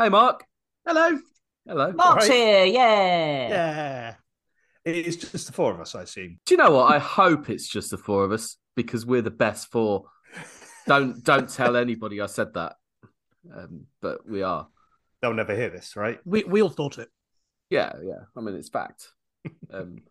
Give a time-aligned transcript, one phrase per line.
[0.00, 0.44] Hey, Mark.
[0.86, 1.18] Hello.
[1.66, 1.92] Hello.
[1.92, 2.36] Mark's Right.
[2.36, 3.48] here, yeah.
[3.48, 4.14] Yeah.
[4.84, 6.38] It's just the four of us, I assume.
[6.46, 6.92] Do you know what?
[6.94, 10.04] I hope it's just the four of us because we're the best four.
[10.86, 12.76] Don't don't tell anybody I said that.
[13.52, 14.68] Um, but we are.
[15.20, 16.20] They'll never hear this, right?
[16.24, 17.08] We we all thought it.
[17.68, 18.20] Yeah, yeah.
[18.36, 19.08] I mean, it's fact.
[19.72, 20.02] Um,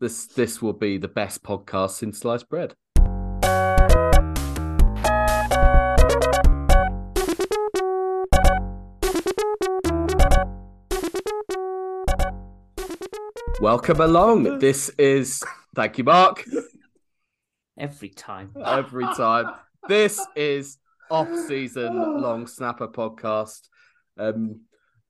[0.00, 2.74] this this will be the best podcast since sliced bread.
[13.66, 14.60] Welcome along.
[14.60, 15.42] This is
[15.74, 16.44] thank you, Mark.
[17.76, 18.52] Every time.
[18.64, 19.56] Every time.
[19.88, 20.78] This is
[21.10, 23.62] off-season long snapper podcast.
[24.16, 24.60] Um,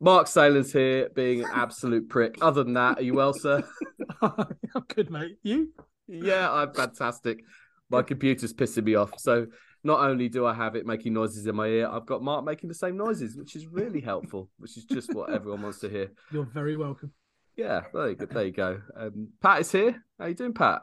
[0.00, 2.38] Mark Salen's here, being an absolute prick.
[2.40, 3.62] Other than that, are you well, sir?
[4.22, 4.56] I'm
[4.88, 5.36] good, mate.
[5.42, 5.74] You?
[6.08, 7.44] Yeah, I'm fantastic.
[7.90, 9.10] My computer's pissing me off.
[9.18, 9.48] So
[9.84, 12.70] not only do I have it making noises in my ear, I've got Mark making
[12.70, 16.10] the same noises, which is really helpful, which is just what everyone wants to hear.
[16.32, 17.12] You're very welcome.
[17.56, 18.26] Yeah, there you go.
[18.26, 18.80] There you go.
[18.96, 20.02] Um, Pat is here.
[20.18, 20.82] How you doing, Pat?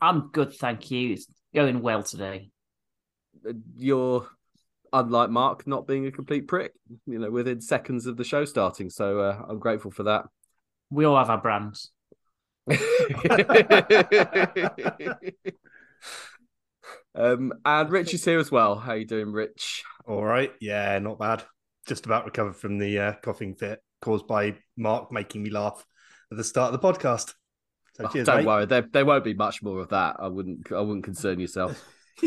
[0.00, 1.12] I'm good, thank you.
[1.12, 2.50] It's going well today.
[3.46, 4.26] Uh, You're
[4.92, 6.72] unlike Mark, not being a complete prick.
[7.06, 8.90] You know, within seconds of the show starting.
[8.90, 10.24] So uh, I'm grateful for that.
[10.90, 11.90] We all have our brands.
[17.14, 18.76] um, and Rich is here as well.
[18.76, 19.84] How you doing, Rich?
[20.06, 20.52] All right.
[20.60, 21.42] Yeah, not bad.
[21.86, 25.84] Just about recovered from the uh, coughing fit caused by Mark making me laugh
[26.30, 27.34] at the start of the podcast.
[27.94, 28.46] So Oh, cheers, don't mate.
[28.46, 30.16] worry, there there won't be much more of that.
[30.18, 31.82] I wouldn't I wouldn't concern yourself.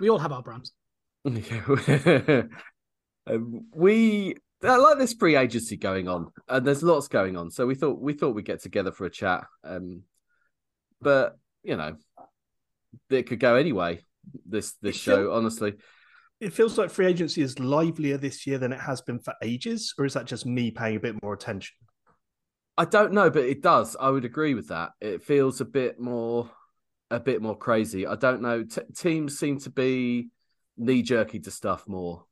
[0.00, 0.72] we all have our brands.
[1.24, 2.48] um,
[3.74, 7.50] we I like this free agency going on, and there's lots going on.
[7.50, 9.44] So we thought we thought we'd get together for a chat.
[9.64, 10.02] Um,
[11.00, 11.96] but you know,
[13.10, 14.00] it could go anyway.
[14.46, 15.74] This this It show, feel- honestly.
[16.40, 19.94] It feels like free agency is livelier this year than it has been for ages,
[19.96, 21.76] or is that just me paying a bit more attention?
[22.76, 23.96] I don't know, but it does.
[23.98, 24.90] I would agree with that.
[25.00, 26.50] It feels a bit more,
[27.10, 28.06] a bit more crazy.
[28.06, 28.64] I don't know.
[28.64, 30.28] T- teams seem to be
[30.76, 32.24] knee jerky to stuff more,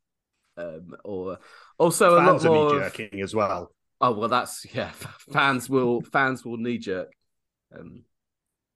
[0.57, 1.37] um, or
[1.77, 2.71] also a lot more.
[2.71, 3.71] knee of- jerking as well.
[3.99, 4.91] Oh well, that's yeah.
[5.31, 7.13] Fans will fans will knee jerk.
[7.77, 8.03] Um,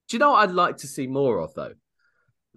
[0.07, 1.73] do you know what I'd like to see more of though?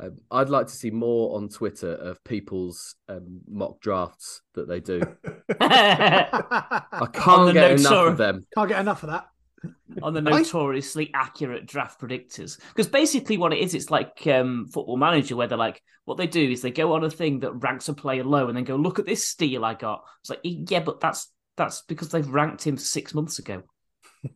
[0.01, 4.81] Um, I'd like to see more on Twitter of people's um, mock drafts that they
[4.81, 5.01] do.
[5.61, 8.47] I can't the get enough notor- of them.
[8.55, 9.27] Can't get enough of that.
[10.03, 12.59] on the notoriously accurate draft predictors.
[12.69, 16.27] Because basically, what it is, it's like um, Football Manager, where they're like, what they
[16.27, 18.77] do is they go on a thing that ranks a player low, and then go,
[18.77, 20.05] look at this steal I got.
[20.21, 23.63] It's like, yeah, but that's that's because they've ranked him six months ago.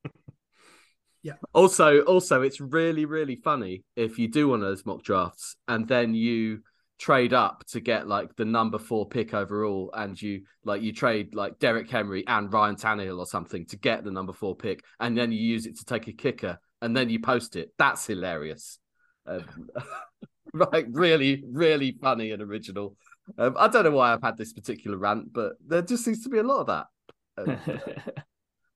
[1.52, 5.88] Also, also, it's really, really funny if you do one of those mock drafts and
[5.88, 6.60] then you
[6.98, 11.34] trade up to get like the number four pick overall, and you like you trade
[11.34, 15.16] like Derrick Henry and Ryan Tannehill or something to get the number four pick, and
[15.16, 17.72] then you use it to take a kicker, and then you post it.
[17.78, 18.78] That's hilarious.
[19.26, 19.70] Um,
[20.54, 22.96] like really, really funny and original.
[23.38, 26.28] Um, I don't know why I've had this particular rant, but there just seems to
[26.28, 26.86] be a lot of that.
[27.36, 27.58] Um,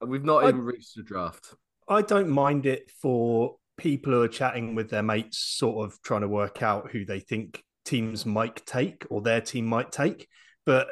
[0.00, 1.54] and we've not I- even reached the draft.
[1.88, 6.20] I don't mind it for people who are chatting with their mates, sort of trying
[6.22, 10.28] to work out who they think teams might take or their team might take.
[10.66, 10.88] But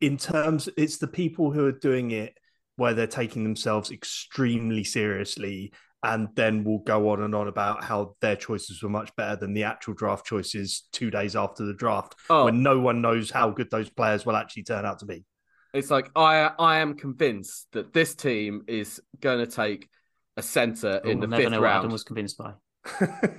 [0.00, 2.34] in terms, it's the people who are doing it
[2.76, 5.72] where they're taking themselves extremely seriously
[6.02, 9.54] and then will go on and on about how their choices were much better than
[9.54, 13.50] the actual draft choices two days after the draft Oh, when no one knows how
[13.50, 15.24] good those players will actually turn out to be.
[15.72, 19.88] It's like I I am convinced that this team is going to take
[20.36, 21.92] a centre in the never fifth know what Adam round.
[21.92, 22.54] was convinced by.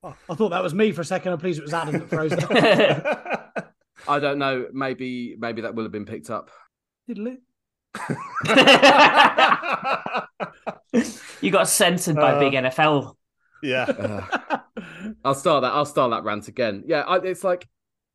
[0.00, 1.32] Oh, I thought that was me for a second.
[1.32, 3.72] I'm pleased it was Adam that froze that.
[4.08, 4.68] I don't know.
[4.72, 6.52] Maybe maybe that will have been picked up.
[7.10, 7.38] Diddly.
[11.40, 13.14] you got censored by Uh, big NFL.
[13.62, 13.82] yeah.
[13.84, 14.58] Uh,
[15.24, 15.72] I'll start that.
[15.72, 16.84] I'll start that rant again.
[16.86, 17.66] Yeah, I, it's like,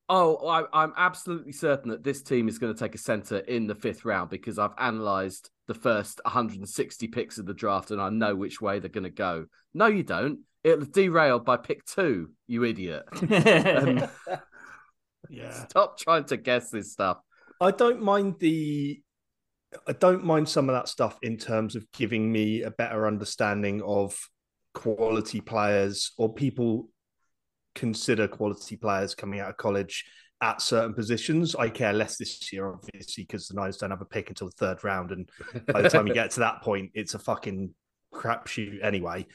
[0.07, 3.67] oh, I, I'm absolutely certain that this team is going to take a centre in
[3.67, 8.09] the fifth round because I've analysed the first 160 picks of the draft and I
[8.09, 9.45] know which way they're going to go.
[9.73, 10.39] No, you don't.
[10.63, 12.31] It'll derail by pick two.
[12.47, 13.03] You idiot.
[13.21, 14.07] Um,
[15.29, 15.67] Yeah.
[15.67, 17.17] stop trying to guess this stuff.
[17.61, 19.01] I don't mind the
[19.87, 23.81] I don't mind some of that stuff in terms of giving me a better understanding
[23.81, 24.19] of
[24.73, 26.89] quality players or people
[27.73, 30.05] consider quality players coming out of college
[30.41, 31.55] at certain positions.
[31.55, 34.55] I care less this year, obviously, because the Niners don't have a pick until the
[34.57, 35.29] third round, and
[35.67, 37.73] by the time you get to that point, it's a fucking
[38.13, 39.25] crapshoot anyway.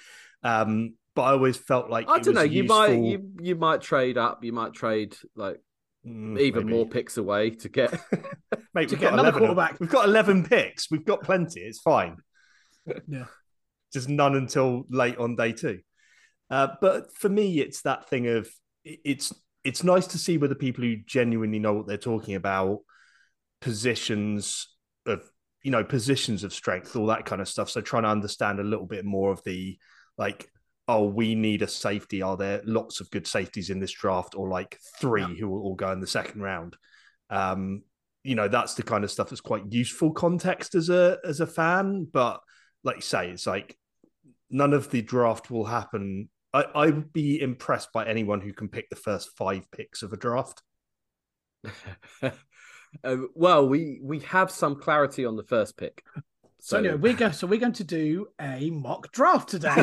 [0.43, 2.43] Um, but I always felt like I it don't know.
[2.43, 4.45] was You might you you might trade up.
[4.45, 5.61] You might trade like
[6.07, 6.77] Mm, even maybe.
[6.77, 7.93] more picks away to get.
[8.73, 9.81] Mate, To we've get got another 11 quarterback.
[9.81, 10.89] We've got 11 picks.
[10.93, 11.61] We've got plenty.
[11.61, 12.17] It's fine.
[13.09, 13.25] Yeah.
[13.93, 15.81] Just none until late on day two.
[16.51, 18.49] Uh, but for me, it's that thing of
[18.85, 19.33] it's
[19.69, 22.79] it's nice to see whether people who genuinely know what they're talking about,
[23.61, 24.69] positions
[25.07, 25.23] of
[25.63, 27.69] you know positions of strength, all that kind of stuff.
[27.69, 29.79] So trying to understand a little bit more of the
[30.17, 30.51] like,
[30.87, 32.23] oh, we need a safety.
[32.23, 35.35] Are there lots of good safeties in this draft, or like three Yeah.
[35.39, 36.77] who will all go in the second round?
[37.31, 37.83] Um,
[38.25, 41.47] you know, that's the kind of stuff that's quite useful context as a as a
[41.47, 42.07] fan.
[42.11, 42.41] But
[42.85, 43.77] like you say, it's like
[44.51, 46.31] none of the draft will happen.
[46.53, 50.13] I, I would be impressed by anyone who can pick the first five picks of
[50.13, 50.63] a draft.
[52.23, 52.31] Uh,
[53.35, 56.03] well, we we have some clarity on the first pick.
[56.61, 57.31] So, anyway, we go.
[57.31, 59.75] So we're going to do a mock draft today.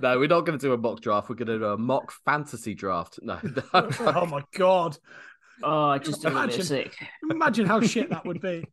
[0.00, 1.28] no, we're not going to do a mock draft.
[1.28, 3.20] We're going to do a mock fantasy draft.
[3.22, 3.62] No, no.
[3.72, 4.98] oh my god!
[5.62, 6.64] Oh, I just a little bit Imagine.
[6.64, 6.96] sick.
[7.30, 8.64] Imagine how shit that would be.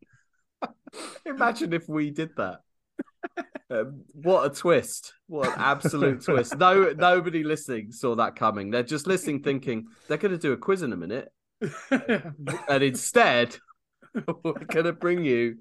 [1.25, 2.61] Imagine if we did that.
[3.69, 5.13] Um, what a twist!
[5.27, 6.57] What an absolute twist!
[6.57, 8.69] No, nobody listening saw that coming.
[8.69, 11.31] They're just listening, thinking they're going to do a quiz in a minute,
[11.91, 13.57] and instead,
[14.13, 15.57] we're going to bring you.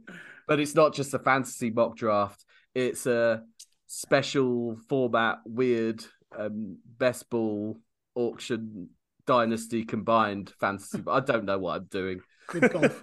[0.47, 2.45] But it's not just a fantasy mock draft;
[2.75, 3.43] it's a
[3.87, 6.05] special format, weird
[6.39, 7.79] um, best ball
[8.15, 8.91] auction
[9.27, 11.03] dynasty combined fantasy.
[11.07, 12.21] I don't know what I'm doing.
[12.49, 13.01] Good golf.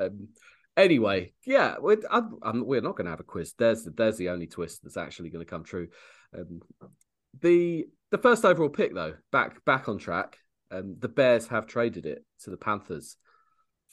[0.00, 0.28] Um,
[0.76, 3.54] anyway, yeah, we're, I'm, I'm, we're not going to have a quiz.
[3.58, 5.88] There's there's the only twist that's actually going to come true.
[6.36, 6.60] Um,
[7.40, 10.38] the the first overall pick though, back back on track.
[10.70, 13.16] Um, the Bears have traded it to the Panthers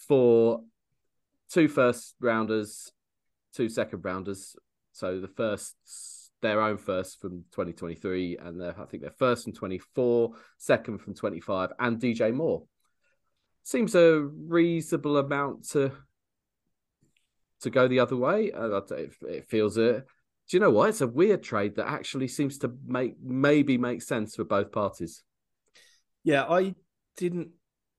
[0.07, 0.63] for
[1.51, 2.91] two first rounders,
[3.53, 4.55] two second rounders.
[4.93, 5.75] So the first
[6.41, 11.13] their own first from 2023, and their, I think their first from 24, second from
[11.13, 12.63] 25, and DJ Moore
[13.63, 15.91] seems a reasonable amount to
[17.61, 18.51] to go the other way.
[18.51, 20.03] Uh, It, it feels a.
[20.49, 20.89] Do you know what?
[20.89, 25.23] It's a weird trade that actually seems to make maybe make sense for both parties.
[26.23, 26.75] yeah, I
[27.17, 27.49] didn't.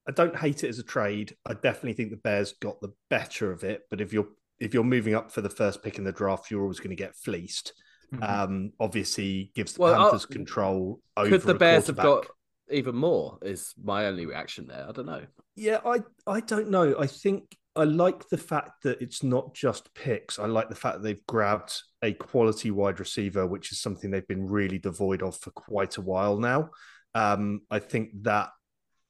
[0.07, 1.37] I don't hate it as a trade.
[1.47, 3.83] I definitely think the Bears got the better of it.
[3.89, 4.29] But if you're
[4.59, 6.97] if you're moving up for the first pick in the draft, you're always going to
[6.97, 7.73] get fleeced.
[8.21, 11.31] Um, obviously, gives the Well, uh, Panthers control over.
[11.31, 12.27] Could the a Bears have got
[12.71, 13.39] even more?
[13.41, 14.85] Is my only reaction there.
[14.87, 15.25] I don't know.
[15.57, 16.95] Yeah, I I don't know.
[16.99, 20.39] I think I like the fact that it's not just picks.
[20.39, 24.27] I like the fact that they've grabbed a quality wide receiver, which is something they've
[24.29, 26.71] been really devoid of for quite a while now.
[27.15, 28.51] Um, I think that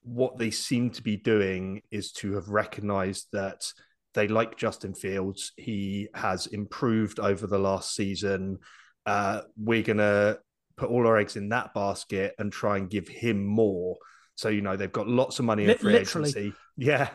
[0.02, 3.72] what they seem to be doing is to have recognized that
[4.14, 5.52] they like Justin Fields.
[5.56, 8.58] He has improved over the last season.
[9.06, 10.38] Uh, we're gonna
[10.76, 13.96] put all our eggs in that basket and try and give him more.
[14.34, 16.30] So you know they've got lots of money in free literally.
[16.30, 16.54] agency.
[16.74, 17.10] Yeah,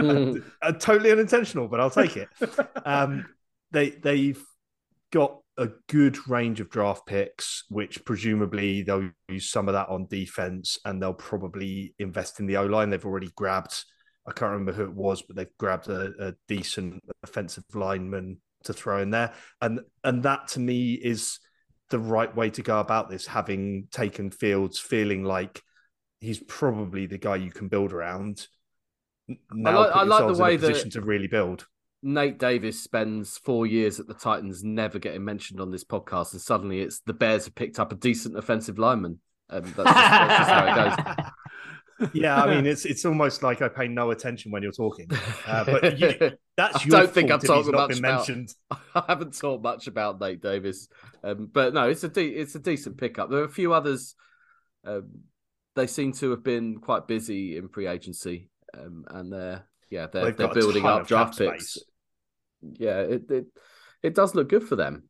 [0.00, 0.42] Mm.
[0.62, 2.28] uh, totally unintentional, but I'll take it.
[2.84, 3.26] Um,
[3.70, 4.42] they they've
[5.12, 10.06] got a good range of draft picks, which presumably they'll use some of that on
[10.08, 12.90] defense, and they'll probably invest in the O line.
[12.90, 13.84] They've already grabbed.
[14.26, 18.72] I can't remember who it was, but they've grabbed a, a decent offensive lineman to
[18.72, 21.38] throw in there, and and that to me is
[21.90, 23.26] the right way to go about this.
[23.26, 25.60] Having taken Fields, feeling like
[26.20, 28.46] he's probably the guy you can build around.
[29.52, 31.66] Now like- put I like the yourselves in a way that- position to really build.
[32.04, 36.40] Nate Davis spends four years at the Titans, never getting mentioned on this podcast, and
[36.40, 39.20] suddenly it's the Bears have picked up a decent offensive lineman.
[39.50, 41.26] Um, that's, just, that's just how it goes.
[42.12, 45.08] Yeah, I mean, it's it's almost like I pay no attention when you're talking.
[45.46, 46.08] Uh, but you,
[46.56, 48.52] that's I your don't think I've talked much about- mentioned.
[48.94, 50.88] I haven't talked much about Nate Davis,
[51.22, 53.30] um, but no, it's a de- it's a decent pickup.
[53.30, 54.16] There are a few others.
[54.84, 55.10] Um,
[55.76, 58.48] they seem to have been quite busy in free agency,
[58.78, 61.72] um, and they're yeah they're They've they're building up draft picks.
[61.72, 61.84] space.
[62.78, 63.46] Yeah, it, it
[64.02, 65.08] it does look good for them.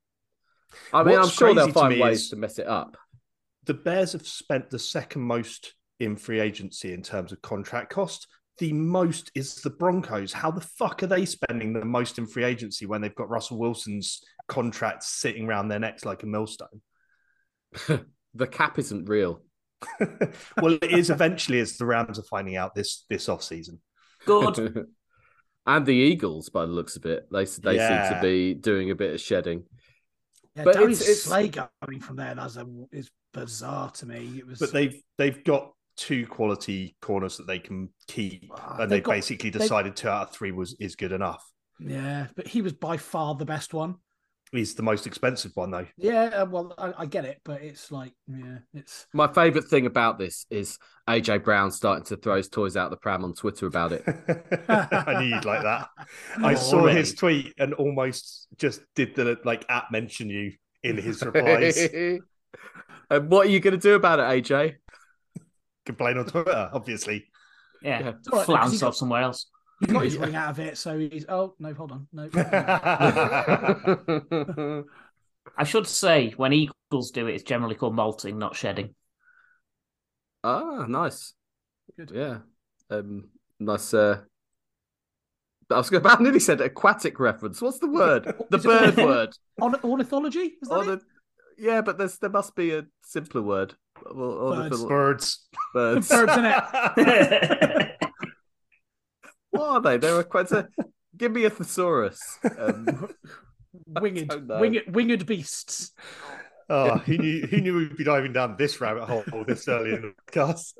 [0.93, 2.97] I mean, What's I'm sure they'll find ways to mess it up.
[3.65, 8.27] The Bears have spent the second most in free agency in terms of contract cost.
[8.59, 10.33] The most is the Broncos.
[10.33, 13.59] How the fuck are they spending the most in free agency when they've got Russell
[13.59, 16.83] Wilson's contract sitting around their necks like a millstone?
[18.35, 19.43] the cap isn't real.
[20.61, 23.81] well, it is eventually as the Rams are finding out this this off season.
[24.27, 24.87] Good.
[25.67, 28.95] and the Eagles, by the looks of it, they they seem to be doing a
[28.95, 29.65] bit of shedding.
[30.57, 34.35] Yeah, But Darius it's- it's- Slay going from there that's a, is bizarre to me.
[34.39, 38.81] It was, But they've they've got two quality corners that they can keep, Ah, and
[38.83, 41.43] they've they got- basically they've- decided two out of three was is good enough.
[41.81, 43.97] yeah, but he was by far the best one.
[44.53, 45.87] He's the most expensive one though.
[45.97, 49.87] Yeah, uh, well, I, I get it, but it's like, yeah, it's My favourite thing
[49.87, 50.79] about this is
[51.09, 54.05] AJ Brown starting to throw his toys out the pram on Twitter about it.
[54.69, 55.89] I knew you'd like that.
[56.45, 56.99] I saw Already.
[56.99, 61.79] his tweet and almost just did the like at mention you in his replies.
[63.11, 64.75] and what are you going to do about it, AJ?
[65.87, 67.25] Complain on Twitter, obviously.
[67.83, 68.13] Yeah, Yeah.
[68.31, 69.47] all right, flounce he off somewhere else.
[69.87, 72.29] He got his ring out of it, so he's oh no, hold on, no.
[75.59, 78.95] I should say, when eagles do it, it's generally called molting, not shedding.
[80.45, 81.35] ah, nice.
[81.97, 82.13] Good.
[82.15, 82.39] Yeah.
[82.91, 83.93] Um, nice.
[83.93, 84.21] Uh,
[85.71, 87.61] I was going to, I nearly said aquatic reference.
[87.61, 88.33] What's the word?
[88.51, 89.37] The Is bird ornith- word.
[89.61, 90.55] On ornithology?
[90.63, 91.03] Is that Or it?
[91.59, 93.75] yeah, but there's there must be a simpler word.
[94.07, 94.79] Or, or the Birds.
[94.79, 95.49] fil- Birds.
[95.75, 96.09] birds.
[96.09, 97.89] Birds in it.
[99.53, 99.97] What are they?
[99.99, 100.69] They're a quite a,
[101.17, 102.39] Give me a thesaurus.
[102.59, 103.09] Um,
[104.01, 105.93] Winged, winged, winged beasts.
[106.69, 110.03] Oh, who knew, who knew we'd be diving down this rabbit hole this early in
[110.03, 110.75] the podcast?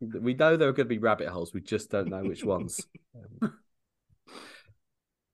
[0.00, 1.52] we know there are going to be rabbit holes.
[1.52, 2.80] We just don't know which ones.
[3.42, 3.54] Um,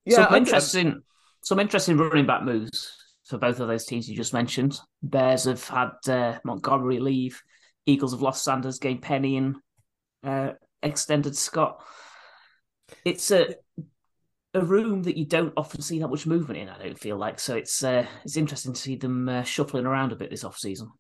[0.08, 1.02] some I- interesting,
[1.42, 4.78] some interesting running back moves for both of those teams you just mentioned.
[5.02, 7.42] Bears have had uh, Montgomery leave.
[7.84, 9.56] Eagles have lost Sanders, gained Penny, and
[10.24, 10.52] uh,
[10.82, 11.82] extended Scott.
[13.04, 13.54] It's a
[14.54, 16.68] a room that you don't often see that much movement in.
[16.68, 17.56] I don't feel like so.
[17.56, 20.90] It's uh, it's interesting to see them uh, shuffling around a bit this off season.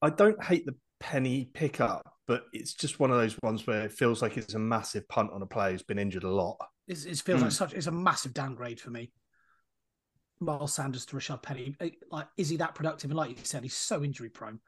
[0.00, 3.92] I don't hate the penny pickup, but it's just one of those ones where it
[3.92, 6.56] feels like it's a massive punt on a player who's been injured a lot.
[6.88, 7.44] It's, it feels Hmm.
[7.44, 7.74] like such.
[7.74, 9.12] It's a massive downgrade for me.
[10.40, 11.76] Miles Sanders to Rashad Penny.
[12.10, 13.10] Like, is he that productive?
[13.10, 14.58] And like you said, he's so injury prone.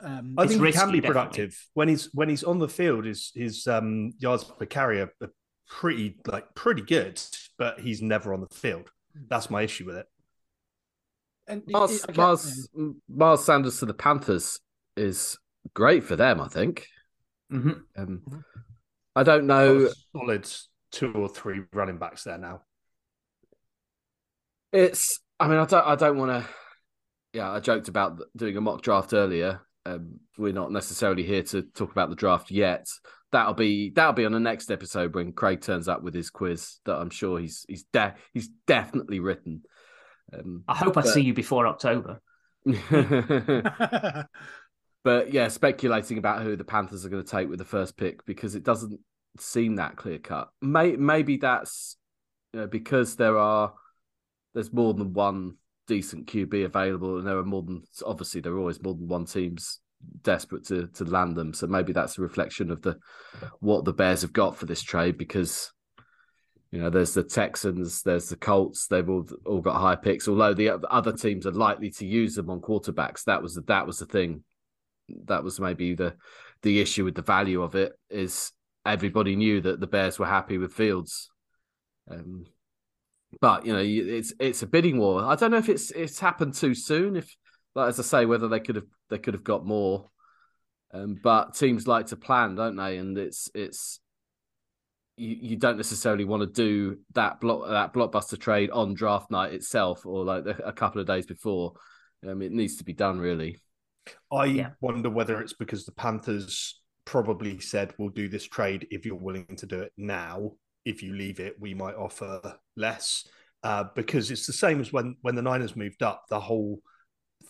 [0.00, 1.08] Um, I It's think he risky, can be definitely.
[1.08, 3.04] productive when he's when he's on the field.
[3.04, 5.32] His his um, yards per carry are, are
[5.68, 7.20] pretty like pretty good,
[7.58, 8.90] but he's never on the field.
[9.28, 10.06] That's my issue with it.
[11.48, 12.68] and it- Miles, it- I get- Miles,
[13.08, 14.60] Miles Sanders to the Panthers
[14.96, 15.36] is
[15.74, 16.86] great for them, I think.
[17.52, 17.70] Mm-hmm.
[17.96, 18.44] Um, Mhm.
[19.16, 19.88] I don't know.
[20.14, 20.48] Solid
[20.92, 22.62] two or three running backs there now.
[24.72, 25.18] It's.
[25.40, 25.86] I mean, I don't.
[25.86, 26.48] I don't want to.
[27.32, 29.60] Yeah, I joked about doing a mock draft earlier.
[29.88, 32.86] Um, we're not necessarily here to talk about the draft yet.
[33.32, 36.78] That'll be that'll be on the next episode when Craig turns up with his quiz.
[36.84, 39.62] That I'm sure he's he's de- he's definitely written.
[40.32, 42.20] Um, I hope I see you before October.
[45.04, 48.24] but yeah, speculating about who the Panthers are going to take with the first pick
[48.26, 49.00] because it doesn't
[49.38, 50.48] seem that clear cut.
[50.60, 51.96] May, maybe that's
[52.52, 53.74] you know, because there are
[54.54, 55.56] there's more than one
[55.88, 59.24] decent QB available, and there are more than obviously there are always more than one
[59.24, 59.80] teams
[60.22, 61.52] desperate to to land them.
[61.52, 62.98] So maybe that's a reflection of the
[63.60, 65.72] what the Bears have got for this trade because.
[66.70, 68.88] You know, there's the Texans, there's the Colts.
[68.88, 70.28] They've all all got high picks.
[70.28, 73.86] Although the other teams are likely to use them on quarterbacks, that was the, that
[73.86, 74.44] was the thing.
[75.24, 76.14] That was maybe the
[76.60, 78.52] the issue with the value of it is
[78.84, 81.30] everybody knew that the Bears were happy with Fields.
[82.10, 82.44] Um,
[83.40, 85.24] but you know, it's it's a bidding war.
[85.24, 87.16] I don't know if it's it's happened too soon.
[87.16, 87.34] If,
[87.74, 90.10] like as I say, whether they could have they could have got more.
[90.92, 92.96] Um, but teams like to plan, don't they?
[92.96, 94.00] And it's it's
[95.16, 99.52] you, you don't necessarily want to do that block that blockbuster trade on draft night
[99.52, 101.74] itself or like a a couple of days before.
[102.26, 103.58] Um, it needs to be done really.
[104.32, 104.70] I Yeah.
[104.80, 109.46] wonder whether it's because the Panthers probably said we'll do this trade if you're willing
[109.56, 110.52] to do it now.
[110.84, 113.26] If you leave it, we might offer less.
[113.64, 116.24] Uh, because it's the same as when when the Niners moved up.
[116.28, 116.80] The whole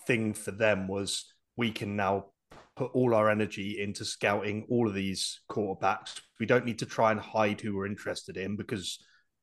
[0.06, 2.26] thing for them was we can now
[2.76, 6.20] put all our energy into scouting all of these quarterbacks.
[6.40, 8.98] We don't need to try and hide who we're interested in because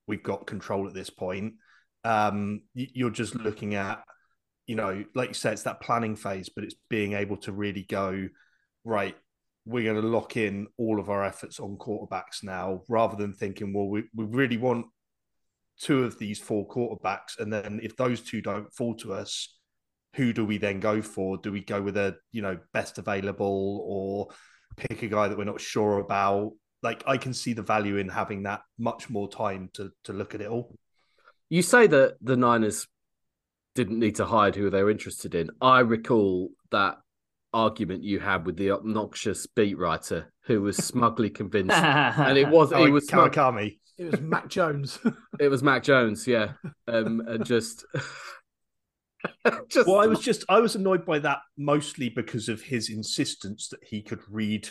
[0.08, 1.56] we've got control at this point.
[2.04, 4.04] Um, you're just looking at
[4.68, 7.84] you know, like you said, it's that planning phase, but it's being able to really
[7.84, 8.28] go,
[8.84, 9.16] right,
[9.66, 13.74] we're going to lock in all of our efforts on quarterbacks now, rather than thinking,
[13.74, 14.86] well, we, we really want
[15.80, 17.40] two of these four quarterbacks.
[17.40, 19.58] And then if those two don't fall to us,
[20.14, 21.38] who do we then go for?
[21.38, 24.28] Do we go with a, you know, best available or
[24.78, 26.52] pick a guy that we're not sure about?
[26.84, 30.36] Like I can see the value in having that much more time to to look
[30.36, 30.76] at it all.
[31.50, 32.88] You say that the Niners
[33.74, 35.50] didn't need to hide who they were interested in.
[35.60, 36.98] I recall that
[37.56, 42.72] argument you had with the obnoxious beat writer who was smugly convinced, and it was
[42.74, 43.80] Oh, it was smug- Kawakami.
[43.98, 45.00] It was Mac Jones.
[45.40, 46.52] it was Mac Jones, yeah,
[46.88, 47.86] um, and just
[49.70, 53.70] just Well, I was just I was annoyed by that mostly because of his insistence
[53.70, 54.70] that he could read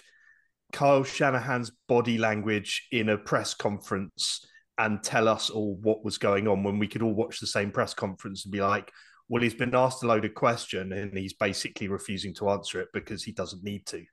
[0.73, 6.47] Kyle Shanahan's body language in a press conference and tell us all what was going
[6.49, 8.91] on when we could all watch the same press conference and be like,
[9.28, 13.25] well, he's been asked a loaded question and he's basically refusing to answer it because
[13.25, 14.04] he doesn't need to.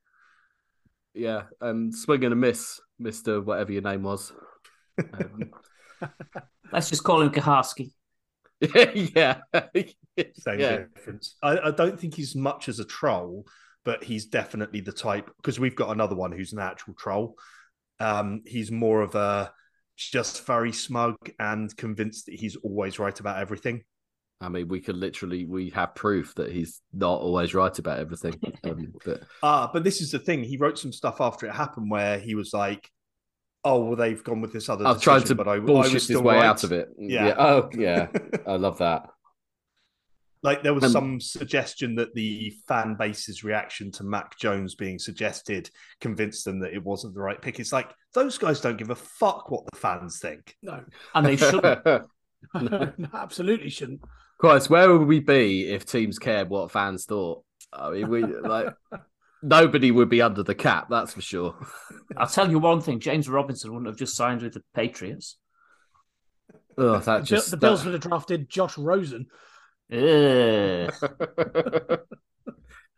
[1.13, 4.31] Yeah, um, swing and a miss, Mister whatever your name was.
[5.13, 5.51] Um,
[6.71, 7.91] Let's just call him Kaharski.
[8.61, 10.83] yeah, Same yeah.
[10.95, 11.35] difference.
[11.43, 13.45] I, I don't think he's much as a troll,
[13.83, 17.35] but he's definitely the type because we've got another one who's an actual troll.
[17.99, 19.51] Um, he's more of a
[19.97, 23.83] just very smug and convinced that he's always right about everything.
[24.41, 28.33] I mean, we could literally we have proof that he's not always right about everything.
[28.63, 30.43] Um, but Ah, but this is the thing.
[30.43, 32.89] He wrote some stuff after it happened where he was like,
[33.63, 36.07] "Oh, well, they've gone with this other." I've tried to but I, I bullshit was
[36.07, 36.89] his still way right." out of it.
[36.97, 37.35] Yeah.
[37.37, 38.07] Oh, yeah.
[38.47, 39.07] I love that.
[40.43, 44.97] Like there was Um, some suggestion that the fan base's reaction to Mac Jones being
[44.97, 45.69] suggested
[45.99, 47.59] convinced them that it wasn't the right pick.
[47.59, 50.55] It's like those guys don't give a fuck what the fans think.
[50.63, 50.83] No,
[51.13, 51.85] And they shouldn't.
[52.55, 54.01] no, absolutely shouldn't.
[54.41, 57.43] Christ, where would we be if teams cared what fans thought?
[57.71, 58.73] I mean, we like
[59.43, 61.55] nobody would be under the cap, that's for sure.
[62.17, 65.37] I'll tell you one thing: James Robinson wouldn't have just signed with the Patriots.
[66.77, 69.27] Oh, that The, just the Bills would have drafted Josh Rosen.
[69.91, 70.91] Ugh.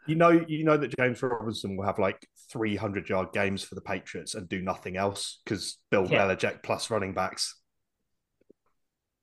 [0.05, 3.81] You know, you know that James Robinson will have like 300 yard games for the
[3.81, 6.27] Patriots and do nothing else because Bill Yeah.
[6.27, 7.55] Belichick plus running backs.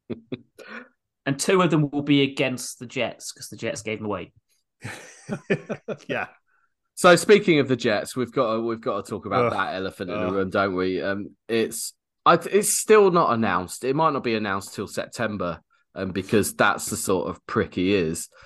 [1.27, 4.33] and two of them will be against the Jets because the Jets gave them away.
[6.09, 6.27] yeah,
[6.95, 9.53] So speaking of the Jets, we've got to, we've got to talk about Ugh.
[9.53, 11.03] that elephant in the room, don't we?
[11.03, 11.93] Um, it's
[12.27, 13.85] I, it's still not announced.
[13.85, 15.61] It might not be announced till September,
[15.95, 18.29] um, because that's the sort of prick he is.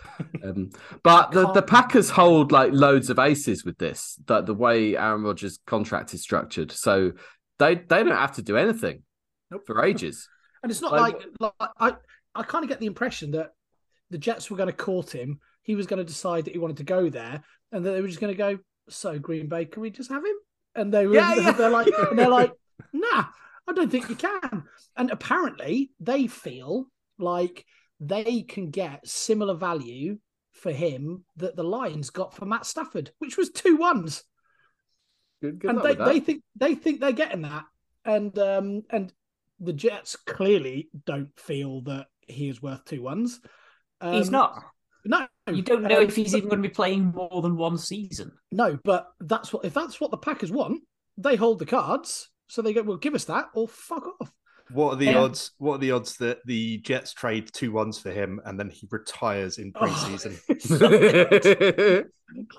[0.44, 0.70] Um,
[1.02, 4.16] but the, the Packers hold like loads of aces with this.
[4.26, 7.12] That the way Aaron Rodgers' contract is structured, so
[7.58, 9.02] they they don't have to do anything
[9.50, 9.62] Nope.
[9.66, 10.28] for ages.
[10.62, 11.94] And it's not Like- like, like I
[12.34, 13.52] I kind of get the impression that
[14.10, 15.40] the Jets were going to court him.
[15.62, 18.08] He was going to decide that he wanted to go there, and that they were
[18.08, 18.58] just going to go.
[18.88, 20.36] So Green Bay, can we just have him?
[20.74, 22.52] And they were Yeah, yeah, they're like and they're like,
[22.92, 23.24] nah,
[23.66, 24.64] I don't think you can.
[24.96, 26.86] And apparently they feel
[27.18, 27.64] like
[28.00, 30.18] they can get similar value
[30.52, 34.24] for him that the Lions got for Matt Stafford, which was two ones
[35.44, 37.64] Good, good and they, they think they think they're getting that,
[38.04, 39.12] and um and
[39.60, 43.40] the Jets clearly don't feel that he is worth two ones.
[44.00, 44.62] Um, He's not.
[45.06, 47.76] No, You don't know um, if he's even going to be playing more than one
[47.76, 48.32] season.
[48.50, 48.78] no.
[48.84, 50.80] But that's what if that's what the Packers want,
[51.18, 52.30] they hold the cards.
[52.48, 54.32] So they go, well, give us that or fuck off.
[54.70, 55.20] what are the Yeah.
[55.20, 55.50] odds?
[55.58, 58.88] What are the odds that the Jets trade two ones for him and then he
[58.90, 60.40] retires in Oh, preseason?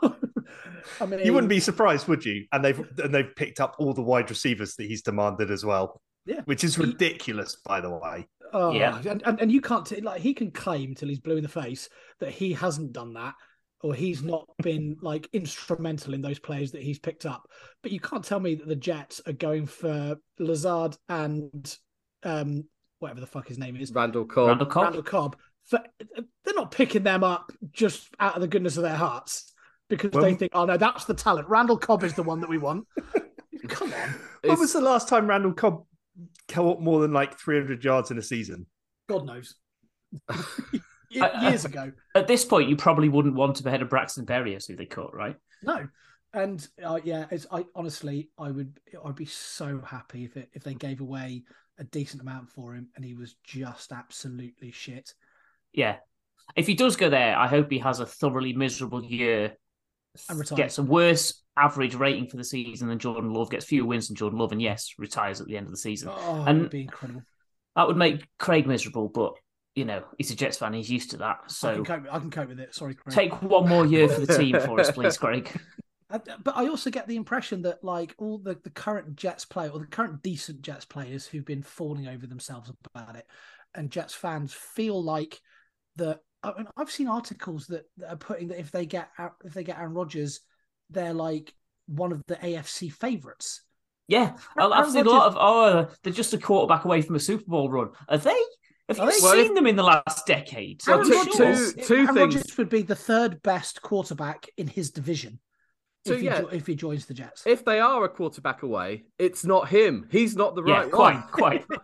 [1.01, 2.45] I mean, You wouldn't be surprised, would you?
[2.51, 5.99] And they've and they've picked up all the wide receivers that he's demanded as well.
[6.25, 6.41] Yeah.
[6.45, 8.27] which is He- ridiculous, by the way.
[8.53, 9.01] Oh, Yeah.
[9.05, 11.49] and, and and you can't t- like he can claim till he's blue in the
[11.49, 13.33] face that he hasn't done that
[13.81, 17.47] or he's not been like instrumental in those players that he's picked up.
[17.83, 21.75] But you can't tell me that the Jets are going for Lazard and
[22.23, 22.63] um
[22.99, 24.47] whatever the fuck his name is, Randall Cobb.
[24.47, 24.83] Randall Cobb.
[24.83, 25.35] Randall Cobb.
[25.65, 25.79] For,
[26.45, 29.51] they're not picking them up just out of the goodness of their hearts
[29.89, 31.49] because Well- they think, oh no, that's the talent.
[31.49, 32.87] Randall Cobb is the one that we want.
[33.67, 35.85] Come on, When was the last time Randall Cobb
[36.47, 38.65] caught more than like 300 yards in a season?
[39.07, 39.55] God knows.
[41.09, 41.91] Ye- I- Years ago.
[42.15, 44.85] At this point, you probably wouldn't want to be ahead of Braxton Berrios, who they
[44.85, 45.35] caught, right?
[45.63, 45.87] No,
[46.33, 50.63] and uh, yeah, it's I honestly I would I'd be so happy if it if
[50.63, 51.43] they gave away
[51.79, 55.13] a decent amount for him and he was just absolutely shit.
[55.73, 55.97] Yeah.
[56.55, 59.57] If he does go there, I hope he has a thoroughly miserable year.
[60.29, 60.57] And retires.
[60.57, 64.15] Gets a worse average rating for the season than Jordan Love, gets fewer wins than
[64.15, 66.09] Jordan Love, and yes, retires at the end of the season.
[66.11, 67.23] Oh, And- it would be incredible.
[67.75, 69.33] That would make Craig miserable, but
[69.75, 71.39] you know, he's a Jets fan, he's used to that.
[71.43, 72.13] I So can cope.
[72.13, 72.73] I can cope with it.
[72.73, 73.13] Sorry, Craig.
[73.13, 75.51] take one more year for the team for us, please, Craig.
[76.09, 79.79] But I also get the impression that like all the, the current Jets player or
[79.79, 83.25] the current decent Jets players who've been falling over themselves about it,
[83.73, 85.41] and Jets fans feel like
[85.97, 86.19] that.
[86.41, 89.53] I mean, I've seen articles that, that are putting that if they get Aa- if
[89.53, 90.39] they get Aaron Rodgers,
[90.89, 91.53] they're like
[91.87, 93.61] one of the AFC favorites.
[94.07, 97.19] Yeah, Aaron I've seen a lot of oh, they're just a quarterback away from a
[97.19, 97.89] Super Bowl run.
[98.07, 98.39] Are they?
[98.87, 99.17] Have you Are they?
[99.21, 100.81] Well, seen if- them in the last decade?
[100.85, 102.35] Well, two- I'm Rodgers, two- two Aaron things.
[102.35, 105.39] Rodgers would be the third best quarterback in his division
[106.05, 106.41] So, if, he, yeah.
[106.41, 107.47] jo- if he joins the Jets.
[107.47, 110.07] If they are a quarterback away, it's not him.
[110.11, 111.23] He's not the Yeah, right quite, one.
[111.31, 111.65] quite.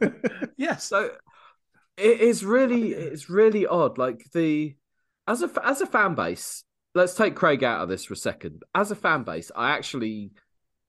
[0.00, 0.08] Yeah.
[0.56, 0.84] yes.
[0.84, 1.10] So
[1.98, 3.98] it is really it's really odd.
[3.98, 4.74] Like the
[5.26, 6.64] as a as a fan base,
[6.98, 8.64] let's take Craig out of this for a second.
[8.74, 10.32] As a fan base, I actually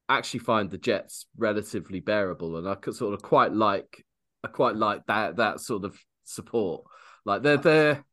[0.10, 4.04] actually find the Jets relatively bearable, and I could sort of quite like
[4.44, 6.84] I quite like that that sort of support.
[7.26, 8.04] Like they're they're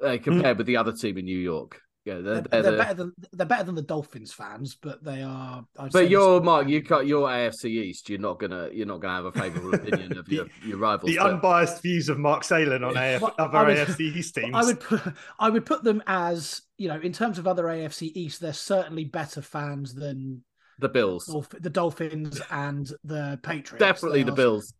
[0.00, 0.22] they mm.
[0.22, 1.80] compared with the other team in New York.
[2.06, 5.22] Yeah, they're, They're, they're, they're better than they're better than the Dolphins fans, but they
[5.22, 5.66] are.
[5.76, 6.62] I'd say But you're Mark.
[6.62, 8.08] better You than- got your AFC East.
[8.08, 8.70] You're not gonna.
[8.72, 11.10] You're not gonna have a favourable opinion of your, your rivals.
[11.10, 14.54] The but- unbiased views of Mark Salem on AF, Well, other would- AFC East teams.
[14.54, 15.00] I would put
[15.40, 19.04] I would put them as you know in terms of other AFC East, they're certainly
[19.04, 20.44] better fans than
[20.78, 21.26] the Bills.
[21.26, 23.80] Dolph- the Dolphins and the Patriots.
[23.84, 24.74] Definitely They the are- Bills.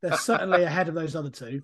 [0.00, 1.62] They're certainly ahead of those other two,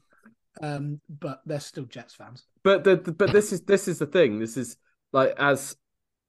[0.62, 2.44] um, but they're still Jets fans.
[2.64, 4.38] But the, the- but this is this is the thing.
[4.38, 4.77] This is
[5.12, 5.77] like as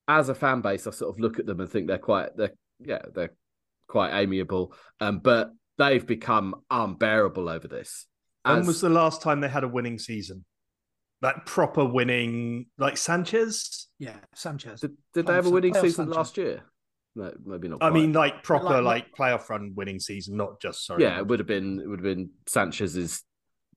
[0.07, 2.53] as a fan base, I sort of look at them and think they're quite they're
[2.79, 3.33] yeah they're
[3.87, 4.73] quite amiable.
[4.99, 8.05] Um, but they've become unbearable over this.
[8.43, 10.45] when was the last time they had a winning season?
[11.21, 13.87] Like proper winning, like Sanchez.
[13.99, 14.79] Yeah, Sanchez.
[14.81, 16.15] did, did they have a winning season Sanchez.
[16.15, 16.61] last year?
[17.15, 17.83] No, maybe not.
[17.83, 21.03] I mean, like proper, Like- like, playoff run winning season, not just sorry.
[21.03, 23.23] yeah, it would have been it would have been Sanchez's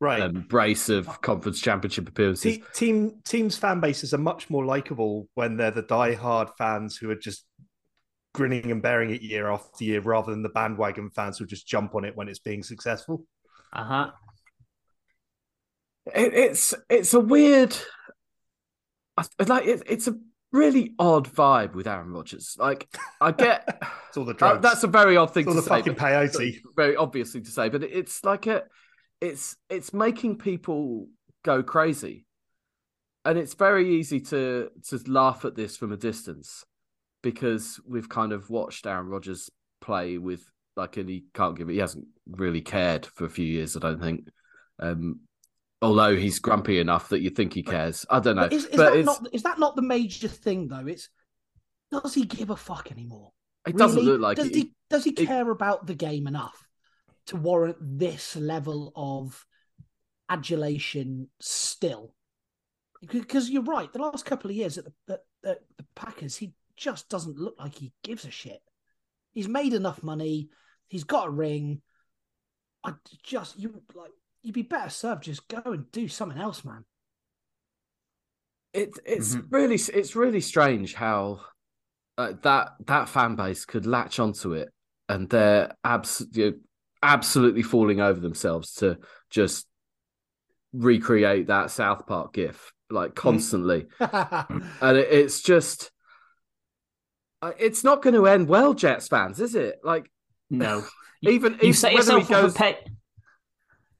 [0.02, 0.20] right.
[0.20, 2.56] um, brace of conference championship appearances.
[2.58, 7.10] Te- team teams fan bases are much more likable when they're the die-hard fans who
[7.10, 7.44] are just
[8.34, 11.94] grinning and bearing it year after year, rather than the bandwagon fans who just jump
[11.94, 13.24] on it when it's being successful.
[13.72, 14.10] Uh huh.
[16.14, 17.76] It, it's it's a weird,
[19.46, 20.18] like it, it's a
[20.50, 22.56] really odd vibe with Aaron Rodgers.
[22.58, 22.88] Like
[23.20, 23.66] I get
[24.08, 24.62] It's all the uh, drugs.
[24.62, 26.58] that's a very odd thing it's all to the say, fucking but- peyote.
[26.76, 28.64] very obviously to say, but it's like a,
[29.22, 31.06] it's it's making people
[31.44, 32.26] go crazy,
[33.24, 36.64] and it's very easy to to laugh at this from a distance
[37.22, 39.48] because we've kind of watched Aaron Rodgers
[39.80, 40.42] play with
[40.76, 41.74] like, and he can't give it.
[41.74, 44.26] He hasn't really cared for a few years, I don't think.
[44.80, 45.20] Um,
[45.80, 48.04] although he's grumpy enough that you think he cares.
[48.10, 50.28] I don't know, But is, is but that it's, not is that not the major
[50.28, 50.86] thing though?
[50.86, 51.08] It's
[51.92, 53.30] does he give a fuck anymore?
[53.68, 54.54] it doesn't look like does it.
[54.56, 56.66] he does he it- care about the game enough
[57.26, 59.46] to warrant this level of
[60.28, 62.14] adulation still?
[63.00, 66.52] Because you're right, the last couple of years at the, at, at the Packers, he
[66.76, 68.62] just doesn't look like he gives a shit.
[69.32, 70.50] He's made enough money.
[70.88, 71.82] He's got a ring.
[72.84, 74.10] I just you like
[74.42, 76.84] you'd be better served just go and do something else, man.
[78.72, 79.46] it it's Mhm.
[79.50, 81.40] really it's really strange how
[82.18, 84.70] uh, that that fan base could latch onto it
[85.08, 86.60] and they're absolutely
[87.02, 88.98] absolutely falling over themselves to
[89.30, 89.66] just
[90.72, 95.90] recreate that South Park gif like constantly and it, it's just
[97.40, 100.10] uh, it's not going to end well Jets fans is it like
[100.50, 100.84] No.
[101.22, 102.74] even You even set yourself up for pain.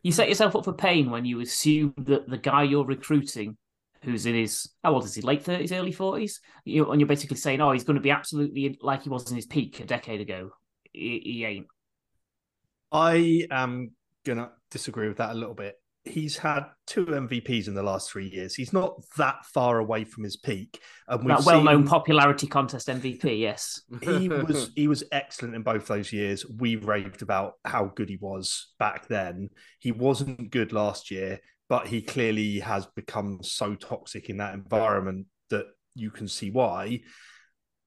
[0.02, 3.56] You set yourself up for pain when you assume that the guy you're recruiting,
[4.02, 7.36] who's in his how old is he, late thirties, early forties, you and you're basically
[7.36, 10.20] saying, oh, he's going to be absolutely like he was in his peak a decade
[10.20, 10.50] ago.
[10.92, 11.66] He, he ain't.
[12.92, 13.92] I am
[14.24, 15.76] gonna disagree with that a little bit.
[16.04, 18.56] He's had two MVPs in the last three years.
[18.56, 23.38] He's not that far away from his peak, and That well-known seen- popularity contest MVP.
[23.38, 23.82] Yes.
[24.02, 26.44] he was he was excellent in both those years.
[26.46, 29.50] We raved about how good he was back then.
[29.78, 35.26] He wasn't good last year, but he clearly has become so toxic in that environment
[35.50, 37.02] that you can see why.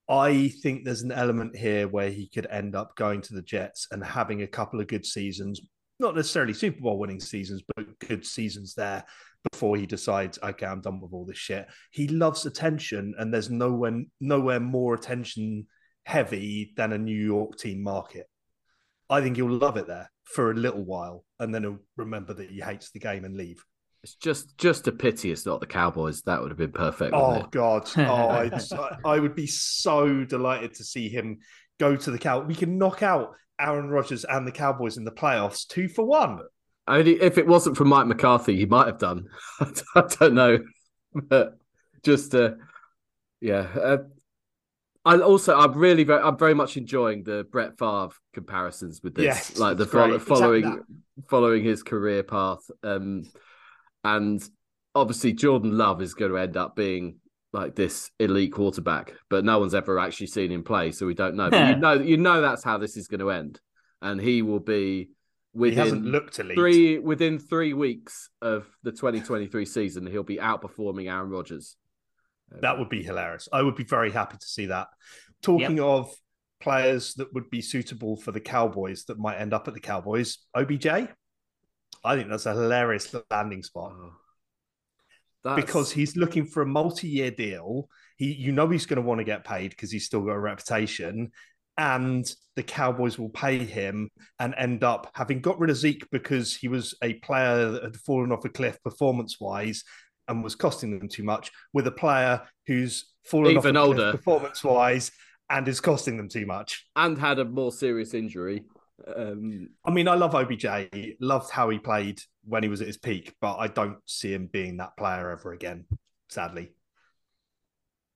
[0.07, 3.87] I think there's an element here where he could end up going to the Jets
[3.91, 5.61] and having a couple of good seasons,
[5.99, 9.03] not necessarily Super Bowl winning seasons, but good seasons there
[9.51, 11.67] before he decides, okay, I'm done with all this shit.
[11.91, 15.67] He loves attention, and there's nowhere nowhere more attention
[16.03, 18.27] heavy than a New York team market.
[19.09, 22.49] I think he'll love it there for a little while, and then he'll remember that
[22.49, 23.63] he hates the game and leave.
[24.05, 27.47] It's just just a pity it's not the Cowboys that would have been perfect Oh?
[27.49, 27.89] God!
[27.97, 28.53] Oh, I'd,
[29.03, 31.39] I would be so delighted to see him
[31.79, 32.41] go to the cow.
[32.41, 36.41] We can knock out Aaron Rodgers and the Cowboys in the playoffs two for one.
[36.87, 39.25] Only if it wasn't for Mike McCarthy, he might have done.
[39.59, 40.59] I don't know,
[41.15, 41.57] but
[42.03, 42.51] just uh,
[43.41, 43.67] yeah.
[43.75, 43.97] Uh,
[45.03, 49.25] I also I'm really very I'm very much enjoying the Brett Favre comparisons with this,
[49.25, 50.21] Yes, like the it's follow, great.
[50.21, 50.95] following Exactly
[51.29, 53.23] following his career path, um,
[54.05, 54.47] and
[54.93, 57.17] obviously Jordan Love is going to end up being
[57.51, 61.35] like this elite quarterback, but no one's ever actually seen him play, so we don't
[61.35, 61.49] know.
[61.49, 63.59] But you know, you know that's how this is going to end,
[64.01, 65.09] and he will be
[65.57, 71.29] he hasn't within three within three weeks of the 2023 season, he'll be outperforming Aaron
[71.29, 71.75] Rodgers.
[72.61, 73.49] That would be hilarious.
[73.51, 74.87] I would be very happy to see that.
[75.41, 76.13] Talking of
[76.61, 80.37] players that would be suitable for the Cowboys that might end up at the Cowboys,
[80.53, 80.87] OBJ.
[82.05, 83.93] I think that's a hilarious landing spot.
[85.43, 87.89] That's- because he's looking for a multi-year deal.
[88.17, 90.39] He, you know, he's going to want to get paid because he's still got a
[90.39, 91.31] reputation,
[91.77, 96.55] and the Cowboys will pay him and end up having got rid of Zeke because
[96.55, 99.83] he was a player that had fallen off a cliff performance wise
[100.27, 104.11] and was costing them too much, with a player who's fallen Even off older.
[104.13, 105.11] performance wise
[105.49, 106.87] and is costing them too much.
[106.95, 108.63] and had a more serious injury.
[109.15, 110.65] Um, I mean, I love OBJ,
[111.19, 114.47] loved how he played when he was at his peak, but I don't see him
[114.47, 115.85] being that player ever again,
[116.29, 116.71] sadly.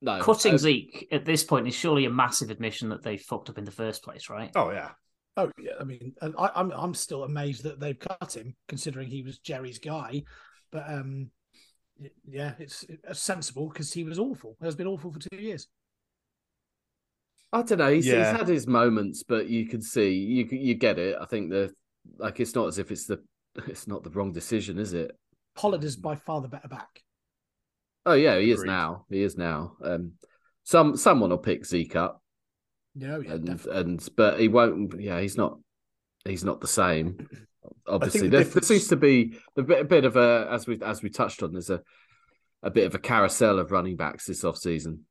[0.01, 3.49] no, Cutting uh, Zeke at this point is surely a massive admission that they fucked
[3.49, 4.51] up in the first place, right?
[4.55, 4.91] Oh, yeah.
[5.37, 9.07] Oh yeah, I mean, and I, I'm I'm still amazed that they've cut him, considering
[9.07, 10.23] he was Jerry's guy.
[10.69, 11.31] But um,
[12.27, 14.57] yeah, it's, it's sensible because he was awful.
[14.59, 15.67] He has been awful for two years.
[17.51, 17.91] I don't know.
[17.91, 18.29] He's, Yeah.
[18.31, 21.17] he's had his moments, but you can see you you get it.
[21.19, 21.73] I think the
[22.17, 23.21] like it's not as if it's the
[23.67, 25.11] it's not the wrong decision, is it?
[25.55, 27.01] Pollard is by far the better back.
[28.05, 28.71] Oh yeah, he is Agreed.
[28.71, 29.05] now.
[29.09, 29.73] He is now.
[29.83, 30.13] Um,
[30.63, 32.21] some someone will pick Zeke up,
[32.95, 33.81] No, yeah, and definitely.
[33.81, 34.99] and but he won't.
[35.01, 35.57] Yeah, he's not.
[36.25, 37.27] He's not the same.
[37.87, 40.79] Obviously, the there, there seems to be a bit, a bit of a as we
[40.81, 41.51] as we touched on.
[41.53, 41.81] There's a
[42.63, 45.05] a bit of a carousel of running backs this off season.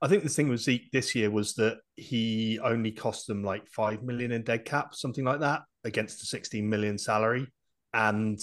[0.00, 3.66] I think the thing with Zeke this year was that he only cost them like
[3.68, 7.46] five million in dead cap, something like that, against the 16 million salary.
[7.92, 8.38] And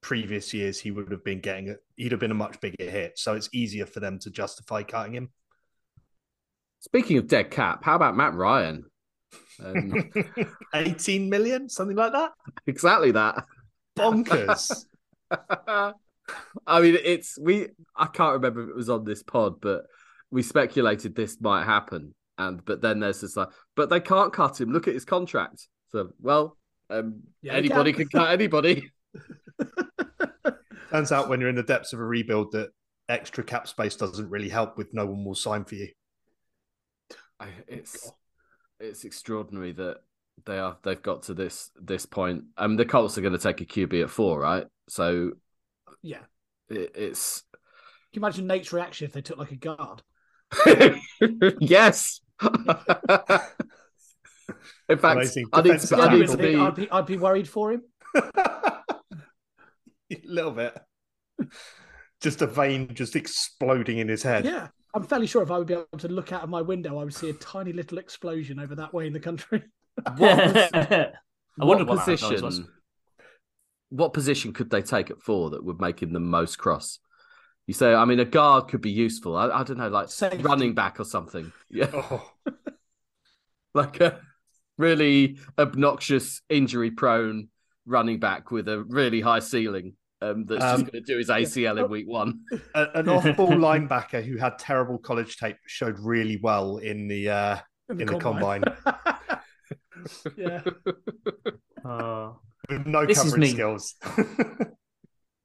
[0.00, 3.18] previous years he would have been getting it, he'd have been a much bigger hit.
[3.18, 5.30] So it's easier for them to justify cutting him.
[6.80, 8.84] Speaking of dead cap, how about Matt Ryan?
[9.64, 10.10] Um,
[10.74, 12.32] 18 million, something like that.
[12.66, 13.44] exactly that.
[13.98, 14.84] Bonkers.
[16.66, 17.68] I mean, it's we.
[17.94, 19.86] I can't remember if it was on this pod, but
[20.36, 24.60] we speculated this might happen, and but then there's this like, but they can't cut
[24.60, 24.70] him.
[24.70, 25.66] Look at his contract.
[25.92, 26.58] So, well,
[26.90, 28.06] um, Yeah, anybody can.
[28.06, 28.90] can cut anybody.
[30.90, 32.68] Turns out when you're in the depths of a rebuild that
[33.08, 35.88] extra cap space doesn't really help with no one will sign for you.
[37.40, 38.12] I, it's
[38.78, 40.02] it's extraordinary that
[40.44, 42.44] they are they've got to this this point.
[42.58, 44.66] I mean, the Colts are going to take a QB at four, right?
[44.90, 45.30] So
[46.02, 46.24] yeah.
[46.68, 47.40] it, it's
[48.12, 50.02] Can you imagine Nate's reaction if they took like a guard?
[51.60, 52.20] yes.
[54.88, 56.36] In fact, Amazing I need defensive to, I need to tackle.
[56.36, 56.56] be.
[56.56, 57.82] I'd be I'd be worried for him.
[58.14, 58.82] a
[60.24, 60.78] little bit.
[62.20, 64.44] Just a vein just exploding in his head.
[64.44, 66.98] Yeah, I'm fairly sure if I would be able to look out of my window,
[67.00, 69.62] I would see a tiny little explosion over that way in the country.
[70.16, 70.40] What,
[70.74, 71.10] I
[71.56, 72.42] what wondered what that noise was.
[72.42, 72.68] position?
[73.90, 76.98] What position could they take at four that would make him the most cross?
[77.66, 79.36] You say, I mean, a guard could be useful.
[79.36, 80.38] I, I don't know, like Safety.
[80.38, 81.50] running back or something.
[81.68, 82.30] Yeah, Oh,
[83.74, 84.20] like a
[84.78, 87.48] really obnoxious, injury-prone
[87.84, 89.94] running back with a really high ceiling.
[90.22, 92.40] Um, that's Um, just going to do his ACL in week one.
[92.74, 97.56] a- an off-ball linebacker who had terrible college tape showed really well in the uh,
[97.90, 98.64] in the combine
[100.36, 100.62] yeah,
[101.84, 102.38] Oh.
[102.68, 103.48] with no This is coverage me.
[103.50, 103.94] skills.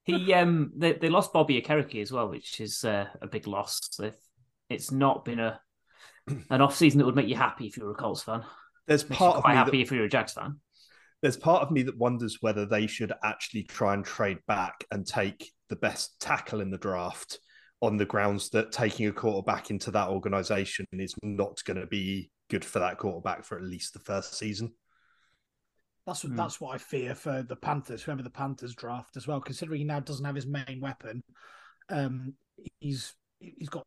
[0.03, 3.79] He um they, they lost Bobby Okereke as well, which is uh, a big loss.
[3.99, 4.15] They've,
[4.69, 5.59] it's not been a
[6.49, 8.43] an off season that would make you happy if you were a Colts fan.
[8.87, 10.59] There's part of me happy that, if you were a Jags fan.
[11.21, 15.05] there's part of me that wonders whether they should actually try and trade back and
[15.05, 17.39] take the best tackle in the draft
[17.81, 22.29] on the grounds that taking a quarterback into that organization is not going to be
[22.49, 24.71] good for that quarterback for at least the first season.
[26.05, 26.37] That's what Hmm.
[26.37, 28.03] that's what I fear for the Panthers.
[28.03, 31.23] Whoever the Panthers draft as well, considering he now doesn't have his main weapon.
[31.89, 32.33] Um,
[32.79, 33.85] he's he's got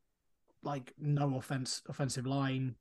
[0.62, 2.77] like no offense offensive line.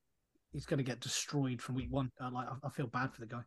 [0.51, 2.11] He's going to get destroyed from week one.
[2.21, 3.41] I like I, I feel bad for the guy.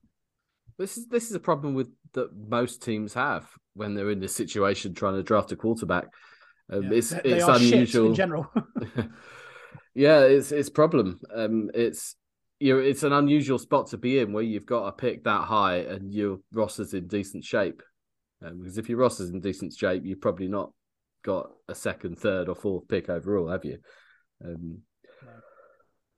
[0.79, 4.35] This is this is a problem with that most teams have when they're in this
[4.35, 6.09] situation trying to draft a quarterback.
[6.70, 6.99] Um, Yeah.
[6.99, 8.53] It's it's unusual in general.
[9.94, 11.20] yeah, it's it's a problem.
[11.35, 12.16] Um, it's
[12.59, 15.42] you know, it's an unusual spot to be in where you've got a pick that
[15.42, 17.83] high and your roster's in decent shape.
[18.45, 20.73] Um, because if your roster's in decent shape, you've probably not
[21.23, 23.79] got a second, third, or fourth pick overall, have you?
[24.45, 24.79] Um,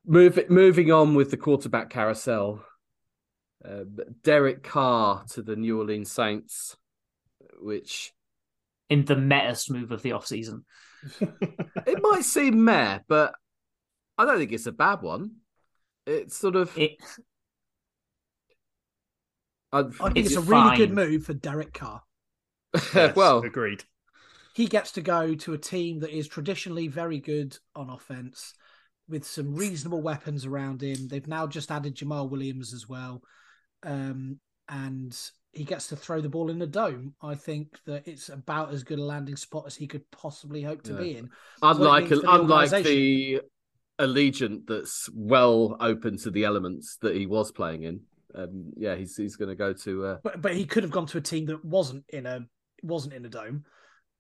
[0.07, 2.65] move, moving on with the quarterback carousel.
[3.65, 6.77] Um, Derek Carr to the New Orleans Saints,
[7.61, 8.13] which
[8.89, 10.65] In the mettest move of the off season.
[11.21, 13.35] it might seem meh, but
[14.17, 15.33] I don't think it's a bad one.
[16.09, 16.99] It's sort of It
[19.73, 22.03] I, I think It's it's, a really good move for Derek Carr.
[22.95, 23.85] Yes, well, agreed.
[24.55, 28.55] He gets to go to a team that is traditionally very good on offense
[29.09, 31.09] with some reasonable weapons around him.
[31.09, 33.23] They've now just added Jamaal Williams as well.
[33.85, 35.17] Um, and
[35.53, 37.15] he gets to throw the ball in the dome.
[37.23, 40.83] I think that it's about as good a landing spot as he could possibly hope
[40.85, 40.99] to Yeah.
[40.99, 41.31] be in.
[41.63, 43.41] unlike means for the unlike the
[43.99, 48.01] Allegiant that's well open to the elements that he was playing in.
[48.35, 50.05] Um, yeah, he's he's going to go to.
[50.05, 50.19] Uh...
[50.23, 52.41] But but he could have gone to a team that wasn't in a
[52.83, 53.65] wasn't in a dome.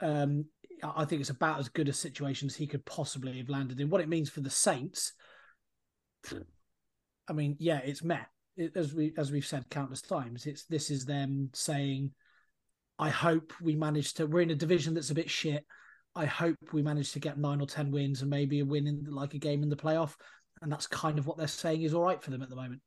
[0.00, 0.46] Um,
[0.82, 3.90] I think it's about as good a situation as he could possibly have landed in.
[3.90, 5.12] What it means for the Saints,
[7.28, 10.46] I mean, yeah, it's met it, as we as we've said countless times.
[10.46, 12.12] It's this is them saying,
[12.98, 14.26] "I hope we manage to.
[14.26, 15.64] We're in a division that's a bit shit.
[16.14, 19.04] I hope we manage to get nine or ten wins and maybe a win in
[19.10, 20.14] like a game in the playoff."
[20.62, 22.80] And that's kind of what they're saying is all right for them at the moment.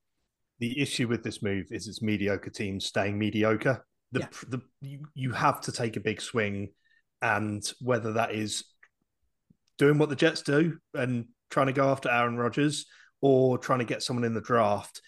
[0.60, 3.86] The issue with this move is it's mediocre teams staying mediocre.
[4.12, 4.28] The, Yeah.
[4.50, 6.74] the you, you have to take a big swing,
[7.22, 8.66] and whether that is
[9.78, 12.86] doing what the Jets do and trying to go after Aaron Rodgers
[13.22, 15.02] or trying to get someone in the draft.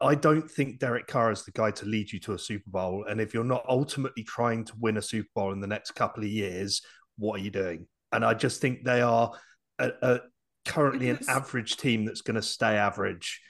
[0.00, 3.04] I don't think Derek Carr is the guy to lead you to a Super Bowl.
[3.08, 6.24] And if you're not ultimately trying to win a Super Bowl in the next couple
[6.24, 6.82] of years,
[7.22, 7.86] what are you doing?
[8.12, 9.32] And I just think they are
[9.78, 10.20] a, a
[10.66, 13.40] currently an average team that's going to stay average.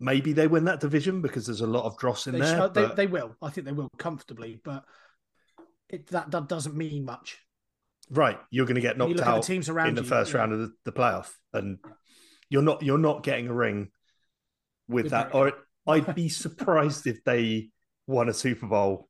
[0.00, 2.68] Maybe they win that division because there's a lot of dross in They, there.
[2.68, 3.36] sh- they, but- they will.
[3.40, 4.84] I think they will comfortably, but
[5.88, 7.38] it, that that doesn't mean much.
[8.10, 10.38] right, you're going to get knocked out teams around in the you, first yeah.
[10.38, 11.78] round of the, the playoff, and
[12.50, 13.90] you're not you're not getting a ring
[14.88, 15.34] with With that.
[15.34, 15.52] Or
[15.86, 17.70] I'd be surprised if they
[18.06, 19.08] won a Super Bowl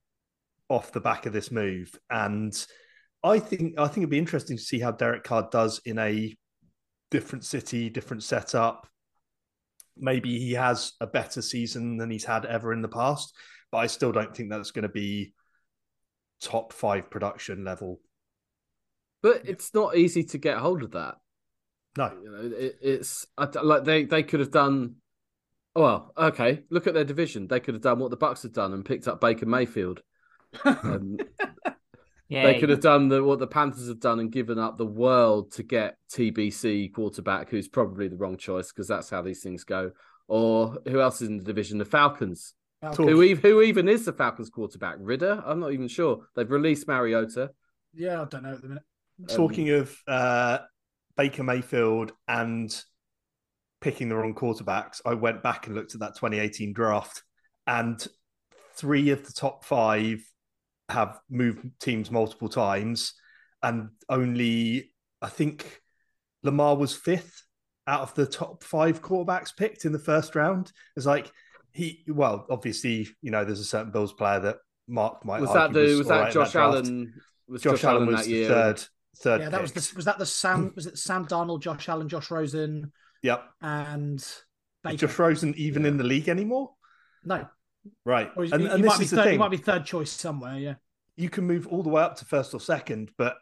[0.69, 1.99] off the back of this move.
[2.11, 2.53] And
[3.25, 6.35] I think I think it'd be interesting to see how Derek Carr does in a
[7.11, 8.89] different city, different setup.
[9.97, 13.35] Maybe he has a better season than he's had ever in the past,
[13.71, 15.35] but I still don't think that's going to be
[16.41, 18.01] top five production level.
[19.23, 21.17] But it's not easy to get hold of that.
[21.97, 24.97] No, You know, it, it's like they they could have done.
[25.77, 26.65] Well, okay.
[26.71, 27.47] Look at their division.
[27.47, 30.03] They could have done what the Bucks have done and picked up Baker Mayfield.
[30.67, 31.17] Um,
[32.33, 34.87] Yeah, they could have done the, what the Panthers have done and given up the
[34.87, 39.65] world to get TBC quarterback, who's probably the wrong choice because that's how these things
[39.65, 39.93] go.
[40.29, 41.77] Or who else is in the division?
[41.77, 42.55] The Falcons.
[42.81, 43.07] Falcons.
[43.07, 44.97] Who, who even is the Falcons quarterback?
[44.99, 45.43] Ridder?
[45.45, 46.27] I'm not even sure.
[46.35, 47.51] They've released Mariota.
[47.93, 48.85] Yeah, I don't know at the minute.
[49.29, 50.59] Talking of uh,
[51.19, 52.75] Baker Mayfield and
[53.83, 57.25] picking the wrong quarterbacks, I went back and looked at that 2018 draft,
[57.67, 58.05] and
[58.75, 60.25] three of the top five
[60.93, 63.15] have moved teams multiple times,
[63.63, 65.81] and only I think
[66.43, 67.45] Lamar was fifth
[67.87, 70.73] out of the top five quarterbacks picked in the first round.
[70.97, 71.31] It's like
[71.73, 74.57] he, well, obviously, you know, there's a certain Bills player that
[74.89, 76.75] Mark might Was that argue the was all that right Josh draft.
[76.75, 77.15] Allen?
[77.49, 78.49] Was Josh, Allen was that the year?
[78.49, 78.85] third.
[79.19, 79.41] Third.
[79.43, 82.31] Yeah, that was the, was that the Sam was it Sam Darnold, Josh Allen, Josh
[82.31, 83.45] Rosen, Yep.
[83.61, 84.43] and Is
[84.83, 85.07] Baker?
[85.07, 85.89] Josh Rosen even Yeah.
[85.89, 86.75] in the league anymore?
[87.25, 87.47] no,
[88.05, 88.31] Right.
[88.37, 89.33] or he's- And, he, and he this might be is the third.
[89.33, 90.59] He might be third choice somewhere.
[90.59, 90.75] Yeah,
[91.17, 93.37] You can move all the way up to first or second, but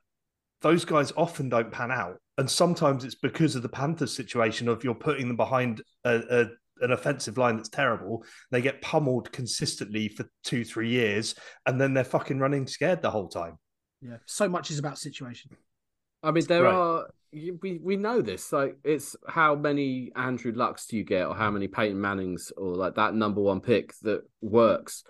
[0.62, 2.16] those guys often don't pan out.
[2.38, 6.84] And sometimes it's because of the Panthers situation of you're putting them behind a, a,
[6.84, 8.24] an offensive line that's terrible.
[8.50, 11.34] They get pummeled consistently for two, three years,
[11.66, 13.58] and then they're fucking running scared the whole time.
[14.02, 14.16] yeah.
[14.26, 15.50] So much is about situation.
[16.22, 16.74] I mean, there Right.
[16.74, 18.52] are we we know this.
[18.52, 22.74] Like, it's how many Andrew Lucks do you get, or how many Peyton Mannings, or
[22.74, 25.04] like that number one pick that works.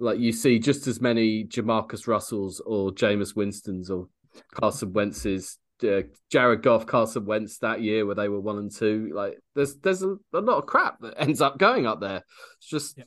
[0.00, 4.08] Like you see, just as many Jamarcus Russells or Jameis Winston's or
[4.54, 9.12] Carson Wentz's, uh, Jared Goff, Carson Wentz that year where they were one and two.
[9.14, 12.24] Like, there's there's a, a lot of crap that ends up going up there.
[12.58, 13.06] It's just Yep.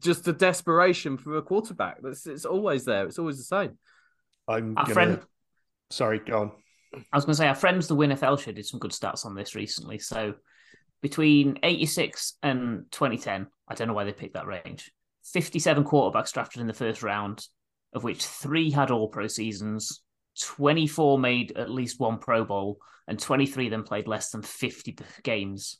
[0.00, 1.98] just a desperation for a quarterback.
[2.02, 3.06] That's it's always there.
[3.06, 3.78] It's always the same.
[4.48, 4.94] I'm Our gonna.
[4.94, 5.20] friend-
[5.90, 6.52] Sorry, go on.
[7.12, 9.24] I was going to say our friends the Win FL show did some good stats
[9.26, 9.98] on this recently.
[9.98, 10.34] So
[11.02, 14.90] between 86 and 2010, I don't know why they picked that range.
[15.24, 17.46] 57 quarterbacks drafted in the first round,
[17.92, 20.02] of which three had all pro seasons,
[20.40, 24.96] 24 made at least one Pro Bowl, and 23 of them played less than 50
[25.22, 25.78] games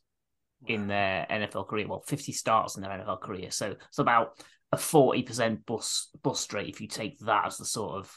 [0.67, 1.87] in their NFL career.
[1.89, 3.51] Well, 50 starts in their NFL career.
[3.51, 7.99] So it's about a 40% bust, bust rate if you take that as the sort
[7.99, 8.17] of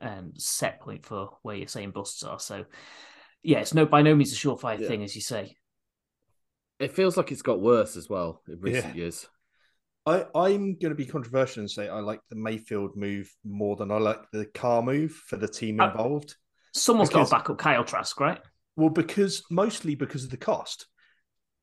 [0.00, 2.38] um, set point for where you're saying busts are.
[2.38, 2.64] So,
[3.42, 4.88] yeah, it's no by no means a surefire Yeah.
[4.88, 5.56] thing, as you say.
[6.78, 9.02] It feels like it's got worse as well in recent Yeah.
[9.02, 9.26] years.
[10.04, 13.90] I, I'm going to be controversial and say I like the Mayfield move more than
[13.90, 16.34] I like the Carr move for the team Uh, involved.
[16.74, 18.40] Someone's Because- got to back up Kyle Trask, right?
[18.76, 20.86] Well, because mostly because of the cost.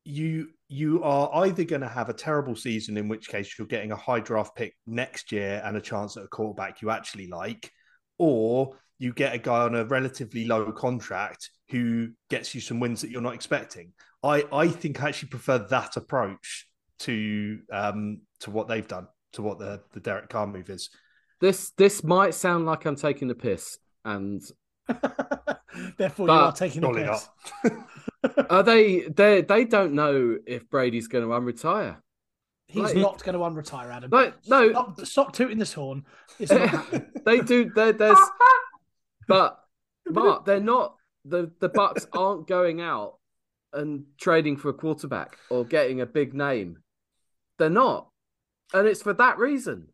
[0.04, 3.92] You you are either going to have a terrible season, in which case you're getting
[3.92, 7.70] a high draft pick next year and a chance at a quarterback you actually like,
[8.16, 13.02] or you get a guy on a relatively low contract who gets you some wins
[13.02, 13.92] that you're not expecting.
[14.22, 16.66] I I think I actually prefer that approach
[17.00, 20.90] to um to what they've done, to what the the Derek Carr move is.
[21.40, 24.42] This this might sound like I'm taking the piss, and
[25.98, 27.28] Therefore, But- you are taking the Surely piss.
[28.50, 29.00] Are they?
[29.08, 31.96] They they don't know if Brady's going to unretire.
[32.66, 34.10] He's Like- not going to unretire, Adam.
[34.10, 36.04] Like no, Stop, stop tooting this horn.
[36.38, 37.70] It's not they do.
[37.74, 38.18] There, there's,
[39.26, 39.58] but
[40.08, 40.96] Mark, they're not.
[41.24, 43.14] The the Bucks aren't going out
[43.72, 46.78] and trading for a quarterback or getting a big name.
[47.58, 48.08] They're not,
[48.74, 49.88] and it's for that reason.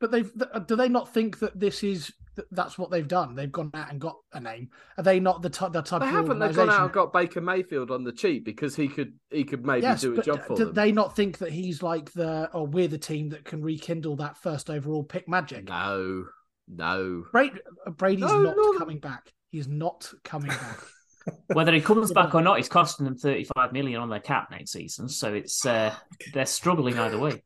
[0.00, 0.32] But they've
[0.66, 2.12] do they not think that this is
[2.50, 3.34] that's what they've done?
[3.34, 4.70] They've gone out and got a name.
[4.96, 6.38] Are they not the type the type They of haven't.
[6.38, 9.66] They've gone out and got Baker Mayfield on the cheap because he could he could
[9.66, 10.56] maybe yes, do a but job for them?
[10.56, 10.74] do them.
[10.74, 14.38] they not think that he's like the or we're the team that can rekindle that
[14.38, 15.68] first overall pick magic?
[15.68, 16.24] No,
[16.66, 17.24] no.
[17.30, 17.58] Brady,
[17.96, 18.78] Brady's No, not no.
[18.78, 19.30] coming back.
[19.50, 20.78] He's not coming back.
[21.52, 24.72] Whether he comes back or not, he's costing them 35 million on their cap next
[24.72, 25.08] season.
[25.10, 25.94] So it's uh,
[26.32, 27.42] they're struggling either way.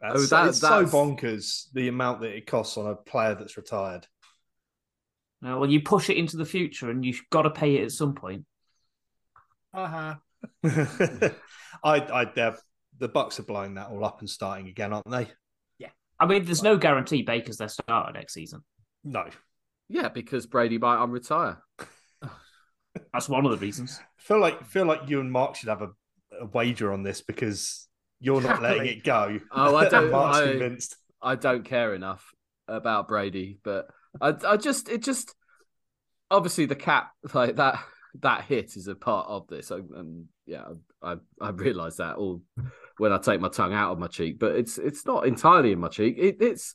[0.00, 3.56] That's, Oh, that- it's so bonkers the amount that it costs on a player that's
[3.56, 4.06] retired.
[5.44, 7.92] Uh, well, you push it into the future, and you've got to pay it at
[7.92, 8.44] some point.
[9.74, 10.14] Uh
[10.62, 12.56] I, I, they're-
[12.98, 15.28] the Bucks are blowing that all up and starting again, aren't they?
[15.78, 15.90] Yeah.
[16.18, 18.64] I mean, there's no guarantee Baker's their starter next season.
[19.04, 19.26] No,
[19.90, 21.58] Yeah, because Brady might unretire.
[23.12, 24.00] That's one of the reasons.
[24.00, 25.90] I feel like feel like you and Mark should have a,
[26.40, 27.86] a wager on this because
[28.20, 29.40] you're not letting it go.
[29.52, 30.96] Oh, I don't- Mark's I- convinced.
[31.22, 32.24] I don't care enough
[32.68, 33.88] about Brady, but
[34.20, 35.34] I, I just, it just,
[36.30, 37.78] obviously the cap like that,
[38.20, 39.70] that hit is a part of this.
[39.70, 40.64] I, um, yeah,
[41.02, 42.42] I, I realise that all
[42.98, 45.78] when I take my tongue out of my cheek, but it's, it's not entirely in
[45.80, 46.16] my cheek.
[46.18, 46.74] It, it's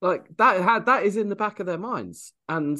[0.00, 2.78] like that had that is in the back of their minds, and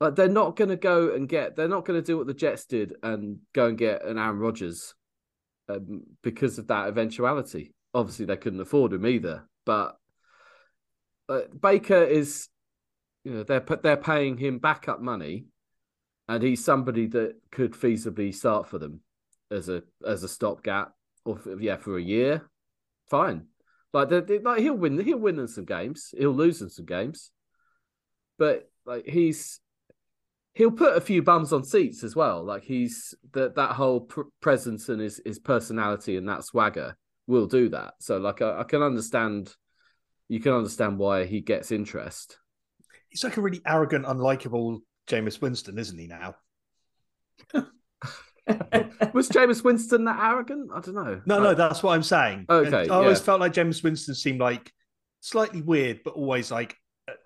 [0.00, 2.34] like they're not going to go and get, they're not going to do what the
[2.34, 4.94] Jets did and go and get an Aaron Rodgers
[5.68, 7.74] um, because of that eventuality.
[7.94, 9.96] Obviously, they couldn't afford him either, but
[11.28, 12.48] uh, Baker is,
[13.24, 15.46] you know, they're they're paying him backup money,
[16.28, 19.00] and he's somebody that could feasibly start for them
[19.50, 20.92] as a as a stopgap,
[21.24, 22.48] or for, yeah, for a year,
[23.10, 23.46] fine.
[23.92, 26.86] Like, they they- like he'll win, he'll win them some games, he'll lose them some
[26.86, 27.30] games,
[28.38, 29.60] but like he's
[30.54, 32.44] he'll put a few bums on seats as well.
[32.44, 36.96] Like he's that that whole pr- presence and his his personality and that swagger
[37.26, 37.94] will do that.
[38.00, 39.54] So like I, I can understand,
[40.28, 42.38] you can understand why he gets interest.
[43.08, 46.06] He's like a really arrogant, unlikable Jameis Winston, isn't he?
[46.06, 46.34] Now,
[49.12, 50.70] Was Jameis Winston that arrogant?
[50.74, 51.20] I don't know.
[51.26, 52.46] no, no, that's what I'm saying.
[52.48, 53.24] Okay, I always yeah.
[53.24, 54.72] felt like Jameis Winston seemed like
[55.20, 56.76] slightly weird, but always like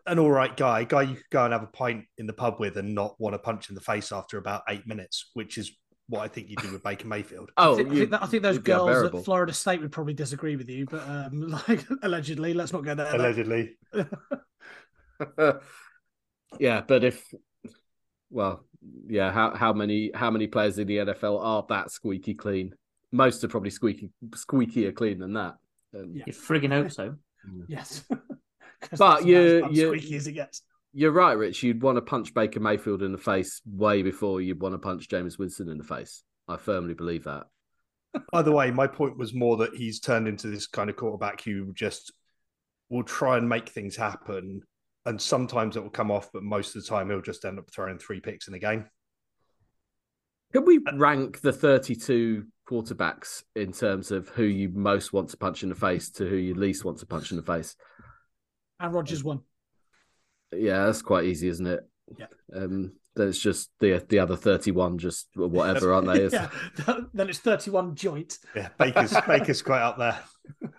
[0.07, 2.57] an all right guy, guy you could go and have a pint in the pub
[2.59, 5.72] with and not want to punch in the face after about eight minutes, which is
[6.09, 7.50] what I think you do with Baker Mayfield.
[7.57, 10.14] Oh, I think, I think, that, I think those girls at Florida State would probably
[10.14, 13.14] disagree with you, but um, like allegedly, let's not go there.
[13.14, 13.76] Allegedly,
[16.59, 17.24] yeah, but if
[18.30, 18.64] well,
[19.09, 22.74] yeah, how how many how many players in the NFL are that squeaky clean?
[23.12, 25.54] Most are probably squeaky squeakier clean than that.
[25.94, 26.24] Um, Yeah.
[26.26, 27.16] You friggin' hope so.
[27.68, 28.18] Yes, 'Cause
[28.99, 30.62] But you, you, squeaky as it gets.
[30.93, 31.62] You're right, Rich.
[31.62, 35.09] You'd want to punch Baker Mayfield in the face way before you'd want to punch
[35.09, 36.22] Jameis Winston in the face.
[36.49, 37.45] I firmly believe that.
[38.33, 41.43] By the way, my point was more that he's turned into this kind of quarterback
[41.43, 42.12] who just
[42.89, 44.62] will try and make things happen.
[45.05, 47.70] And sometimes it will come off, but most of the time he'll just end up
[47.70, 48.87] throwing three picks in a game.
[50.53, 55.37] Can we uh, rank the 32 quarterbacks in terms of who you most want to
[55.37, 57.77] punch in the face to who you least want to punch in the face?
[58.81, 59.41] Aaron Rodgers won.
[60.53, 61.81] Yeah, that's quite easy, isn't it?
[62.18, 62.27] Yeah.
[62.55, 66.27] Um, then it's just the the other 31, just whatever, aren't they?
[66.33, 66.49] Yeah.
[67.14, 68.39] Then it's thirty-one joint.
[68.55, 70.18] Yeah, Baker's Baker's quite up there.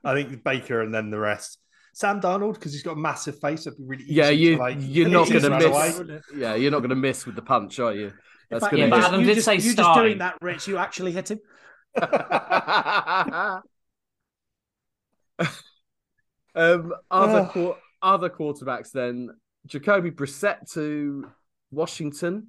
[0.03, 1.59] I think Baker and then the rest.
[1.93, 3.65] Sam Darnold because he's got a massive face.
[3.65, 5.93] It'd be really easy Yeah, you to, like, you're not going to to run away.
[6.05, 6.21] miss.
[6.35, 8.05] Yeah, you're not going to miss with the punch, are you?
[8.07, 8.13] In
[8.51, 10.17] That's fact, going Yeah, you but to just- Adam did just, say you're just doing
[10.19, 10.67] that, Rich.
[10.67, 11.39] You actually hit him.
[16.55, 17.49] um, other Ugh.
[17.51, 19.29] quar- other quarterbacks then.
[19.65, 21.27] Jacoby Brissett to
[21.71, 22.47] Washington.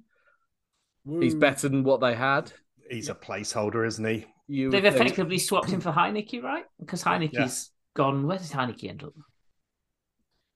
[1.19, 2.51] He's better than what they had.
[2.89, 4.25] He's a placeholder, isn't he?
[4.47, 6.65] You They've would think- effectively swapped him for Heinicke, right?
[6.79, 8.25] Because Heinicke's gone.
[8.27, 9.13] Where does Heinicke end up?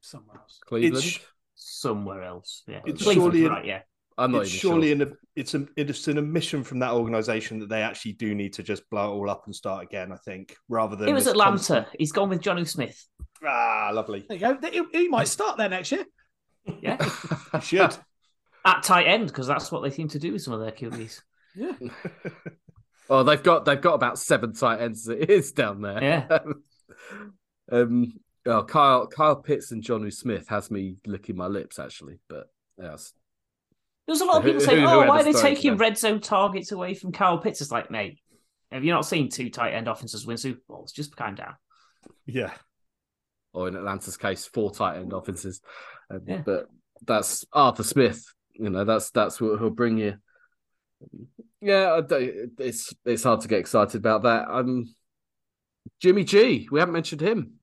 [0.02, 0.60] somewhere else.
[0.66, 0.98] Cleveland.
[1.06, 1.20] It's
[1.56, 2.64] Somewhere else.
[2.68, 3.66] Yeah, It's Cleveland, surely- right?
[3.66, 3.82] Yeah.
[4.18, 5.02] I'm not it's even surely sure.
[5.08, 8.64] an it's an it's an admission from that organisation that they actually do need to
[8.64, 10.12] just blow it all up and start again.
[10.12, 11.52] I think rather than It was Atlanta.
[11.52, 13.08] constant- He's gone with Jonnu Smith.
[13.46, 14.26] Ah, lovely.
[14.28, 14.70] There you go.
[14.92, 16.06] He, he might start there next year.
[16.82, 16.98] Yeah,
[17.54, 17.96] You should.
[18.66, 21.22] at tight end because that's what they seem to do with some of their QBs.
[21.56, 21.74] Yeah.
[23.10, 26.02] Oh, they've got they've got about seven tight ends as it is down there.
[26.02, 26.40] Yeah.
[27.72, 28.14] um.
[28.46, 32.48] Oh, Kyle Kyle Pitts and Jonnu Smith has me licking my lips actually, but
[32.82, 33.12] yes.
[34.08, 35.80] There was a lot of people Who- saying, who- "Oh, why are they taking them.
[35.80, 38.20] red zone targets away from Kyle Pitts?" It's like, mate,
[38.72, 40.94] have you not seen two tight end offenses win Super Bowls?
[40.94, 41.56] Just calm down.
[42.26, 42.52] Yeah.
[43.54, 45.62] Or in Atlanta's case, four tight end offenses.
[46.12, 46.42] Um, Yeah.
[46.46, 46.68] But
[47.06, 48.24] that's Arthur Smith.
[48.54, 50.16] You know, that's that's what he'll bring you.
[51.62, 54.48] Yeah, I don't- it's it's hard to get excited about that.
[54.50, 54.94] Um,
[56.02, 57.54] Jimmy G, we haven't mentioned him.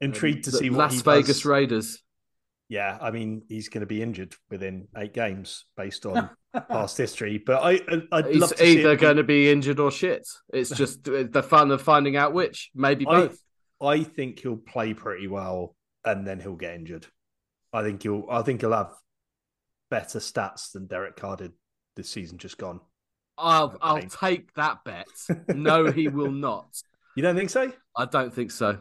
[0.00, 1.44] Intrigued to The see what Las Vegas does.
[1.44, 2.02] Raiders.
[2.68, 6.30] Yeah, I mean, he's going to be injured within eight games based on
[6.68, 7.36] past history.
[7.44, 7.80] But I,
[8.12, 10.26] I'd He's love to either going to be injured or shit.
[10.52, 12.70] It's just the fun of finding out which.
[12.74, 13.32] Maybe both.
[13.32, 13.36] I
[14.04, 15.74] think he'll play pretty well,
[16.04, 17.06] and then he'll get injured.
[17.72, 18.26] I think he'll.
[18.30, 18.92] I think he'll have
[19.90, 21.52] better stats than Derek Carr did
[21.96, 22.80] this season just gone.
[23.36, 25.06] I'll I'll take that bet.
[25.54, 26.80] No, he will not.
[27.16, 27.72] You don't think so?
[27.96, 28.78] I don't think so.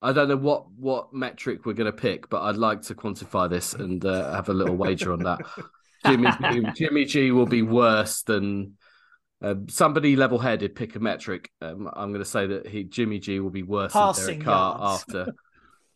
[0.00, 3.50] I don't know what what metric we're going to pick, but I'd like to quantify
[3.50, 5.40] this and uh, have a little wager on that.
[6.06, 6.30] Jimmy
[6.74, 8.77] Jimmy G will be worse than
[9.42, 10.74] um, somebody level-headed.
[10.74, 11.50] Pick a metric.
[11.62, 14.44] Um, I'm going to say that he Jimmy G will be worse Passing than Derek
[14.46, 15.04] Carr yards.
[15.08, 15.32] after.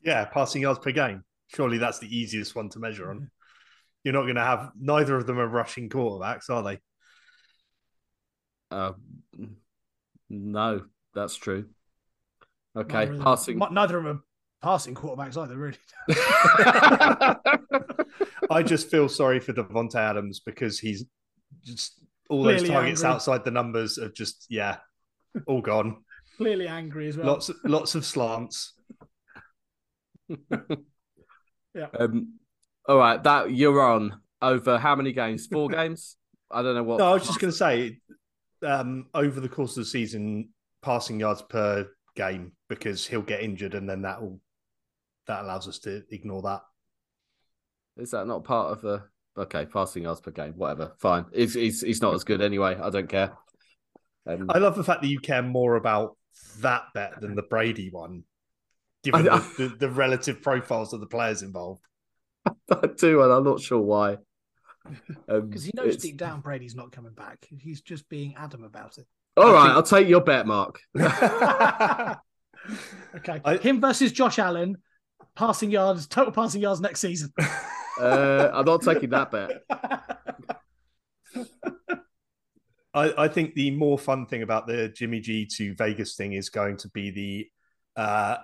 [0.05, 1.23] Yeah, passing yards per game.
[1.47, 3.31] Surely that's the easiest one to measure on.
[4.03, 6.81] You're not going to have neither of them are rushing quarterbacks, are they?
[8.73, 8.93] Uh,
[10.29, 10.83] no,
[11.15, 11.67] that's true.
[12.77, 13.59] Okay, Neither of them- passing.
[13.71, 14.25] Neither of them
[14.61, 15.79] passing quarterbacks either, really.
[18.51, 21.05] I just feel sorry for Davante Adams because he's
[21.63, 23.15] just all those targets angry.
[23.15, 24.79] outside the numbers are just yeah,
[25.47, 26.05] all gone.
[26.37, 27.27] Clearly angry as well.
[27.27, 28.75] Lots lots of slants.
[31.75, 31.87] Yeah.
[31.99, 32.39] Um,
[32.87, 35.47] all right, that you're on over how many games?
[35.47, 36.17] Four games?
[36.51, 36.99] I don't know what.
[36.99, 37.99] No, I was just going to say,
[38.63, 40.51] um, over the course of the season,
[40.83, 44.41] passing yards per game because he'll get injured, and then that will
[45.27, 46.63] that allows us to ignore that.
[47.97, 49.05] Is that not part of the?
[49.39, 50.93] Okay, passing yards per game, whatever.
[50.99, 51.25] Fine.
[51.33, 52.77] He's he's, he's not as good anyway.
[52.81, 53.33] I don't care.
[54.27, 56.17] Um, I love the fact that you care more about
[56.61, 58.25] that bet than the Brady one,
[59.03, 61.83] given I- the, the, the relative profiles of the players involved.
[62.71, 64.19] I do, and I'm not sure why.
[65.29, 67.47] Um, Because he knows it's- deep down Brady's not coming back.
[67.59, 69.07] He's just being Adam about it.
[69.37, 70.81] All I right, think- I'll take your bet, Mark.
[73.17, 73.41] Okay.
[73.45, 74.77] I- Him versus Josh Allen,
[75.37, 77.33] passing yards, total passing yards next season.
[78.01, 79.51] Uh, I'm not taking that bet.
[82.95, 86.49] I, I think the more fun thing about the Jimmy G to Vegas thing is
[86.49, 87.51] going to be the
[88.01, 88.37] uh,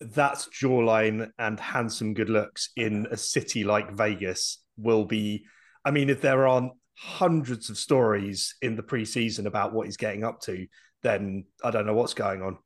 [0.00, 5.44] that jawline and handsome good looks in a city like Vegas will be.
[5.84, 10.24] I mean, if there aren't hundreds of stories in the preseason about what he's getting
[10.24, 10.66] up to,
[11.02, 12.58] then I don't know what's going on.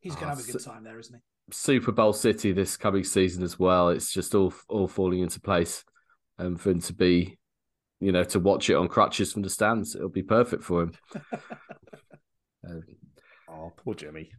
[0.00, 1.20] He's going Oh, to have a good time there, isn't he?
[1.50, 3.90] Super Bowl City this coming season as well.
[3.90, 5.84] It's just all all falling into place,
[6.38, 7.38] and for him to be,
[8.00, 10.92] you know, to watch it on crutches from the stands, it'll be perfect for him.
[12.66, 12.82] Um,
[13.46, 14.30] Oh, poor Jimmy.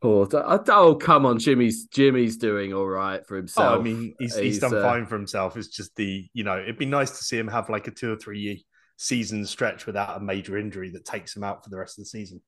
[0.00, 3.80] Poor, oh, oh, come on, Jimmy's Jimmy's doing all right for Oh, himself.
[3.80, 5.56] I mean, he's, he's, He's, done uh, fine for himself.
[5.56, 8.12] It's just the, you know, it'd be nice to see him have like a two
[8.12, 8.64] or three
[8.96, 12.08] season stretch without a major injury that takes him out for the rest of the
[12.08, 12.40] season.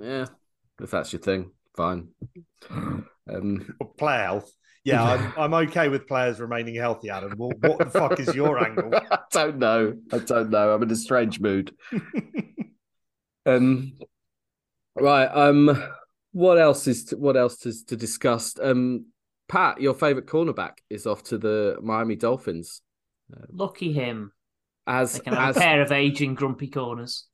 [0.00, 0.26] yeah,
[0.80, 2.08] if that's your thing, fine.
[2.70, 4.50] Um, Or player health.
[4.84, 7.32] Yeah, I'm, I'm okay with players remaining healthy, Adam.
[7.36, 8.90] What, what the fuck is your angle?
[9.10, 9.94] I don't know.
[10.12, 10.72] I don't know.
[10.72, 11.74] I'm in a strange mood.
[13.46, 13.92] Um,
[14.96, 15.26] right.
[15.26, 15.80] Um,
[16.32, 18.58] what else is to, what else is to discuss?
[18.60, 19.06] Um,
[19.48, 22.82] Pat, your favorite cornerback is off to the Miami Dolphins.
[23.48, 24.32] Lucky him.
[24.88, 27.26] As They can have as a pair of aging grumpy corners.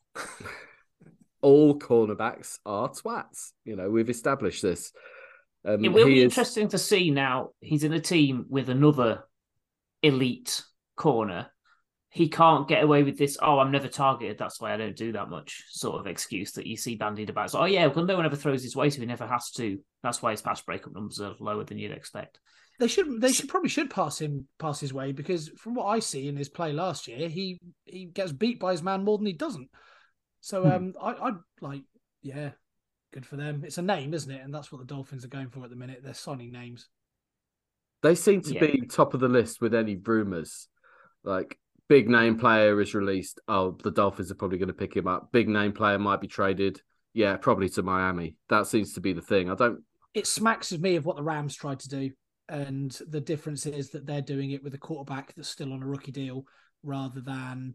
[1.42, 3.50] All cornerbacks are twats.
[3.64, 4.92] You know, we've established this.
[5.64, 7.50] Um, It will be is- interesting to see now.
[7.60, 9.24] He's in a team with another
[10.02, 10.62] elite
[10.96, 11.48] corner.
[12.10, 13.38] He can't get away with this.
[13.40, 14.36] Oh, I'm never targeted.
[14.38, 15.64] That's why I don't do that much.
[15.70, 17.50] Sort of excuse that you see bandied about.
[17.50, 19.78] So, oh yeah, well, no one ever throws his way, so he never has to.
[20.02, 22.38] That's why his pass breakup numbers are lower than you'd expect.
[22.78, 23.20] They should.
[23.20, 26.36] They should probably should pass him pass his way because from what I see in
[26.36, 29.70] his play last year, he he gets beat by his man more than he doesn't.
[30.42, 30.68] So Hmm.
[30.68, 31.82] um, I I like
[32.20, 32.50] yeah,
[33.12, 33.62] good for them.
[33.64, 34.42] It's a name, isn't it?
[34.42, 36.00] And that's what the Dolphins are going for at the minute.
[36.04, 36.88] They're signing names.
[38.02, 38.60] They seem to Yeah.
[38.60, 40.68] be top of the list with any rumors.
[41.24, 43.40] Like big name player is released.
[43.46, 45.30] Oh, the Dolphins are probably going to pick him up.
[45.30, 46.82] Big name player might be traded.
[47.14, 48.36] Yeah, probably to Miami.
[48.48, 49.50] That seems to be the thing.
[49.50, 49.84] I don't.
[50.14, 52.10] It smacks of me of what the Rams tried to do,
[52.48, 55.86] and the difference is that they're doing it with a quarterback that's still on a
[55.86, 56.46] rookie deal
[56.82, 57.74] rather than.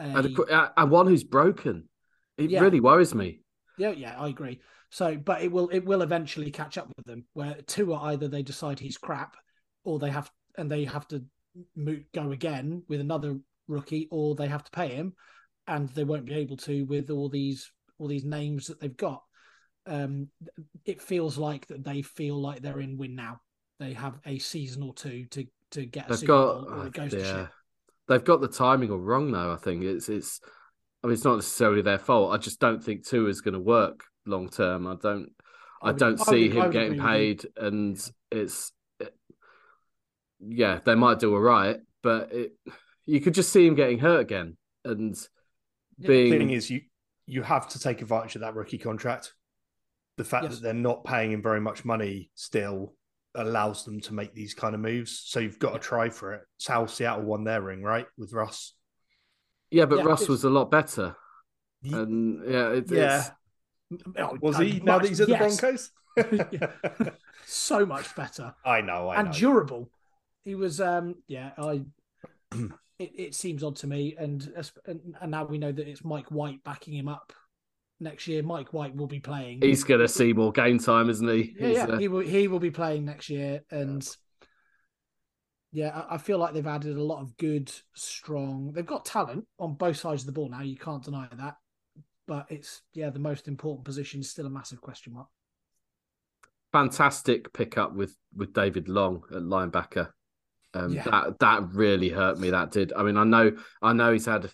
[0.00, 1.88] A, And, uh, and one who's broken.
[2.36, 2.60] It Yeah.
[2.60, 3.42] really worries me.
[3.78, 4.60] Yeah, yeah, I agree.
[4.90, 7.24] So, but it will it will eventually catch up with them.
[7.34, 9.36] Where two are either they decide he's crap,
[9.84, 11.24] or they have and they have to
[12.12, 13.38] go again with another
[13.68, 15.14] rookie, or they have to pay him,
[15.66, 19.22] and they won't be able to with all these all these names that they've got.
[19.86, 20.28] Um,
[20.84, 23.40] it feels like that they feel like they're in win now.
[23.78, 26.86] They have a season or two to to get a They've Super got Bowl, or
[26.86, 27.18] it goes yeah.
[27.18, 27.48] to shit.
[28.10, 29.52] They've got the timing all wrong though.
[29.52, 30.40] I think it's it's.
[31.02, 32.34] I mean, it's not necessarily their fault.
[32.34, 34.86] I just don't think two is going to work long term.
[34.86, 35.30] I don't.
[35.80, 37.44] I, I would- don't I see would- him would getting agree with you.
[37.46, 38.72] paid, and it's.
[38.98, 39.14] It,
[40.40, 42.52] yeah, they might do all right, but it,
[43.06, 45.14] you could just see him getting hurt again, and
[45.98, 46.82] The being thing is, you
[47.26, 49.34] you have to take advantage of that rookie contract.
[50.16, 50.54] The fact Yes.
[50.56, 52.92] that they're not paying him very much money still
[53.34, 55.22] allows them to make these kind of moves.
[55.26, 56.42] So you've got to try for it.
[56.56, 58.74] It's how Seattle won their ring, right, with Russ.
[59.70, 61.16] yeah, but Yeah, Russ was a lot better,
[61.82, 63.18] Ye- and yeah, it, Yeah.
[63.18, 63.30] it's,
[64.16, 64.80] Oh, Was he?
[64.84, 65.56] Now much- that he's at yes.
[65.56, 65.90] the Broncos,
[67.46, 69.32] so much better I know, I and know.
[69.32, 69.90] durable.
[70.44, 71.50] He was, um, yeah.
[71.58, 71.82] I.
[72.98, 74.52] it, it seems odd to me, and,
[74.86, 77.32] and and now we know that it's Mike White backing him up
[78.00, 78.42] next year.
[78.42, 79.60] Mike White will be playing.
[79.62, 81.54] he's going to see more game time, isn't he?
[81.58, 81.84] yeah, yeah.
[81.84, 84.08] uh, he will he will be playing next year, and
[85.72, 88.72] yeah, I, I feel like they've added a lot of good, strong.
[88.74, 90.62] They've got talent on both sides of the ball now.
[90.62, 91.56] You can't deny that,
[92.26, 95.28] but it's yeah, the most important position is still a massive question mark.
[96.72, 100.08] fantastic pickup with with David Long at linebacker.
[100.72, 101.04] Um, Yeah.
[101.04, 102.50] That that really hurt me.
[102.50, 102.92] That did.
[102.92, 104.50] I mean, I know I know he's had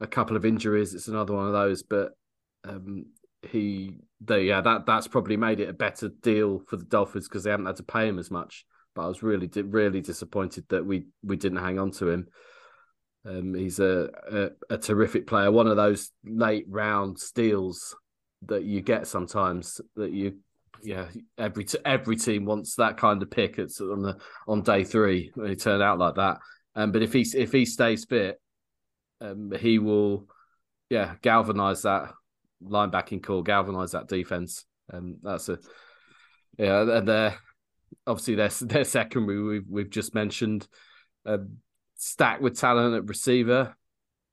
[0.00, 0.94] a couple of injuries.
[0.94, 2.12] It's another one of those, but
[2.64, 3.06] um,
[3.42, 7.44] he, they, yeah, that that's probably made it a better deal for the Dolphins because
[7.44, 8.64] they haven't had to pay him as much.
[8.94, 12.28] But I was really really disappointed that we we didn't hang on to him.
[13.26, 15.50] Um, he's a, a a terrific player.
[15.50, 17.94] One of those late round steals
[18.46, 20.36] that you get sometimes that you
[20.82, 21.06] yeah,
[21.38, 23.58] every t- every team wants that kind of pick.
[23.58, 26.38] It's on the on day three when he turned out like that.
[26.76, 28.40] Um, but if he if he stays fit,
[29.20, 30.28] um, he will,
[30.90, 32.12] yeah, galvanize that
[32.68, 34.64] linebacking core, galvanize that defense.
[34.88, 35.58] And that's a
[36.58, 37.36] yeah, and they're
[38.06, 40.66] obviously their their secondary we've we've just mentioned,
[41.26, 41.58] um,
[41.96, 43.76] stacked with talent at receiver.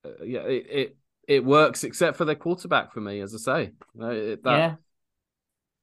[0.06, 3.72] Uh, yeah, it, it it works except for their quarterback for me, as I say.
[4.00, 4.76] Uh, it- that, yeah,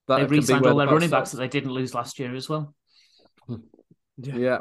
[0.08, 2.34] that they can re-signed all their buck running backs that they didn't lose last year
[2.34, 2.74] as well.
[4.20, 4.58] Yeah.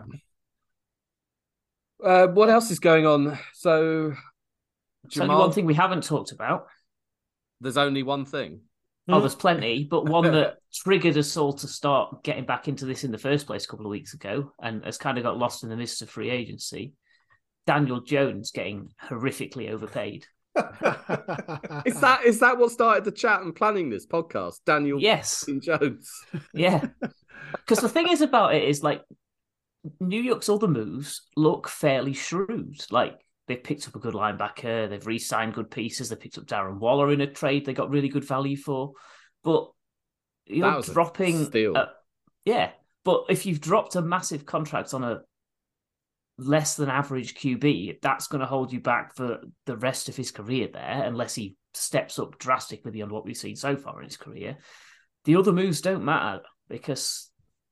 [2.04, 3.40] Uh, what else is going on?
[3.54, 4.14] So,
[5.04, 6.68] There's only Jamal, one thing we haven't talked about.
[7.62, 8.62] There's only one thing.
[9.10, 9.20] Oh, hmm.
[9.22, 13.12] there's plenty, but one that triggered us all to start getting back into this in
[13.12, 15.70] the first place a couple of weeks ago and has kind of got lost in
[15.70, 16.93] the mist of free agency.
[17.66, 20.26] Daniel Jones getting horrifically overpaid.
[21.86, 24.55] Is that is that what started the chat and planning this podcast?
[24.66, 25.45] Daniel Yes.
[25.62, 26.12] Jones.
[26.53, 26.88] Yeah.
[27.51, 29.03] Because the thing is about it is like
[29.99, 32.80] New York's other moves look fairly shrewd.
[32.89, 36.80] Like they've picked up a good linebacker, they've re-signed good pieces, they picked up Darren
[36.80, 38.91] Waller in a trade they got really good value for.
[39.43, 39.70] But
[40.45, 41.89] you're That was a dropping a-
[42.45, 42.72] yeah.
[43.04, 45.22] But if you've dropped a massive contract on a
[46.38, 50.32] less than average QB, that's going to hold you back for the rest of his
[50.32, 54.18] career there, unless he steps up drastically beyond what we've seen so far in his
[54.18, 54.58] career.
[55.26, 57.30] The other moves don't matter because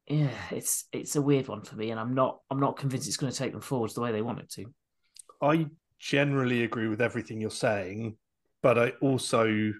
[0.07, 3.17] yeah, it's it's a weird one for me, and I'm not I'm not convinced it's
[3.17, 4.65] going to take them forwards the way they want it to.
[5.41, 5.67] I
[5.99, 8.17] generally agree with everything you're saying,
[8.61, 9.73] but I also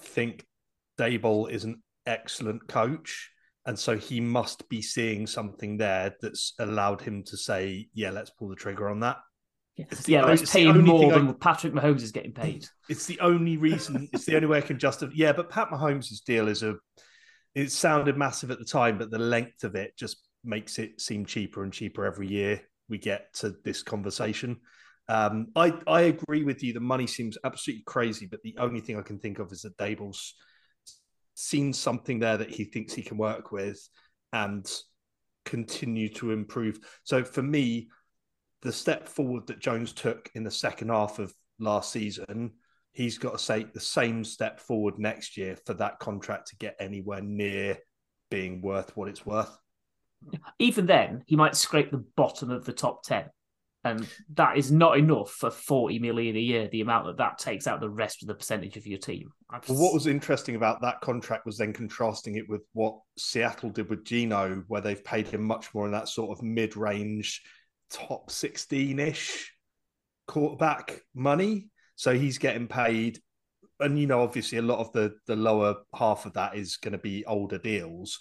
[0.00, 0.44] think
[0.98, 3.30] Daboll is an excellent coach.
[3.66, 8.30] And so he must be seeing something there that's allowed him to say, yeah, let's
[8.30, 9.18] pull the trigger on that.
[9.76, 12.02] Yeah, It's yeah o- let's it's the pay him only more thing I- Patrick Mahomes
[12.02, 12.66] is getting paid.
[12.88, 15.12] It's the only reason, it's the only way I can justify.
[15.14, 16.76] Yeah, but Pat Mahomes' deal is a,
[17.54, 21.24] it sounded massive at the time, but the length of it just makes it seem
[21.26, 24.58] cheaper and cheaper every year we get to this conversation.
[25.08, 26.72] Um, I, I agree with you.
[26.72, 29.76] The money seems absolutely crazy, but the only thing I can think of is that
[29.76, 30.34] Daboll's
[31.34, 33.80] seen something there that he thinks he can work with
[34.32, 34.70] and
[35.44, 36.78] continue to improve.
[37.04, 37.88] So for me,
[38.62, 42.52] the step forward that Jones took in the second half of last season,
[42.92, 46.76] he's got to take the same step forward next year for that contract to get
[46.78, 47.78] anywhere near
[48.30, 49.56] being worth what it's worth.
[50.58, 53.24] Even then, he might scrape the bottom of the top ten,
[53.84, 56.68] and that is not enough for forty million a year.
[56.70, 59.30] The amount that that takes out the rest of the percentage of your team.
[59.50, 63.70] I've Well, what was interesting about that contract was then contrasting it with what Seattle
[63.70, 67.42] did with Geno, where they've paid him much more in that sort of mid range,
[67.90, 69.52] top 16 ish
[70.30, 71.68] quarterback money.
[71.96, 73.18] So he's getting paid.
[73.80, 76.92] And, you know, obviously a lot of the, the lower half of that is going
[76.92, 78.18] to be older deals.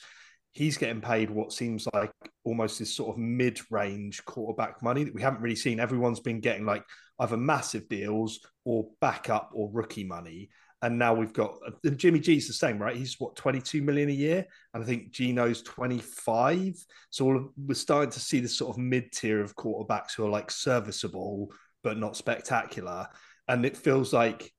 [0.52, 2.12] He's getting paid what seems like
[2.43, 5.80] almost this sort of mid-range quarterback money that we haven't really seen.
[5.80, 6.84] Everyone's been getting like
[7.20, 10.50] either massive deals or backup or rookie money.
[10.82, 11.58] And now we've got
[11.97, 12.95] Jimmy G's the same, right?
[12.95, 16.74] He's what 22 million a year, and I think Geno's 25.
[17.10, 20.50] So we're starting to see this sort of mid tier of quarterbacks who are like
[20.50, 21.50] serviceable
[21.84, 23.08] but not spectacular.
[23.50, 24.54] And it feels like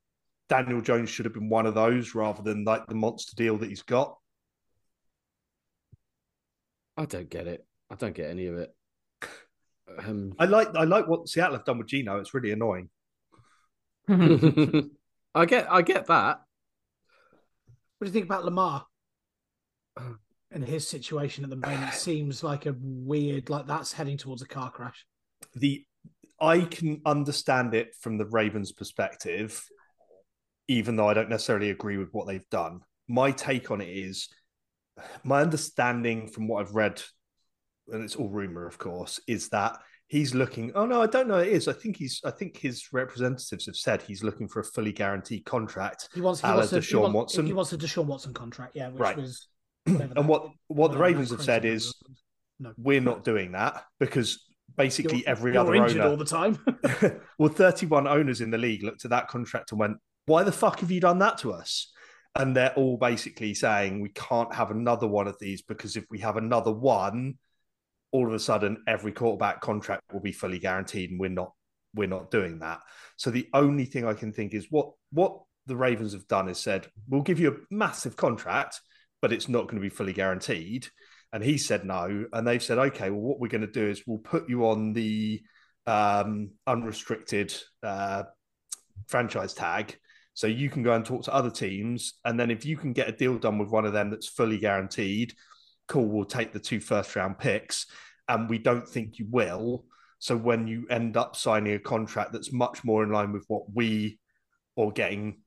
[0.51, 3.69] Daniel Jones should have been one of those rather than like the monster deal that
[3.69, 4.17] he's got.
[6.97, 7.65] I don't get it.
[7.91, 8.75] I don't get any of it.
[9.99, 10.35] Um...
[10.39, 12.19] I like I like what Seattle have done with Geno.
[12.19, 12.91] It's really annoying.
[14.09, 16.41] I get I get that.
[17.99, 18.87] What do you think about Lamar?
[20.53, 24.49] And his situation at the moment seems like a weird, like that's heading towards a
[24.49, 25.07] car crash.
[25.55, 25.85] The
[26.41, 29.63] I can understand it from the Ravens' perspective,
[30.67, 32.81] even though I don't necessarily agree with what they've done.
[33.07, 34.29] My take on it is
[35.25, 37.03] my understanding from what I've read,
[37.89, 39.79] and it's all rumor, of course, is that
[40.11, 40.73] he's looking.
[40.75, 41.39] Oh no, I don't know.
[41.39, 41.69] It is.
[41.69, 42.21] I think he's.
[42.25, 46.09] I think his representatives have said he's looking for a fully guaranteed contract.
[46.15, 46.43] He wants.
[46.43, 47.47] He wants a Deshaun he wants, Watson.
[47.47, 48.77] He wants a Deshaun Watson contract.
[48.77, 49.17] Yeah, which right.
[49.17, 49.49] was.
[49.87, 51.95] and what what the Ravens have said is,
[52.59, 52.75] no.
[52.77, 54.45] we're not doing that because
[54.77, 56.59] basically you're, every you're other injured owner all the time.
[57.39, 60.81] well, thirty-one owners in the league looked at that contract and went, "Why the fuck
[60.81, 61.93] have you done that to us?"
[62.37, 66.21] And they're all basically saying we can't have another one of these because if we
[66.21, 67.35] have another one,
[68.13, 71.53] all of a sudden every quarterback contract will be fully guaranteed, and we're not
[71.95, 72.81] we're not doing that.
[73.17, 76.59] So the only thing I can think is what what the Ravens have done is
[76.59, 78.81] said we'll give you a massive contract,
[79.21, 80.89] but it's not going to be fully guaranteed.
[81.33, 83.11] And he said no, and they've said okay.
[83.11, 85.41] Well, what we're going to do is we'll put you on the
[85.87, 88.25] um, unrestricted uh,
[89.07, 89.97] franchise tag.
[90.35, 93.09] So you can go and talk to other teams, and then if you can get
[93.09, 95.35] a deal done with one of them that's fully guaranteed,
[95.89, 97.87] cool, we'll take the two first round picks.
[98.29, 99.87] And we don't think you will.
[100.21, 103.65] So when you end up signing a contract that's much more in line with what
[103.75, 104.21] we
[104.77, 105.41] or getting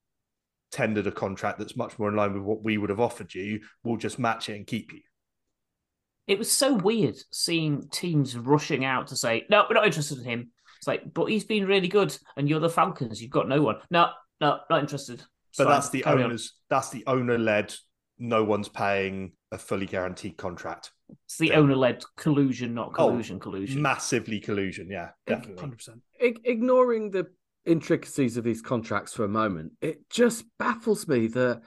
[0.69, 3.61] tendered a contract that's much more in line with what we would have offered you,
[3.85, 4.99] we'll just match it and keep you.
[6.27, 10.25] It was so weird seeing teams rushing out to say, no, we're not interested in
[10.25, 10.51] him.
[10.79, 13.21] It's like, but he's been really good, and you're the Falcons.
[13.21, 13.77] You've got no one.
[13.89, 14.09] No,
[14.41, 15.23] no, not interested.
[15.57, 16.53] but that's the owners.
[16.53, 16.77] On.
[16.77, 17.73] That's the owner led.
[18.19, 20.91] No one's paying a fully guaranteed contract.
[21.25, 23.37] It's the owner led collusion, not oh, collusion.
[23.37, 24.87] Oh, collusion, massively collusion.
[24.89, 26.01] Yeah, definitely, hundred percent.
[26.19, 27.27] Ignoring the
[27.65, 31.61] intricacies of these contracts for a moment, it just baffles me that,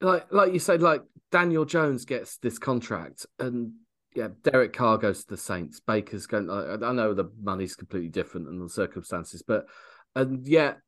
[0.00, 1.02] like, like you said, like
[1.32, 3.72] Daniel Jones gets this contract, and
[4.14, 5.80] yeah, Derek Carr goes to the Saints.
[5.80, 6.50] Baker's going.
[6.50, 9.66] I know the money's completely different and the circumstances, but
[10.14, 10.78] and yet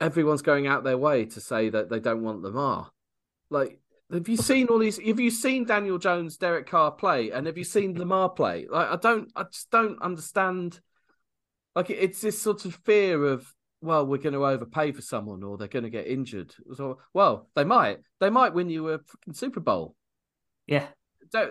[0.00, 2.90] everyone's going out their way to say that they don't want Lamar.
[3.50, 3.80] Like
[4.12, 4.98] have you seen all these?
[4.98, 8.66] Have you seen Daniel Jones, Derek Carr play, and have you seen Lamar play?
[8.70, 10.80] Like, I don't, I just don't understand.
[11.74, 15.58] Like, it's this sort of fear of, well, we're going to overpay for someone, or
[15.58, 16.54] they're going to get injured.
[16.74, 19.00] So, well, they might, they might win you a
[19.32, 19.94] Super Bowl.
[20.66, 20.86] Yeah,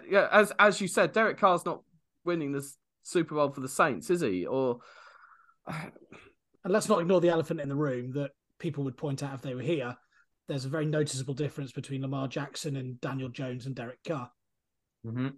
[0.09, 0.27] yeah.
[0.31, 1.83] As as you said, Derek Carr's not
[2.25, 2.67] winning the
[3.03, 4.47] Super Bowl for the Saints, is he?
[4.47, 4.79] Or
[6.67, 9.41] and let's not ignore the elephant in the room that people would point out if
[9.41, 9.95] they were here
[10.47, 14.29] there's a very noticeable difference between Lamar Jackson and Daniel Jones and Derek Carr.
[15.05, 15.29] Mm-hmm.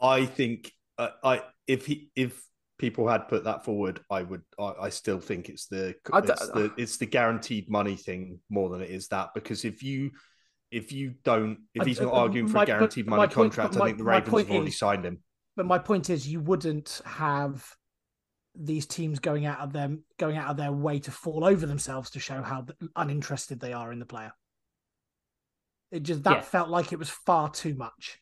[0.00, 2.42] I think uh, I if he if
[2.78, 6.72] people had put that forward, I would I, I still think it's the it's the
[6.76, 10.10] it's the guaranteed money thing more than it is that because if you
[10.70, 13.84] if you don't if he's not uh, arguing for my, a guaranteed money contract, my,
[13.84, 15.20] I think the Ravens have already is, signed him.
[15.56, 17.66] But my point is, you wouldn't have
[18.58, 22.10] these teams going out of them going out of their way to fall over themselves
[22.10, 24.32] to show how uninterested they are in the player.
[25.90, 26.40] It just that yeah.
[26.40, 28.18] felt like it was far too much.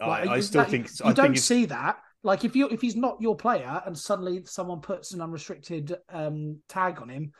[0.00, 1.98] Like, I, I, still that, think you don't see that.
[2.22, 6.60] Like if you if he's not your player and suddenly someone puts an unrestricted um,
[6.68, 7.32] tag on him,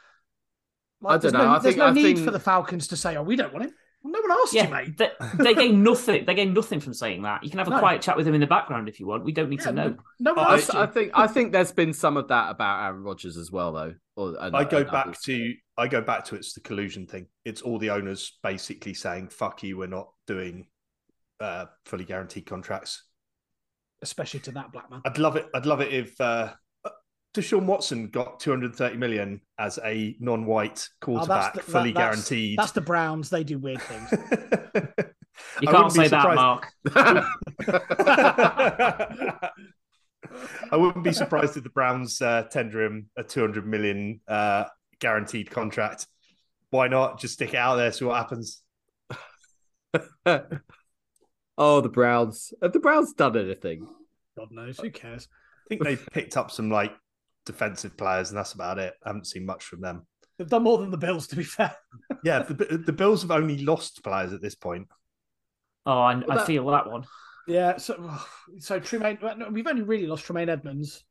[1.00, 1.44] like, I don't know.
[1.44, 2.18] No, I there's think, no I need think...
[2.24, 4.64] for the Falcons to say, "Oh, we don't want him." Well, no one asked yeah,
[4.64, 4.96] you, mate.
[4.96, 6.24] They, they gain nothing.
[6.24, 7.42] They gain nothing from saying that.
[7.42, 7.78] You can have a no.
[7.78, 9.24] quiet chat with him in the background if you want.
[9.24, 9.96] We don't need yeah, to know.
[10.20, 13.36] No, no I, I, think I think there's been some of that about Aaron Rodgers
[13.36, 13.94] as well, though.
[14.16, 15.20] Or, and, I go back others.
[15.26, 17.26] to I go back to it's the collusion thing.
[17.44, 20.66] It's all the owners basically saying, "Fuck you, we're not doing
[21.40, 23.04] uh, fully guaranteed contracts."
[24.00, 25.02] Especially to that black man.
[25.04, 25.46] I'd love it.
[25.54, 26.52] I'd love it if uh,
[27.38, 32.58] Deshaun Watson got 230 million as a non-white quarterback, oh, the, fully that, that's, guaranteed.
[32.58, 33.30] That's the Browns.
[33.30, 34.10] They do weird things.
[35.60, 36.72] you can't say that, Mark.
[40.70, 44.64] I wouldn't be surprised if the Browns uh, tender him a 200 million uh,
[44.98, 46.08] guaranteed contract.
[46.70, 47.20] Why not?
[47.20, 48.62] Just stick it out there, see what happens.
[51.60, 52.54] Oh, the Browns.
[52.62, 53.88] Have the Browns done anything?
[54.36, 54.78] God knows.
[54.78, 55.26] Who cares?
[55.66, 56.92] I think they picked up some like
[57.52, 58.94] defensive players, and that's about it.
[59.04, 60.06] I haven't seen much from them.
[60.38, 61.74] They've done more than the Bills, to be fair.
[62.24, 64.88] Yeah, the, the Bills have only lost players at this point.
[65.86, 67.04] Oh, I, Well, I feel that one.
[67.46, 67.76] Yeah.
[67.76, 68.12] So,
[68.58, 69.18] so Tremaine,
[69.52, 71.04] we've only really lost Tremaine Edmonds.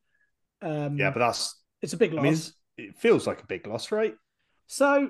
[0.61, 2.25] Um, Yeah, but that's it's a big loss.
[2.25, 4.15] I mean, it feels like a big loss, right?
[4.67, 5.09] So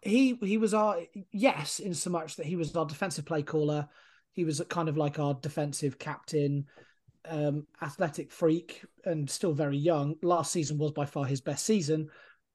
[0.00, 1.00] he he was our
[1.32, 3.88] yes, in so much that he was our defensive play caller.
[4.32, 6.66] He was kind of like our defensive captain,
[7.28, 10.16] um, athletic freak, and still very young.
[10.22, 12.08] Last season was by far his best season,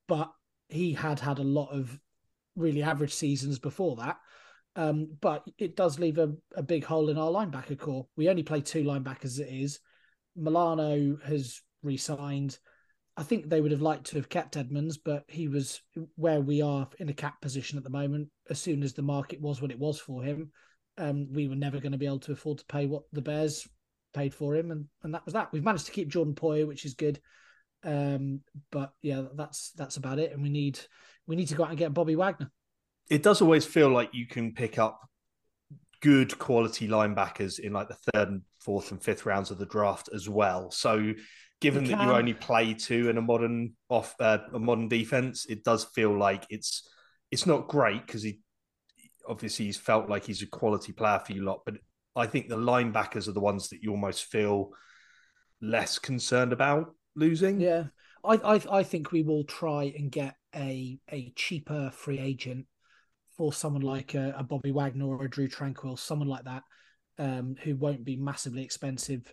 [0.07, 0.32] but
[0.70, 1.99] he had had a lot of
[2.55, 4.18] really average seasons before that.
[4.76, 8.07] Um, but it does leave a, a big hole in our linebacker core.
[8.15, 9.80] We only play two linebackers it is.
[10.36, 12.59] Milano has re-signed.
[13.15, 15.82] I think they would have liked to have kept Edmonds, but he was
[16.15, 18.30] where we are in a cap position at the moment.
[18.51, 20.51] As soon as the market was what it was for him,
[20.99, 23.68] um, we were never going to be able to afford to pay what the Bears
[24.13, 25.51] paid for him, and and that was that.
[25.51, 27.19] We've managed to keep Jordan Poyer, which is good,
[27.83, 28.41] um,
[28.71, 30.31] but yeah, that's that's about it.
[30.33, 30.79] And we need
[31.27, 32.51] we need to go out and get Bobby Wagner.
[33.09, 34.99] It does always feel like you can pick up
[36.01, 40.09] good quality linebackers in like the third and fourth and fifth rounds of the draft
[40.13, 40.71] as well.
[40.71, 41.13] So,
[41.61, 45.45] given You that you only play two in a modern off uh, a modern defense,
[45.47, 46.87] it does feel like it's
[47.31, 48.39] it's not great because he
[49.27, 51.75] obviously he's felt like he's a quality player for you lot, but
[52.18, 54.72] I think the linebackers are the ones that you almost feel
[55.61, 57.61] less concerned about losing.
[57.61, 57.86] Yeah,
[58.24, 62.65] I I, I think we will try and get a a cheaper free agent
[63.38, 66.63] for someone like a, a Bobby Wagner or a Drue Tranquill, someone like that,
[67.20, 69.32] um, who won't be massively expensive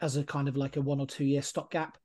[0.00, 1.98] as a kind of like a one or two year stopgap.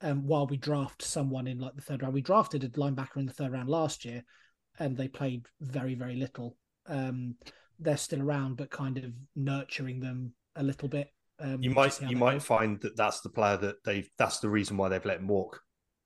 [0.00, 3.26] Um, while we draft someone in like the third round, we drafted a linebacker in
[3.26, 4.22] the third round last year,
[4.78, 6.56] and they played very very little.
[6.86, 7.36] Um,
[7.78, 11.10] they're still around, but kind of nurturing them a little bit.
[11.40, 12.44] Um, you might you might goes.
[12.44, 15.60] find that that's the player that they've that's the reason why they've let him walk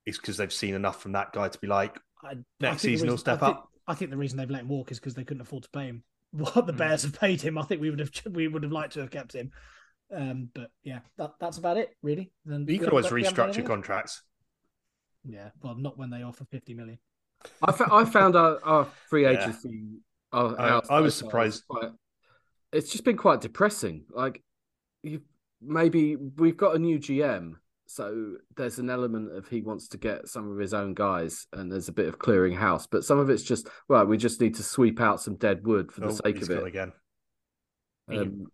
[0.06, 2.72] is because they've seen enough from that guy to be like I, Next I think
[2.72, 3.68] the season he'll step I think, up.
[3.86, 5.84] I think the reason they've let him walk is because they couldn't afford to pay
[5.86, 6.02] him
[6.32, 6.78] what the Mm.
[6.78, 7.58] Bears have paid him.
[7.58, 9.50] I think we would have we would have liked to have kept him.
[10.14, 12.32] Um, but yeah, that, that's about it, really.
[12.46, 14.22] Then you could always haven't- we haven't done restructure contracts.
[15.24, 16.98] Yeah, well, not when they offer fifty million.
[17.62, 19.32] I, I found our, our free Yeah.
[19.42, 19.98] agency.
[20.32, 21.64] Our, I- our I was surprised.
[21.68, 21.90] Quite,
[22.72, 24.04] it's just been quite depressing.
[24.10, 24.42] Like,
[25.02, 25.22] you
[25.62, 27.54] maybe we've got a new GM,
[27.86, 31.72] so there's an element of he wants to get some of his own guys, and
[31.72, 32.86] there's a bit of clearing house.
[32.86, 35.90] But some of it's just well, we just need to sweep out some dead wood
[35.92, 36.68] for the Oh, sake he's of gone it.
[36.68, 36.92] again.
[38.10, 38.46] Um,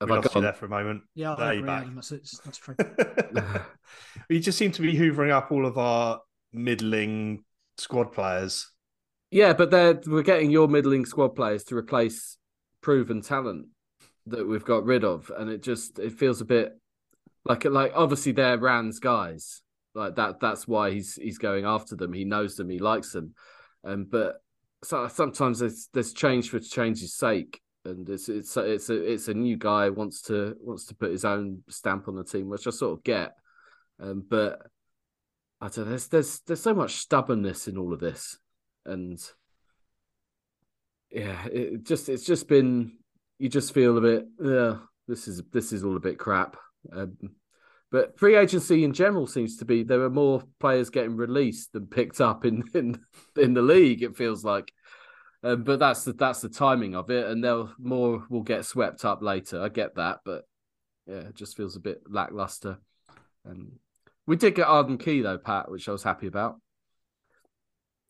[0.00, 0.42] have We I lost you gone?
[0.42, 1.02] there for a moment.
[1.14, 1.94] Yeah, There I you're agree.
[1.94, 2.08] back.
[2.10, 2.74] That's, that's true.
[4.28, 6.20] you just seem to be hoovering up all of our
[6.52, 7.44] middling
[7.78, 8.70] squad players.
[9.32, 12.36] Yeah, but they're we're getting your middling squad players to replace
[12.82, 13.68] proven talent
[14.26, 16.78] that we've got rid of, and it just it feels a bit
[17.46, 19.62] like like obviously they're Ran's guys,
[19.94, 20.38] like that.
[20.38, 22.12] That's why he's he's going after them.
[22.12, 23.32] He knows them, he likes them,
[23.84, 24.42] um, but
[24.84, 29.34] so sometimes there's there's change for change's sake, and it's it's it's a it's a
[29.34, 32.70] new guy wants to wants to put his own stamp on the team, which I
[32.70, 33.32] sort of get,
[33.98, 34.60] um, but
[35.58, 35.90] I don't know.
[35.92, 38.38] There's there's there's so much stubbornness in all of this,
[38.86, 39.20] and
[41.10, 42.92] yeah, it just it's just been
[43.38, 44.76] you just feel a bit yeah
[45.08, 46.56] this is this is all a bit crap.
[46.92, 47.16] Um,
[47.90, 51.86] but free agency in general seems to be there are more players getting released than
[51.86, 52.98] picked up in in
[53.36, 54.02] in the league.
[54.02, 54.72] It feels like.
[55.44, 59.04] Um, but that's the that's the timing of it, and they'll more will get swept
[59.04, 59.60] up later.
[59.60, 60.44] I get that, but
[61.06, 62.78] yeah, it just feels a bit lackluster.
[63.44, 63.72] Um,
[64.24, 66.61] we did get Arden Key though, Pat, which I was happy about.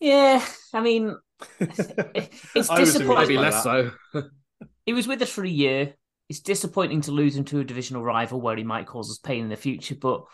[0.03, 0.44] Yeah,
[0.74, 1.16] I mean,
[1.61, 3.22] it's I was disappointing.
[3.22, 3.92] Maybe less that.
[4.12, 4.22] so.
[4.84, 5.94] he was with us for a year.
[6.28, 9.44] It's disappointing to lose him to a divisional rival where he might cause us pain
[9.44, 10.24] in the future, but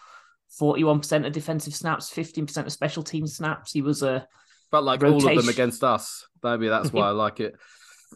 [0.58, 3.72] 41% of defensive snaps, 15% of special team snaps.
[3.72, 4.26] He was a
[4.70, 6.26] But like all of them against us.
[6.42, 7.54] Maybe that's why I like it.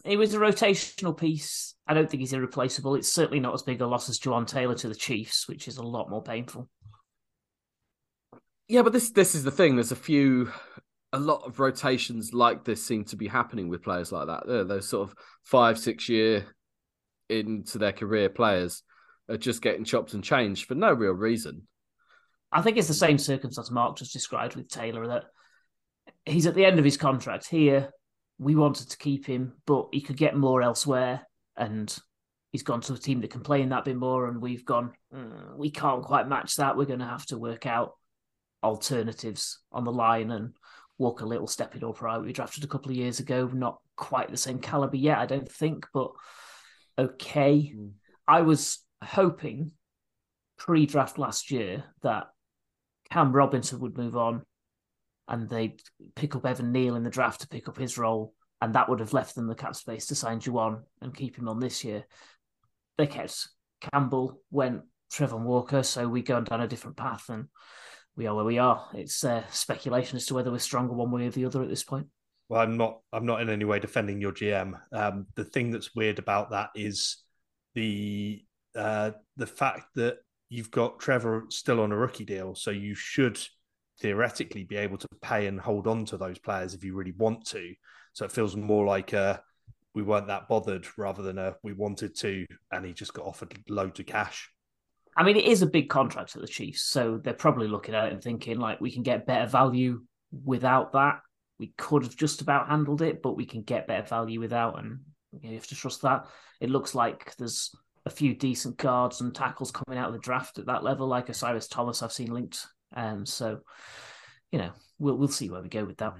[0.03, 1.75] he was a rotational piece.
[1.85, 2.95] I don't think he's irreplaceable.
[2.95, 5.77] It's certainly not as big a loss as Jawaan Taylor to the Chiefs, which is
[5.77, 6.67] a lot more painful.
[8.67, 9.75] Yeah, but this this is the thing.
[9.75, 10.51] There's a few,
[11.13, 14.47] a lot of rotations like this seem to be happening with players like that.
[14.47, 16.47] They're, those sort of five, six year
[17.29, 18.83] into their career players
[19.29, 21.67] are just getting chopped and changed for no real reason.
[22.51, 25.25] I think it's the same circumstance Mark just described with Taylor that
[26.25, 27.91] he's at the end of his contract here.
[28.39, 31.21] We wanted to keep him, but he could get more elsewhere,
[31.55, 31.95] and
[32.51, 34.27] he's gone to a team that can play in that bit more.
[34.27, 36.75] And we've gone, "Mm, we can't quite match that.
[36.75, 37.93] We're going to have to work out
[38.63, 40.31] alternatives on the line.
[40.31, 40.53] And
[40.97, 42.21] Walker Little step stepping up right.
[42.21, 45.51] We drafted a couple of years ago, not quite the same caliber yet, I don't
[45.51, 46.11] think, but
[46.97, 47.73] okay.
[47.75, 47.91] Mm.
[48.27, 49.71] I was hoping
[50.57, 52.27] pre-draft last year that
[53.09, 54.43] Cam Robinson would move on
[55.27, 55.81] and they'd
[56.15, 58.99] pick up Evan Neal in the draft to pick up his role, and that would
[58.99, 62.05] have left them the cap space to sign Jawaan and keep him on this year.
[62.97, 63.47] They kept
[63.91, 64.81] Campbell, went
[65.11, 67.47] Travon Walker, so we go down a different path, and
[68.15, 68.87] we are where we are.
[68.93, 71.83] It's uh, speculation as to whether we're stronger one way or the other at this
[71.83, 72.07] point.
[72.49, 72.99] Well, I'm not.
[73.11, 74.73] I'm not in any way defending your GM.
[74.91, 77.17] Um, the thing that's weird about that is
[77.73, 78.43] the
[78.75, 80.17] uh, the fact that
[80.49, 83.39] you've got Trevor still on a rookie deal, so you should
[83.99, 87.45] theoretically be able to pay and hold on to those players if you really want
[87.47, 87.73] to.
[88.13, 89.41] So it feels more like a
[89.95, 93.57] we weren't that bothered rather than a we wanted to, and he just got offered
[93.69, 94.49] loads of cash.
[95.15, 98.07] I mean, it is a big contract for the Chiefs, so they're probably looking at
[98.07, 100.01] it and thinking like we can get better value
[100.43, 101.19] without that.
[101.59, 104.99] We could have just about handled it, but we can get better value without, and
[105.41, 106.25] you have to trust that.
[106.59, 107.71] It looks like there's
[108.05, 111.29] a few decent guards and tackles coming out of the draft at that level, like
[111.29, 112.65] Osiris Thomas I've seen linked.
[112.95, 113.59] Um, so
[114.51, 116.13] you know, we'll we'll see where we go with that.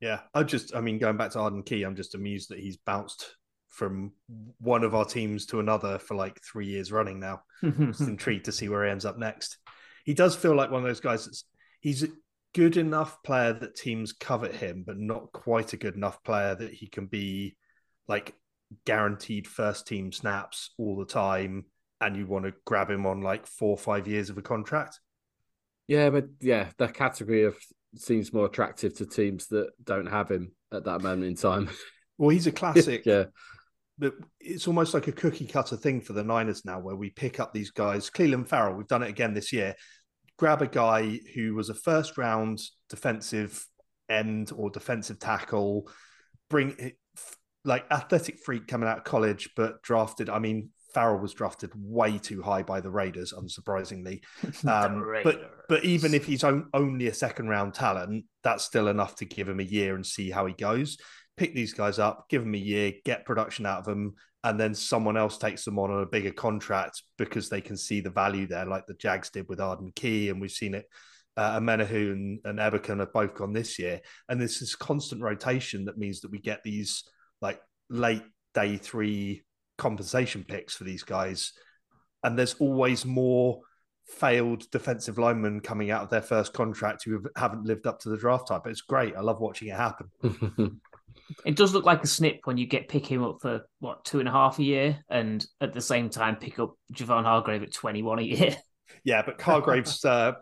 [0.00, 2.76] Yeah, I just, I mean, going back to Arden Key, I'm just amused that he's
[2.76, 3.36] bounced
[3.74, 4.12] from
[4.60, 7.42] one of our teams to another for like three years running now.
[7.62, 9.58] just intrigued to see where he ends up next.
[10.04, 11.44] He does feel like one of those guys that's
[11.80, 12.08] he's a
[12.54, 16.72] good enough player that teams covet him, but not quite a good enough player that
[16.72, 17.56] he can be
[18.06, 18.34] like
[18.86, 21.64] guaranteed first team snaps all the time.
[22.00, 25.00] And you want to grab him on like four or five years of a contract.
[25.88, 27.56] Yeah, but yeah, that category of
[27.96, 31.70] seems more attractive to teams that don't have him at that moment in time.
[32.18, 33.04] Well, he's a classic.
[33.06, 33.24] yeah.
[33.98, 37.38] But it's almost like a cookie cutter thing for the Niners now, where we pick
[37.38, 38.10] up these guys.
[38.10, 39.74] Clelin Ferrell, we've done it again this year.
[40.36, 43.64] Grab a guy who was a first round defensive
[44.08, 45.88] end or defensive tackle,
[46.50, 46.96] bring it,
[47.64, 50.28] like athletic freak coming out of college, but drafted.
[50.28, 54.22] I mean, Ferrell was drafted way too high by the Raiders, unsurprisingly.
[54.66, 55.34] Um, Raiders.
[55.34, 59.24] But but even if he's on, only a second round talent, that's still enough to
[59.24, 60.96] give him a year and see how he goes.
[61.36, 64.14] Pick these guys up, give them a year, get production out of them,
[64.44, 68.00] and then someone else takes them on on a bigger contract because they can see
[68.00, 70.86] the value there, like the Jags did with Arden Key, and we've seen it.
[71.36, 75.86] Uh, Omenihu and, and Ebukam have both gone this year, and this is constant rotation
[75.86, 77.02] that means that we get these
[77.40, 77.60] like
[77.90, 78.22] late
[78.54, 79.42] day three
[79.76, 81.52] compensation picks for these guys,
[82.22, 83.62] and there's always more
[84.06, 88.16] failed defensive linemen coming out of their first contract who haven't lived up to the
[88.16, 88.66] draft type.
[88.66, 89.16] It's great.
[89.16, 90.10] I love watching it happen.
[91.44, 94.20] it does look like a snip when you get pick him up for what two
[94.20, 97.72] and a half a year, and at the same time pick up Javon Hargrave at
[97.72, 98.56] twenty one a year.
[99.02, 100.32] Yeah, but Hargrave's uh,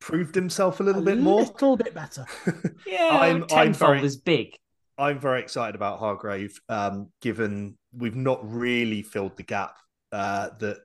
[0.00, 2.24] proved himself a little a bit more, a little bit better.
[2.86, 4.54] yeah, I'm, tenfold I'm very, is big.
[4.96, 9.76] I'm very excited about Hargrave, um, given we've not really filled the gap
[10.12, 10.78] uh, that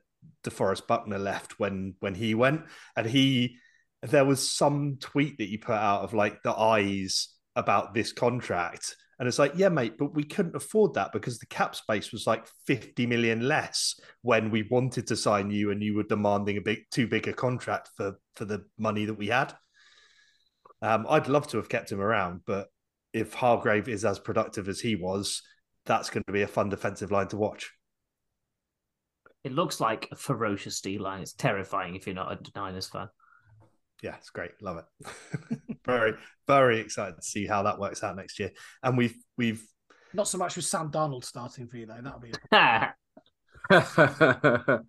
[0.44, 2.62] DeForest Buckner left when when he went,
[2.96, 3.58] and he
[4.02, 8.96] there was some tweet that you put out of like the eyes about this contract.
[9.18, 12.26] And it's like, yeah, mate, but we couldn't afford that because the cap space was
[12.26, 16.60] like 50 million less when we wanted to sign you and you were demanding a
[16.60, 19.54] big too big a contract for for the money that we had.
[20.82, 22.68] Um, I'd love to have kept him around, but
[23.14, 25.42] if Hargrave is as productive as he was,
[25.86, 27.72] that's going to be a fun defensive line to watch.
[29.42, 31.22] It looks like a ferocious D line.
[31.22, 33.08] It's terrifying if you're not a Niners fan.
[34.02, 34.50] Yeah, it's great.
[34.60, 34.84] Love it.
[35.86, 36.14] very,
[36.46, 38.50] very excited to see how that works out next year.
[38.82, 39.66] And we've we've
[40.12, 42.00] not so much with Sam Darnold starting for you though.
[42.02, 42.32] That'll be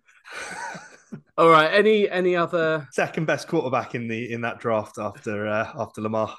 [1.38, 1.72] all right.
[1.72, 6.34] Any any other second best quarterback in the in that draft after uh, after Lamar?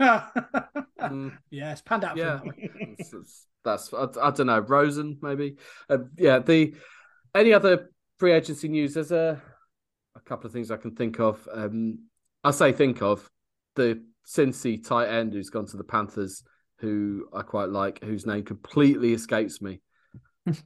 [0.00, 2.16] mm, yeah, it's panned out.
[2.16, 4.58] Yeah, it's, it's, that's I, I, don't know.
[4.58, 5.56] Rosen maybe.
[5.88, 6.40] Uh, yeah.
[6.40, 6.74] The
[7.34, 8.94] any other free agency news?
[8.94, 9.40] There's a a
[10.32, 11.46] couple of things I can think of.
[11.52, 12.06] Um,
[12.42, 13.28] I say think of
[13.76, 16.42] the Cincy tight end who's gone to the Panthers,
[16.78, 19.82] who I quite like, whose name completely escapes me.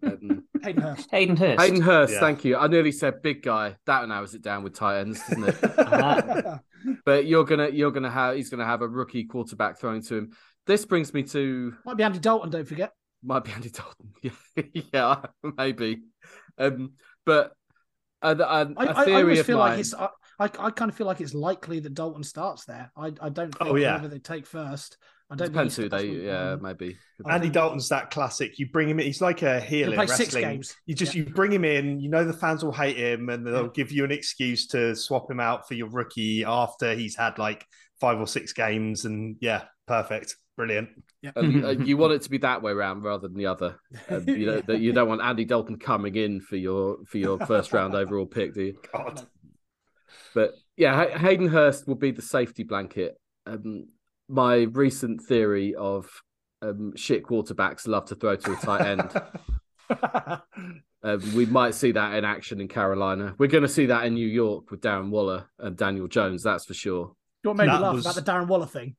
[0.04, 1.10] Um, Hayden Hurst.
[1.10, 1.60] Hayden Hurst.
[1.60, 2.12] Hayden Hurst.
[2.12, 2.20] Yeah.
[2.20, 2.56] Thank you.
[2.56, 3.74] I nearly said big guy.
[3.86, 6.60] That narrows it down with tight ends, doesn't it?
[7.04, 10.30] but you're gonna you're gonna have he's gonna have a rookie quarterback throwing to him.
[10.68, 12.50] This brings me to might be Andy Dalton.
[12.50, 12.92] Don't forget.
[13.24, 14.12] Might be Andy Dalton.
[14.22, 14.62] Yeah,
[14.92, 15.16] yeah,
[15.58, 16.02] maybe.
[16.56, 16.92] Um,
[17.24, 17.52] but
[18.22, 19.70] a, a, a I, theory I, I feel mine...
[19.70, 19.94] like it's.
[19.94, 20.08] I,
[20.38, 22.90] I, kind of feel like it's likely that Dalton starts there.
[22.96, 23.92] I, I don't think oh, yeah.
[23.92, 24.98] whoever they take first.
[25.30, 26.04] I don't depends who they.
[26.06, 26.98] Yeah, um, maybe.
[27.28, 28.58] Andy Dalton's that classic.
[28.58, 29.06] You bring him in.
[29.06, 30.62] He's like a heel in wrestling.
[30.84, 31.24] You just yeah.
[31.24, 31.98] you bring him in.
[31.98, 33.68] You know the fans will hate him, and they'll yeah.
[33.74, 37.66] give you an excuse to swap him out for your rookie after he's had like
[38.00, 39.04] five or six games.
[39.04, 40.36] And yeah, perfect.
[40.56, 40.88] Brilliant.
[41.22, 41.32] Yeah.
[41.36, 43.78] And you, uh, you want it to be that way around rather than the other.
[44.08, 47.38] Um, you know that you don't want Andy Dalton coming in for your for your
[47.46, 48.78] first round overall pick, do you?
[48.92, 49.20] God.
[50.34, 53.18] But yeah, Hayden Hurst will be the safety blanket.
[53.46, 53.88] Um,
[54.28, 56.08] my recent theory of
[56.62, 59.22] um, shit quarterbacks love to throw to a tight end.
[61.02, 63.36] Um, we might see that in action in Carolina.
[63.38, 66.42] We're going to see that in New York with Darren Waller and Daniel Jones.
[66.42, 67.12] That's for sure.
[67.42, 68.96] what made me That laugh was- about the Darren Waller thing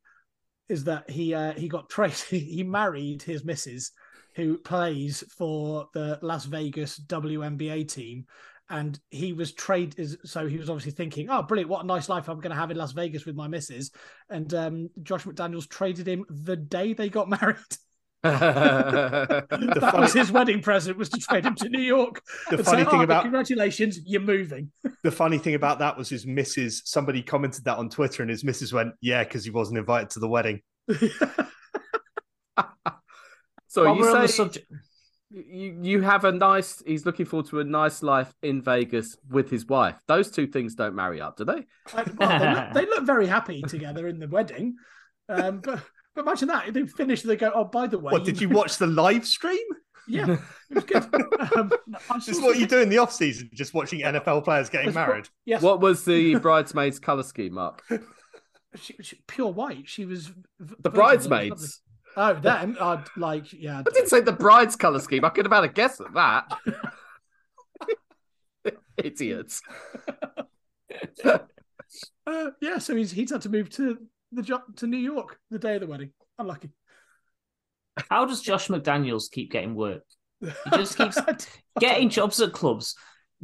[0.69, 2.25] is that he uh, he got traced.
[2.29, 3.91] He married his missus,
[4.35, 8.25] who plays for the Las Vegas WNBA team,
[8.69, 9.95] and he was trade.
[9.97, 11.69] is- So he was obviously thinking, "Oh, brilliant!
[11.69, 13.91] What a nice life I'm going to have in Las Vegas with my missus."
[14.29, 17.57] And um, Josh McDaniels traded him the day they got married.
[18.23, 19.47] That
[19.79, 22.21] funny- was his wedding present was to trade him to New York.
[22.49, 24.71] The funny say, thing "Oh, about congratulations, you're moving.
[25.03, 26.81] the funny thing about that was his missus.
[26.85, 30.19] Somebody commented that on Twitter, and his missus went, "Yeah, because he wasn't invited to
[30.19, 30.61] the wedding."
[33.67, 34.71] so While you we're on the say subject,
[35.29, 36.81] you you have a nice.
[36.85, 39.95] He's looking forward to a nice life in Vegas with his wife.
[40.07, 41.65] Those two things don't marry up, do they?
[41.93, 44.77] Like, well, they, look, they look very happy together in the wedding.
[45.29, 45.81] Um, but,
[46.17, 46.73] but imagine that.
[46.73, 48.11] They finish, they go, oh, by the way.
[48.11, 49.59] What did you watch the live stream?
[50.07, 50.37] Yeah,
[50.71, 51.05] it was good.
[51.55, 51.71] Um,
[52.09, 54.87] I This is what you do in the off season, just watching NFL players getting
[54.87, 55.29] That's what- married.
[55.45, 55.61] Yes.
[55.61, 57.83] What was the bridesmaids color scheme, Mark?
[58.75, 59.87] She, she- pure white.
[59.87, 60.31] She was.
[60.59, 61.81] The bridesmaids.
[62.15, 62.77] Oh, them.
[62.79, 63.79] I'd like, yeah.
[63.79, 65.23] I didn't say the bride's color scheme.
[65.25, 66.45] I could have had a guess at that.
[68.97, 69.61] Idiots.
[71.23, 73.97] Uh, yeah, so he's he's had to move to
[74.31, 76.11] the jo- to New York the day of the wedding.
[76.39, 76.69] Unlucky.
[78.09, 80.03] how does Josh McDaniels keep getting work?
[80.41, 81.17] He just keeps
[81.79, 82.95] getting jobs at clubs,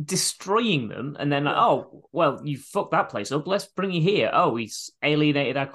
[0.03, 3.47] destroying them, and then like, oh well, you fucked that place up.
[3.47, 4.29] Let's bring you here.
[4.34, 5.71] Oh, he's alienated our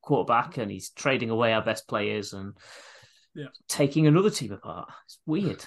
[0.00, 2.54] quarterback, and he's trading away our best players and
[3.34, 3.46] Yeah.
[3.68, 4.90] taking another team apart.
[5.04, 5.64] It's weird.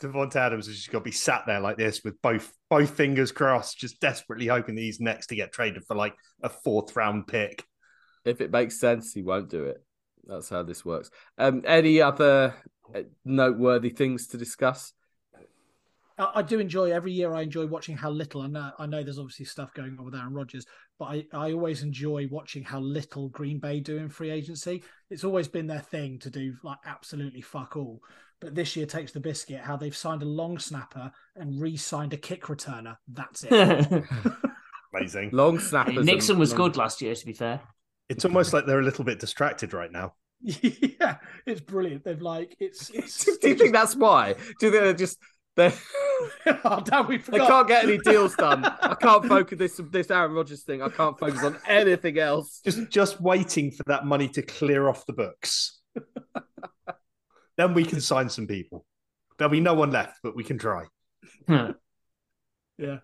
[0.00, 3.32] Davante Adams has just got to be sat there like this with both both fingers
[3.32, 7.26] crossed, just desperately hoping that he's next to get traded for like a fourth round
[7.26, 7.64] pick.
[8.24, 9.84] If it makes sense, he won't do it.
[10.24, 11.10] That's how this works.
[11.38, 12.54] Um, any other
[12.94, 14.92] uh, noteworthy things to discuss?
[16.18, 17.34] I, I do enjoy every year.
[17.34, 18.42] I enjoy watching how little.
[18.42, 20.66] I know, I know there's obviously stuff going on with Aaron Rodgers,
[20.98, 24.84] but I, I always enjoy watching how little Green Bay do in free agency.
[25.10, 28.00] It's always been their thing to do like absolutely fuck all.
[28.42, 29.60] But this year takes the biscuit.
[29.60, 32.96] How they've signed a long snapper and re-signed a kick returner.
[33.06, 33.52] That's it.
[34.94, 35.30] Amazing.
[35.32, 36.04] Long snappers.
[36.04, 37.60] Nixon was long- good last year, to be fair.
[38.08, 40.14] It's almost like they're a little bit distracted right now.
[40.42, 42.04] yeah, it's brilliant.
[42.04, 42.90] They've like it's.
[42.94, 44.34] it's Do you think that's why?
[44.58, 45.18] Do you think they're just
[45.54, 45.72] they
[46.46, 48.64] oh, damn, we they can't get any deals done?
[48.64, 50.82] I can't focus this this Aaron Rodgers thing.
[50.82, 52.60] I can't focus on anything else.
[52.64, 55.81] Just just waiting for that money to clear off the books.
[57.62, 58.84] Then we can sign some people.
[59.38, 60.84] There'll be no one left, but we can try.
[61.46, 61.70] Hmm.
[62.78, 62.98] Yeah.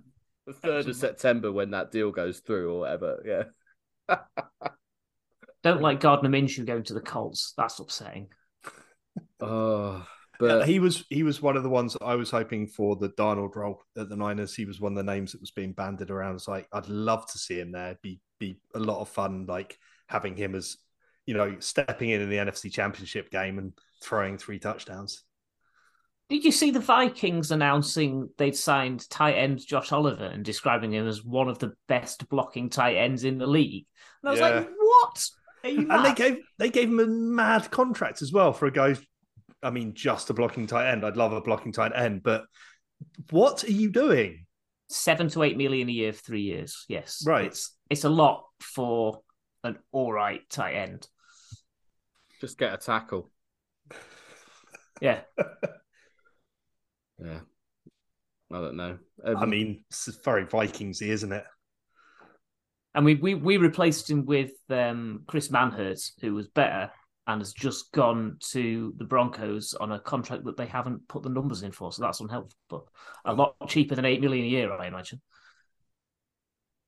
[0.46, 3.48] The third of September when that deal goes through or whatever.
[4.09, 4.16] Yeah.
[5.62, 7.54] Don't like Gardner Minshew going to the Colts.
[7.56, 8.28] That's upsetting.
[9.40, 10.04] Oh,
[10.38, 12.96] But but he was he was one of the ones that I was hoping for
[12.96, 14.54] the Darnold role at the Niners.
[14.54, 16.34] He was one of the names that was being banded around.
[16.34, 17.98] It's like I'd love to see him there.
[18.02, 19.78] Be be a lot of fun, like
[20.09, 20.76] having him as
[21.26, 23.72] you know stepping in in the NFC Championship game and
[24.03, 25.22] throwing three touchdowns.
[26.28, 31.07] Did you see the Vikings announcing they'd signed tight end Josh Oliver and describing him
[31.09, 33.86] as one of the best blocking tight ends in the league?
[34.22, 34.59] And I was Yeah.
[34.59, 35.28] like, what?
[35.64, 38.95] And they gave they gave him a mad contract as well for a guy.
[39.62, 41.04] I mean, just a blocking tight end.
[41.04, 42.45] I'd love a blocking tight end, but
[43.30, 44.45] what are you doing?
[44.91, 46.87] seven to eight million a year for three years.
[46.88, 47.46] Yes, Right.
[47.46, 49.20] It's it's a lot for
[49.64, 51.07] an all right tight end.
[52.41, 53.30] just get a tackle.
[55.00, 55.20] Yeah,
[57.22, 57.41] Yeah.
[58.50, 58.99] I don't know.
[59.25, 61.45] Um, I mean, it's very Vikingsy, isn't it?
[62.95, 66.91] and we we we replaced him with um, Chris Manhertz, who was better
[67.26, 71.29] and has just gone to the Broncos on a contract that they haven't put the
[71.29, 71.92] numbers in for.
[71.92, 72.57] So that's unhelpful.
[72.70, 72.84] But
[73.26, 75.20] a lot cheaper than eight million a year, I imagine.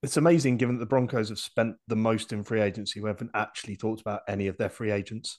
[0.03, 3.01] It's amazing given that the Broncos have spent the most in free agency.
[3.01, 5.39] We haven't actually talked about any of their free agents.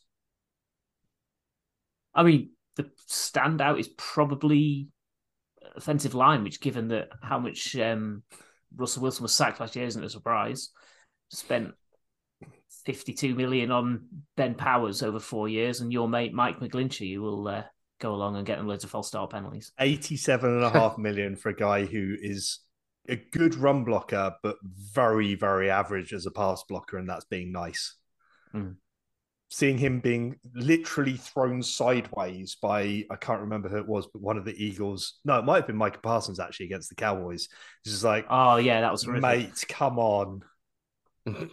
[2.13, 2.51] I mean,
[2.83, 4.87] the standout is probably
[5.75, 8.23] offensive line, which, given that how much um,
[8.75, 10.69] Russell Wilson was sacked last year, isn't a surprise.
[11.29, 11.73] Spent
[12.85, 17.47] fifty-two million on Ben Powers over four years, and your mate Mike McGlinchey you will
[17.47, 17.63] uh,
[17.99, 19.71] go along and get them loads of false start penalties.
[19.79, 22.59] 87 and a half million for a guy who is
[23.07, 27.51] a good run blocker, but very, very average as a pass blocker, and that's being
[27.51, 27.95] nice.
[28.53, 28.75] Mm.
[29.53, 34.37] Seeing him being literally thrown sideways by I can't remember who it was, but one
[34.37, 35.19] of the Eagles.
[35.25, 37.49] No, it might have been Micah Parsons actually against the Cowboys.
[37.83, 39.21] It's just like, oh yeah, that was horrific.
[39.21, 40.43] mate, come on.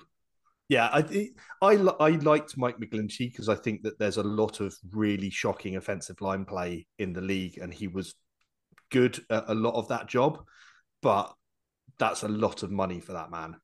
[0.69, 1.31] yeah, I
[1.61, 5.75] I I liked Mike McGlinchey because I think that there's a lot of really shocking
[5.75, 8.15] offensive line play in the league, and he was
[8.93, 10.45] good at a lot of that job,
[11.03, 11.35] but
[11.99, 13.57] that's a lot of money for that man.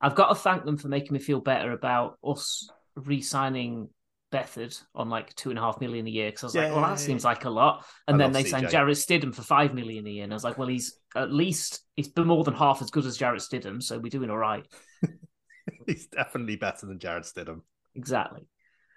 [0.00, 3.88] I've got to thank them for making me feel better about us re-signing
[4.32, 6.72] Beathard on like two and a half million a year because I was yeah, like,
[6.72, 7.84] well, that seems like a lot.
[8.08, 8.48] And I then they CJ.
[8.48, 11.32] signed Jarrett Stidham for five million a year, and I was like, well, he's at
[11.32, 14.38] least he's been more than half as good as Jarrett Stidham, so we're doing all
[14.38, 14.66] right.
[15.86, 17.60] he's definitely better than Jarrett Stidham.
[17.94, 18.46] Exactly.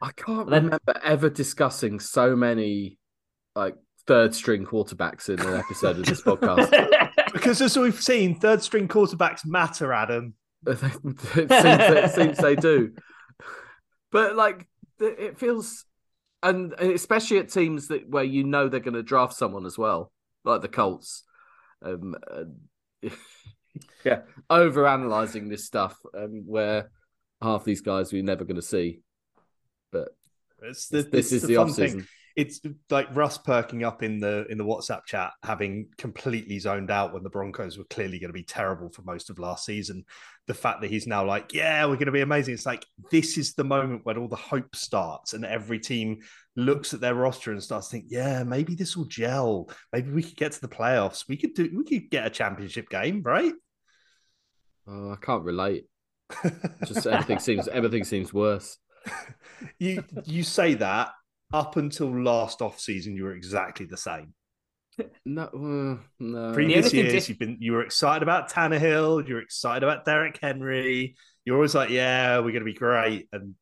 [0.02, 2.98] I can't then, remember ever discussing so many
[3.56, 3.76] like
[4.06, 6.90] third string quarterbacks in an episode of this podcast.
[7.34, 10.34] because as we've seen, third string quarterbacks matter, Adam.
[10.68, 12.92] it, seems, it seems they do.
[14.12, 14.68] But like,
[15.00, 15.86] it feels,
[16.42, 20.12] and, especially at teams that where you know they're going to draft someone as well,
[20.44, 21.24] like the Colts.
[21.84, 23.10] Um, uh,
[24.04, 26.90] yeah, over analyzing this stuff, um, where
[27.42, 29.02] half these guys we're never going to see.
[29.92, 30.10] But
[30.62, 32.08] it's the, this is the, the off season
[32.38, 32.62] it's
[32.92, 37.24] like Russ perking up in the in the WhatsApp chat, having completely zoned out when
[37.24, 40.06] the Broncos were clearly going to be terrible for most of last season.
[40.46, 42.54] The fact that he's now like, yeah, we're going to be amazing.
[42.54, 46.20] It's like this is the moment when all the hope starts, and every team
[46.56, 49.72] looks at their roster and starts to think, yeah, maybe this will gel.
[49.92, 51.28] Maybe we could get to the playoffs.
[51.28, 51.72] We could do.
[51.76, 53.54] We could get a championship game, right?
[54.88, 55.86] Oh, I can't relate.
[56.86, 58.78] Just everything seems everything seems worse.
[59.80, 61.14] you you say that
[61.54, 64.34] up until last off season, you were exactly the same.
[65.26, 66.54] No, uh, no.
[66.54, 71.16] Previous years, you've been you were excited about Tannehill, you're excited about Derrick Henry.
[71.46, 73.54] You're always like, yeah, we're going to be great, and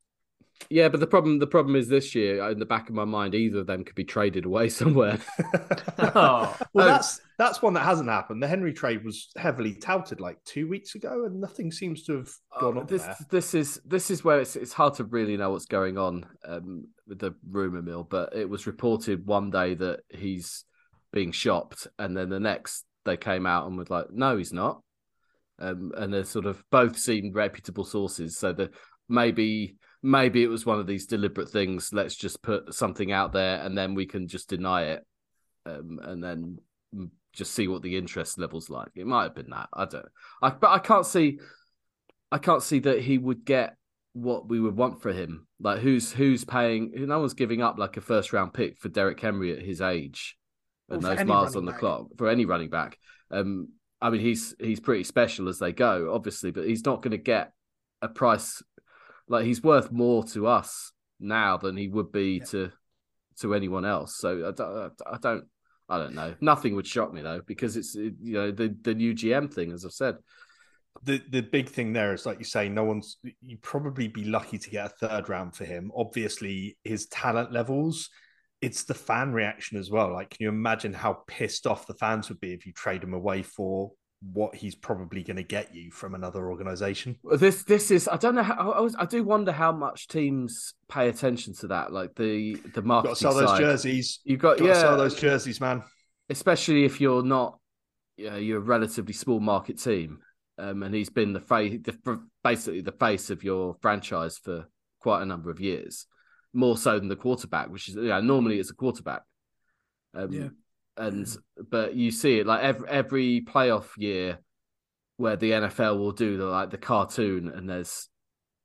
[0.69, 3.35] yeah, but the problem the problem is this year in the back of my mind,
[3.35, 5.19] either of them could be traded away somewhere.
[5.97, 6.57] oh.
[6.73, 8.41] Well, that's that's one that hasn't happened.
[8.41, 12.29] The Henry trade was heavily touted like two weeks ago, and nothing seems to have
[12.59, 13.17] gone on this, there.
[13.29, 16.87] This is this is where it's it's hard to really know what's going on um,
[17.07, 18.03] with the rumor mill.
[18.03, 20.65] But it was reported one day that he's
[21.11, 24.81] being shopped, and then the next they came out and was like, "No, he's not."
[25.59, 28.71] Um, and they sort of both seemed reputable sources, so that
[29.07, 31.91] maybe maybe it was one of these deliberate things.
[31.91, 35.05] Let's just put something out there, and then we can just deny it,
[35.65, 36.59] um, and then
[37.33, 38.89] just see what the interest levels like.
[38.95, 39.67] It might have been that.
[39.73, 40.05] I don't.
[40.41, 41.39] I but I can't see.
[42.31, 43.75] I can't see that he would get
[44.13, 45.47] what we would want for him.
[45.59, 46.91] Like who's who's paying?
[46.95, 50.37] No one's giving up like a first round pick for Derrick Henry at his age
[50.89, 51.79] and those miles on the back.
[51.79, 52.97] clock for any running back.
[53.31, 53.69] Um,
[54.01, 57.17] I mean he's he's pretty special as they go, obviously, but he's not going to
[57.17, 57.51] get
[58.01, 58.61] a price
[59.27, 62.45] like he's worth more to us now than he would be yeah.
[62.45, 62.71] to
[63.39, 64.15] to anyone else.
[64.17, 65.45] So I don't, I don't
[65.87, 66.35] I don't know.
[66.41, 69.85] Nothing would shock me though, because it's you know the the new GM thing, as
[69.85, 70.15] I've said.
[71.03, 74.57] The the big thing there is like you say, no one's you'd probably be lucky
[74.57, 75.91] to get a third round for him.
[75.95, 78.09] Obviously, his talent levels,
[78.61, 80.11] it's the fan reaction as well.
[80.11, 83.13] Like, can you imagine how pissed off the fans would be if you trade him
[83.13, 83.91] away for
[84.33, 87.17] what he's probably going to get you from another organization.
[87.33, 90.73] This this is I don't know how I, was, I do wonder how much teams
[90.89, 93.11] pay attention to that, like the the marketing.
[93.11, 93.47] Got to sell side.
[93.47, 94.19] those jerseys.
[94.23, 95.83] You've got, got yeah, sell those jerseys, man.
[96.29, 97.59] Especially if you're not,
[98.17, 100.19] you know, you're a relatively small market team,
[100.57, 104.67] um, and he's been the face, the, basically the face of your franchise for
[104.99, 106.07] quite a number of years,
[106.51, 109.21] more so than the quarterback, which is yeah, normally it's a quarterback.
[110.15, 110.47] Um, yeah
[110.97, 111.27] and
[111.69, 114.39] but you see it like every every playoff year
[115.17, 118.09] where the NFL will do the like the cartoon and there's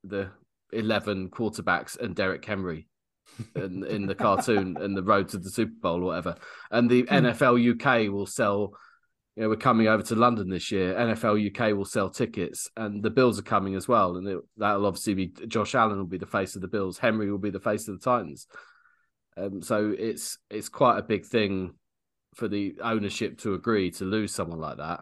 [0.03, 0.29] the
[0.73, 2.87] 11 quarterbacks and Derrick Henry
[3.55, 6.35] in, in the cartoon and the road to the Super Bowl or whatever.
[6.69, 7.13] And the hmm.
[7.13, 8.73] NFL UK will sell,
[9.35, 10.93] you know, we're coming over to London this year.
[10.95, 14.17] NFL UK will sell tickets and the Bills are coming as well.
[14.17, 16.97] And it, that'll obviously be Josh Allen will be the face of the Bills.
[16.97, 18.47] Henry will be the face of the Titans.
[19.37, 21.75] Um, so it's it's quite a big thing
[22.35, 25.01] for the ownership to agree to lose someone like that.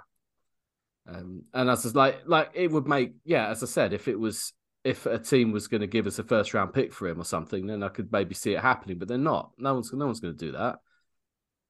[1.07, 4.53] Um, and as like like it would make yeah, as I said, if it was
[4.83, 7.25] if a team was going to give us a first round pick for him or
[7.25, 8.97] something, then I could maybe see it happening.
[8.97, 9.51] But they're not.
[9.57, 10.77] No one's no one's going to do that,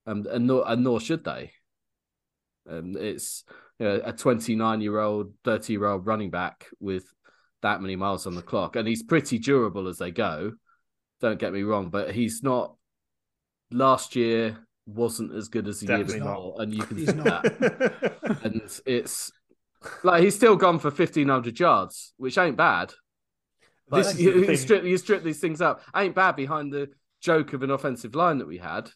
[0.05, 1.51] um, and nor and nor should they.
[2.69, 3.45] Um, it's
[3.79, 7.05] you know, a 29 year old, 30 year old running back with
[7.61, 10.53] that many miles on the clock, and he's pretty durable as they go.
[11.21, 12.75] Don't get me wrong, but he's not.
[13.71, 14.57] Last year,
[14.89, 16.63] wasn't as good as the Definitely year before, not.
[16.63, 18.39] and you can see that.
[18.43, 19.31] and it's
[20.03, 22.93] like he's still gone for fifteen hundred yards, which ain't bad.
[23.89, 25.81] Like, This, this you, you strip you strip these things up.
[25.95, 26.89] Ain't bad behind the
[27.21, 28.89] joke of an offensive line that we had.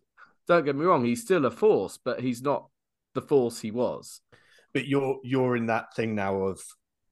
[0.47, 2.67] Don't get me wrong, he's still a force, but he's not
[3.13, 4.21] the force he was.
[4.73, 6.61] but you're you're in that thing now of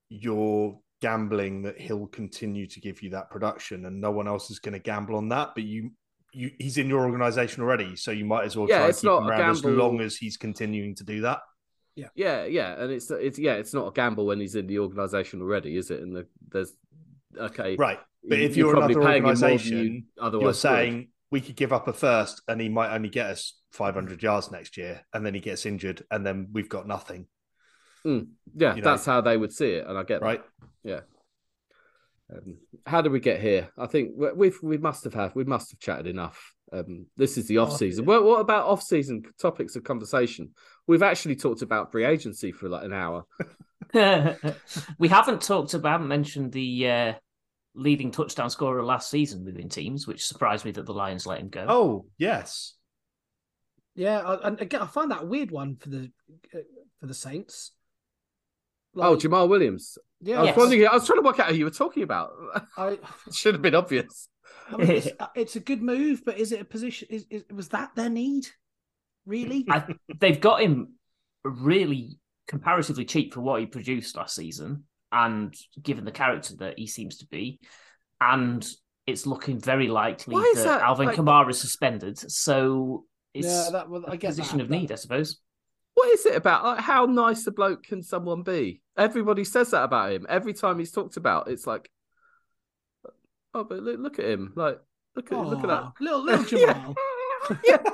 [0.10, 4.60] you're gambling that he'll continue to give you that production and no one else is
[4.60, 5.92] going to gamble on that but you
[6.34, 9.02] you he's in your organization already so you might as well Yeah, try and it's
[9.02, 11.40] keep not him a around as long as he's continuing to do that
[11.96, 14.80] Yeah, yeah, yeah, and it's it's yeah, it's not a gamble when he's in the
[14.80, 16.02] organisation already, is it?
[16.02, 16.74] And the, there's
[17.38, 18.00] okay, right
[18.30, 19.78] but if you're you're another paying him more than organization
[20.18, 20.96] you otherwise you're would.
[20.96, 24.52] saying we could give up a first and he might only get us 500 yards
[24.52, 27.28] next year and then he gets injured and then we've got nothing
[28.04, 28.20] hmm.
[28.56, 28.92] yeah, you know.
[28.92, 30.26] that's how they would see it, and I get that.
[30.26, 30.44] right
[32.32, 33.70] Um, how did we get here?
[33.78, 36.54] I think we- we've we must have had we must have chatted enough.
[36.74, 38.06] Um, this is the Oh, off season.
[38.06, 40.52] What, what about off season topics of conversation?
[40.88, 43.26] We've actually talked about free agency for like an hour.
[44.98, 47.14] we haven't talked about, mentioned the uh,
[47.76, 51.50] leading touchdown scorer last season within teams, which surprised me that the Lions let him
[51.50, 51.66] go.
[51.68, 52.76] oh yes
[53.96, 56.12] Yeah, I, and again, I find that a weird one for the
[56.56, 56.60] uh,
[57.02, 57.72] for the Saints.
[58.96, 59.98] Oh, Jamaal Williams.
[60.22, 60.58] yeah, I was Yes.
[60.58, 60.88] wondering.
[60.88, 62.32] I was trying to work out who you were talking about.
[62.78, 63.04] I, it
[63.34, 64.28] should have been obvious.
[64.72, 67.08] I mean, it's, uh, it's a good move, but is it a position?
[67.10, 68.48] Is, is was that their need?
[69.26, 69.66] Really?
[69.70, 69.86] I,
[70.20, 70.96] they've got him
[71.44, 76.88] really comparatively cheap for what he produced last season, and given the character that he
[76.88, 77.60] seems to be,
[78.20, 78.68] and
[79.08, 82.18] it's looking very likely Why that, is that, Alvin like- Kamara is suspended.
[82.32, 85.40] So it's yeah, that well, I a get position that, of but- need, I suppose.
[85.94, 86.64] What is it about?
[86.64, 88.81] Like, how nice a bloke can someone be?
[88.98, 90.26] Everybody says that about him.
[90.30, 91.90] Every time he's talked about, it's like,
[93.54, 94.54] oh, but look, look at him.
[94.56, 94.80] Like,
[95.16, 95.84] look at look at that.
[95.84, 96.74] Aw, little little Yeah.
[97.78, 97.88] Jamaal.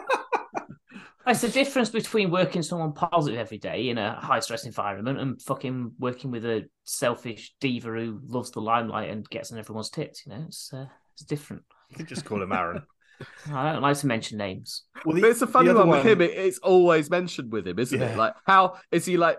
[1.26, 5.42] It's the difference between working someone positive every day in a high stress environment and
[5.42, 10.26] fucking working with a selfish diva who loves the limelight and gets on everyone's tits.
[10.26, 11.64] You know, it's uh, it's different.
[11.90, 12.82] you could just call him aaron
[13.52, 14.84] I don't like to mention names.
[15.04, 16.22] well, the- But it's a funny the one with him.
[16.22, 18.12] It, it's always mentioned with him, isn't Yeah.
[18.14, 18.18] it?
[18.18, 19.38] Like, how is he like?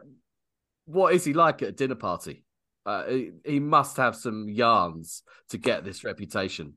[0.89, 2.45] What is he like at a dinner party?
[2.87, 6.75] Uh, he, he must have some yarns to get this reputation.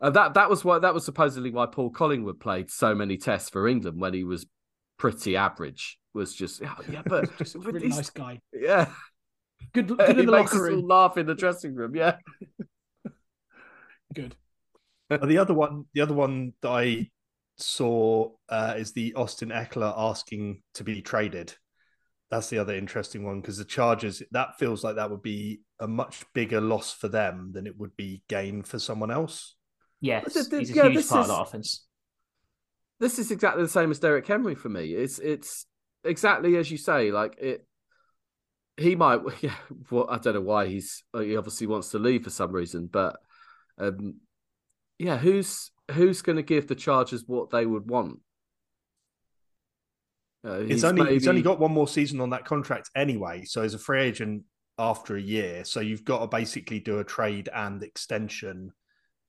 [0.00, 3.50] And that that was why that was supposedly why Paul Collingwood played so many tests
[3.50, 4.46] for England when he was
[4.98, 5.98] pretty average.
[6.14, 8.40] Was just oh, yeah, but Just a really nice guy.
[8.54, 8.88] yeah,
[9.74, 10.86] Good, good he in the makes locker us all room.
[10.88, 11.94] laugh in the dressing room.
[11.94, 12.16] Yeah,
[14.14, 14.34] Good.
[15.10, 17.10] Uh, the other one, the other one that I
[17.58, 21.54] saw uh, is the Austin Ekeler asking to be traded.
[22.30, 25.86] That's the other interesting one because the Chargers that feels like that would be a
[25.86, 29.54] much bigger loss for them than it would be gain for someone else.
[30.00, 31.84] Yes, Th- th- he's a yeah, huge this part is- of the offense.
[32.98, 34.92] this is exactly the same as Derrick Henry for me.
[34.92, 35.66] It's it's
[36.04, 37.12] exactly as you say.
[37.12, 37.66] Like it,
[38.76, 39.20] he might.
[39.40, 39.54] Yeah,
[39.90, 41.04] well, I don't know why he's.
[41.14, 43.16] uh, He obviously wants to leave for some reason, but
[43.78, 44.16] um,
[44.98, 48.18] yeah, who's who's going to give the Chargers what they would want?
[50.44, 53.62] Uh, It's he's only he's only got one more season on that contract anyway, so
[53.62, 54.44] he's a free agent
[54.78, 58.72] after a year, so you've got to basically do a trade and extension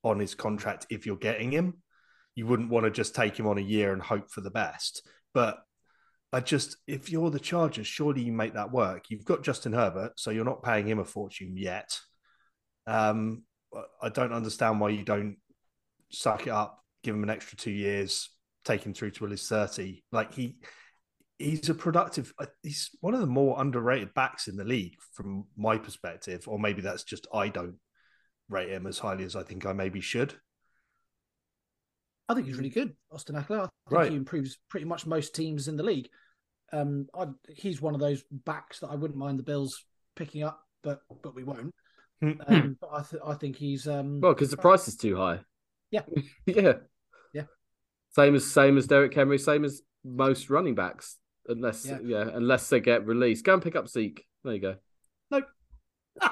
[0.03, 1.81] on his contract if you're getting him.
[2.35, 5.07] You wouldn't want to just take him on a year and hope for the best.
[5.33, 5.57] But
[6.31, 9.05] I just if you're the Chargers, surely you make that work.
[9.09, 11.97] You've got Justin Herbert, so you're not paying him a fortune yet.
[12.85, 13.43] Um,
[14.01, 15.37] I don't understand why you don't
[16.09, 18.29] suck it up, give him an extra two years,
[18.65, 20.03] take him through till he's 30.
[20.11, 20.57] Like he
[21.39, 25.45] he's a productive uh, he's one of the more underrated backs in the league from
[25.55, 27.75] my perspective or maybe that's just i don't
[28.49, 30.33] rate him as highly as i think i maybe should
[32.29, 33.59] I think he's really good, Austin Ekeler.
[33.59, 34.11] I think Right.
[34.11, 36.09] he improves pretty much most teams in the league.
[36.73, 39.85] Um, I, he's one of those backs that I wouldn't mind the Bills
[40.15, 41.73] picking up, but but we won't.
[42.19, 42.31] Hmm.
[42.45, 45.39] Um, but I, th- I think he's um, well because the price is too high.
[45.89, 46.01] Yeah.
[46.45, 46.73] yeah,
[47.33, 47.43] Yeah.
[48.09, 49.37] Same as same as Derrick Henry.
[49.37, 51.15] Same as most running backs,
[51.47, 51.99] unless Yeah.
[52.03, 53.43] yeah, unless they get released.
[53.45, 54.25] Go and pick up Zeke.
[54.43, 54.75] There you go.
[55.31, 55.45] Nope.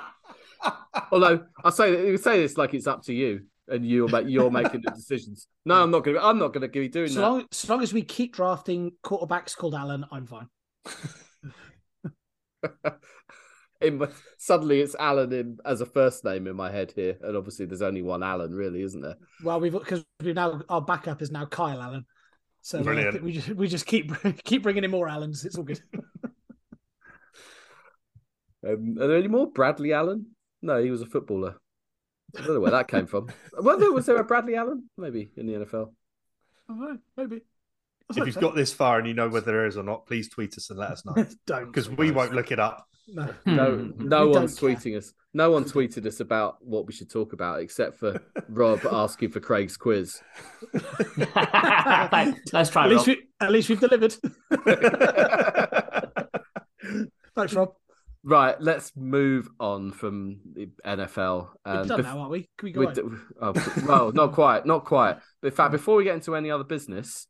[1.11, 4.51] Although I say you say this like it's up to you and you're ma- you're
[4.51, 5.47] making the decisions.
[5.65, 6.19] No, I'm not gonna.
[6.19, 7.21] I'm not gonna be doing so that.
[7.21, 10.47] long, so long as we keep drafting quarterbacks called Allen, I'm fine.
[13.81, 17.35] In my- suddenly, it's Alan in as a first name in my head here, and
[17.35, 19.17] obviously there's only one Alan, really, isn't there?
[19.43, 22.05] Well, we've because we now our backup is now Kyle Allen,
[22.65, 23.21] so uh, Brilliant.
[23.21, 24.11] we just we just keep
[24.43, 25.45] keep bringing in more Allens.
[25.45, 25.81] It's all good.
[28.67, 30.31] Um, are there any more Bradley Allen?
[30.63, 31.57] No, he was a footballer.
[32.35, 33.29] I don't know where that came from.
[33.53, 34.89] Whether was there a Bradley Allen?
[34.97, 35.91] Maybe in the NFL.
[36.67, 37.41] I don't know, maybe.
[38.09, 40.57] if you've got this far and you know whether there is or not please tweet
[40.57, 41.13] us and let us know
[41.45, 43.33] don't because we won't look it up No.
[43.45, 44.07] No, Hmm.
[44.07, 44.77] no one's don't care.
[44.93, 45.13] tweeting us.
[45.33, 48.19] No one tweeted us about what we should talk about, except for
[48.49, 50.21] Rob asking for Craig's quiz.
[50.73, 54.15] Let's try At least, we, at least we've delivered.
[57.35, 57.73] Thanks, Rob.
[58.23, 61.49] Right, let's move on from the NFL.
[61.65, 62.49] We're Um, done bef- now, aren't we?
[62.57, 62.93] Can we go we on?
[62.93, 63.01] d-
[63.39, 63.53] oh,
[63.87, 65.17] well, not quite, not quite.
[65.41, 67.27] But in fact, before we get into any other business,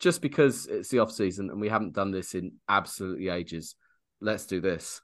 [0.00, 3.74] just because it's the off season and we haven't done this in absolutely ages,
[4.22, 5.02] let's do this.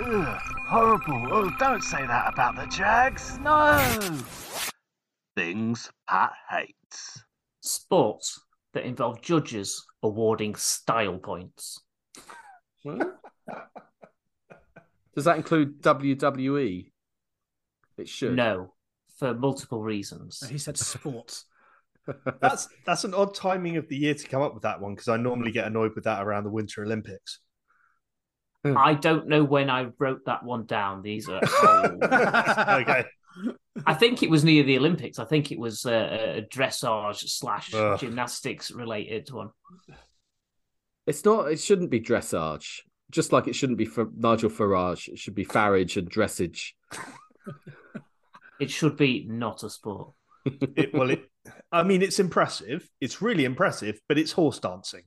[0.00, 1.26] Ugh, horrible.
[1.30, 3.38] Oh, don't say that about the Jags.
[3.40, 3.78] No.
[5.36, 7.22] Things Pat hates.
[7.60, 8.40] Sports
[8.72, 11.80] that involve judges awarding style points.
[12.84, 13.00] Does
[15.24, 16.90] that include WWE?
[17.98, 18.36] It should.
[18.36, 18.72] No,
[19.18, 20.48] for multiple reasons.
[20.48, 21.44] He said sports.
[22.40, 25.08] That's that's an odd timing of the year to come up with that one because
[25.08, 27.40] I normally get annoyed with that around the Winter Olympics.
[28.64, 28.76] Hmm.
[28.76, 31.02] I don't know when I wrote that one down.
[31.02, 32.02] These are old.
[32.02, 33.04] okay,
[33.86, 35.18] I think it was near the Olympics.
[35.18, 37.98] I think it was a, a dressage slash Ugh.
[37.98, 39.50] gymnastics related one.
[41.06, 41.50] It's not.
[41.52, 42.80] It shouldn't be dressage.
[43.10, 45.08] Just like it shouldn't be for Nigel Farage.
[45.08, 46.72] It should be farage and dressage.
[48.58, 50.12] It should be not a sport.
[50.44, 51.30] it, well, it,
[51.72, 52.88] I mean, it's impressive.
[53.00, 55.02] It's really impressive, but it's horse dancing.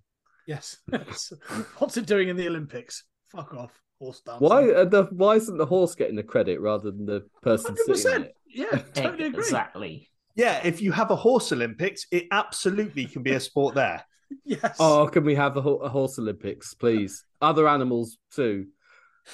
[0.48, 0.78] Yes.
[1.78, 3.04] What's it doing in the Olympics?
[3.32, 3.72] Fuck off.
[4.00, 4.48] Horse dancing.
[4.48, 4.70] Why?
[4.72, 8.22] Uh, the, why isn't the horse getting the credit rather than the person sitting on
[8.22, 8.26] 100%.
[8.26, 8.36] it?
[8.48, 9.40] Yeah, totally agree.
[9.40, 10.10] Exactly.
[10.36, 14.04] Yeah, if you have a horse Olympics, it absolutely can be a sport there.
[14.46, 14.78] Yes.
[14.80, 17.26] Oh, can we have a, a horse Olympics, please?
[17.42, 18.68] Other animals too.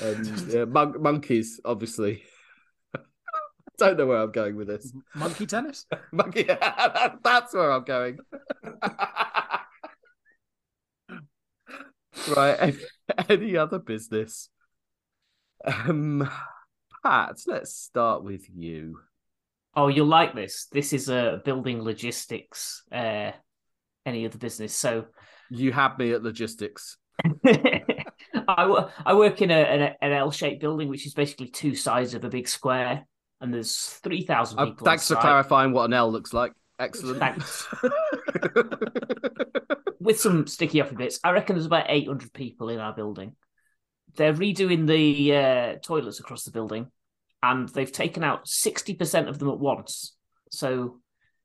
[0.04, 2.24] Um, yeah, mon- monkeys, obviously.
[3.80, 4.92] Don't know where I'm going with this.
[5.16, 5.86] Monkey tennis?
[6.12, 6.44] Monkey,
[7.24, 8.18] that's where I'm going.
[12.36, 12.58] right.
[12.60, 12.78] Any,
[13.30, 14.50] any other business?
[15.64, 16.28] Um,
[17.04, 19.00] Pat, let's start with you.
[19.76, 20.68] Oh, you'll like this.
[20.72, 22.84] This is a building logistics.
[22.92, 23.32] Uh,
[24.08, 24.76] any other business?
[24.76, 25.06] So
[25.52, 26.98] You had me at logistics.
[28.48, 32.30] I, work in a, an, an L-shaped building, which is basically two sides of a
[32.30, 33.06] big square,
[33.42, 34.86] and there's three thousand Uh, people.
[34.86, 36.54] thanks for clarifying what an L looks like.
[36.80, 37.20] Excellent.
[37.20, 37.68] Thanks.
[40.00, 43.36] With some sticky uppy bits, I reckon there's about eight hundred people in our building.
[44.16, 46.88] They're redoing the uh, toilets across the building,
[47.44, 50.16] and they've taken out sixty percent of them at once.
[50.52, 51.00] So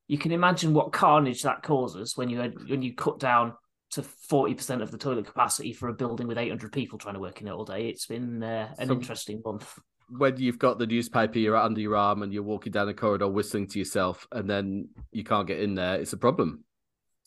[0.06, 3.54] you can imagine what carnage that causes when you when you cut down
[3.92, 7.14] to forty percent of the toilet capacity for a building with eight hundred people trying
[7.14, 7.88] to work in it all day.
[7.88, 9.76] It's been uh, an So- interesting month.
[10.08, 13.28] When you've got the newspaper you're under your arm and you're walking down the corridor
[13.28, 16.64] whistling to yourself and then you can't get in there it's a problem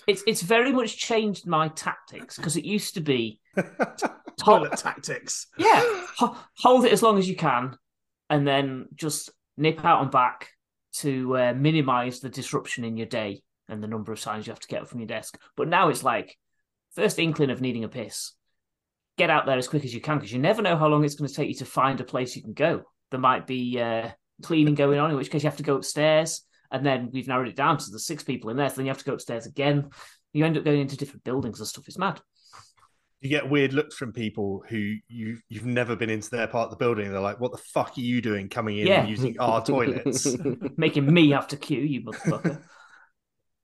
[0.07, 3.39] It's it's very much changed my tactics because it used to be
[4.37, 5.47] Toilet tactics.
[5.57, 5.81] Yeah,
[6.17, 7.77] ho- hold it as long as you can,
[8.29, 10.49] and then just nip out and back
[10.95, 14.59] to uh, minimize the disruption in your day and the number of times you have
[14.59, 15.39] to get up from your desk.
[15.55, 16.37] But now it's like
[16.93, 18.33] first inkling of needing a piss,
[19.17, 21.15] get out there as quick as you can because you never know how long it's
[21.15, 22.83] going to take you to find a place you can go.
[23.11, 24.09] There might be uh,
[24.43, 27.47] cleaning going on, in which case you have to go upstairs, and then we've narrowed
[27.47, 28.69] it down to the six people in there.
[28.69, 29.89] So then you have to go upstairs again.
[30.33, 31.87] You end up going into different buildings and stuff.
[31.87, 32.19] It's mad.
[33.21, 36.71] You get weird looks from people who you you've never been into their part of
[36.71, 37.09] the building.
[37.11, 38.99] They're like, "What the fuck are you doing coming in Yeah.
[39.01, 40.27] and using our toilets?"
[40.77, 42.61] Making me have to queue, you motherfucker.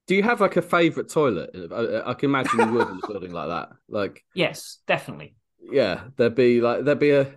[0.08, 3.08] do you have like a favorite toilet I, I can imagine you would in a
[3.08, 5.36] building like that like yes, definitely.
[5.62, 7.32] Yeah there'd be like there'd be a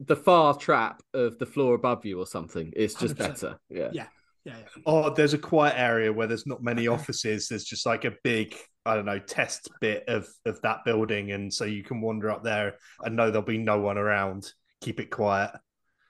[0.00, 3.18] the far trap of the floor above you or something it's just 100%.
[3.18, 4.06] better yeah Yeah.
[4.44, 4.82] Yeah, yeah.
[4.86, 7.46] Oh, there's a quiet area where there's not many offices.
[7.46, 11.54] There's just like a big, I don't know, test bit of of that building, and
[11.54, 12.74] so you can wander up there
[13.04, 14.52] and know there'll be no one around.
[14.80, 15.52] Keep it quiet.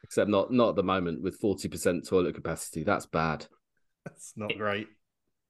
[0.03, 3.47] except not not at the moment with 40% toilet capacity that's bad
[4.05, 4.89] That's not great.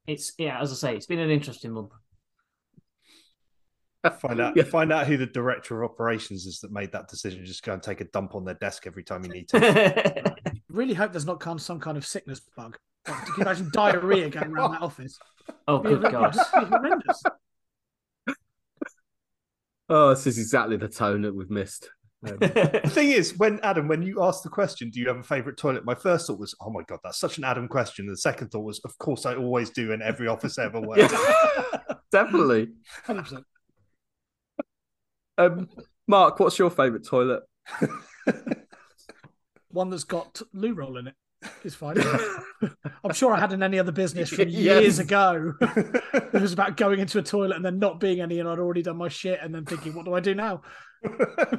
[0.08, 1.92] It's yeah, as I say, it's been an interesting month.
[4.20, 4.64] Find out Yeah.
[4.64, 7.44] find out who the director of operations is that made that decision.
[7.44, 10.34] Just go and take a dump on their desk every time you need to.
[10.68, 12.78] Really hope there's not kind some kind of sickness bug.
[13.06, 15.18] Like, can you imagine diarrhea going around that office?
[15.68, 16.34] oh, good God.
[16.34, 17.22] horrendous.
[19.90, 21.90] oh this is exactly the tone that we've missed
[22.26, 25.22] Um, the thing is, when Adam, when you asked the question, do you have a
[25.22, 25.84] favorite toilet?
[25.84, 28.06] My first thought was, oh my god, that's such an Adam question.
[28.06, 31.12] The second thought was, of course, I always do in every office I ever worked.
[32.12, 32.68] definitely
[33.06, 33.42] 100%.
[35.38, 35.68] Um
[36.06, 37.42] mark what's your favorite toilet
[39.70, 41.12] One that's got loo roll in.
[41.64, 41.96] It's fine.
[43.04, 44.82] I'm sure I had in any other business from Yes.
[44.82, 45.54] years ago.
[45.60, 48.82] it was about going into a toilet and then not being any, and I'd already
[48.82, 50.62] done my shit, and then thinking, "What do I do now?"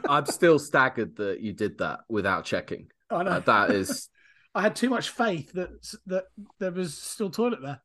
[0.07, 2.91] I'm still staggered that you did that without checking.
[3.09, 3.31] I know.
[3.31, 4.09] Uh, that is
[4.53, 5.69] I had too much faith that
[6.05, 6.25] that
[6.59, 7.81] there was still toilet there.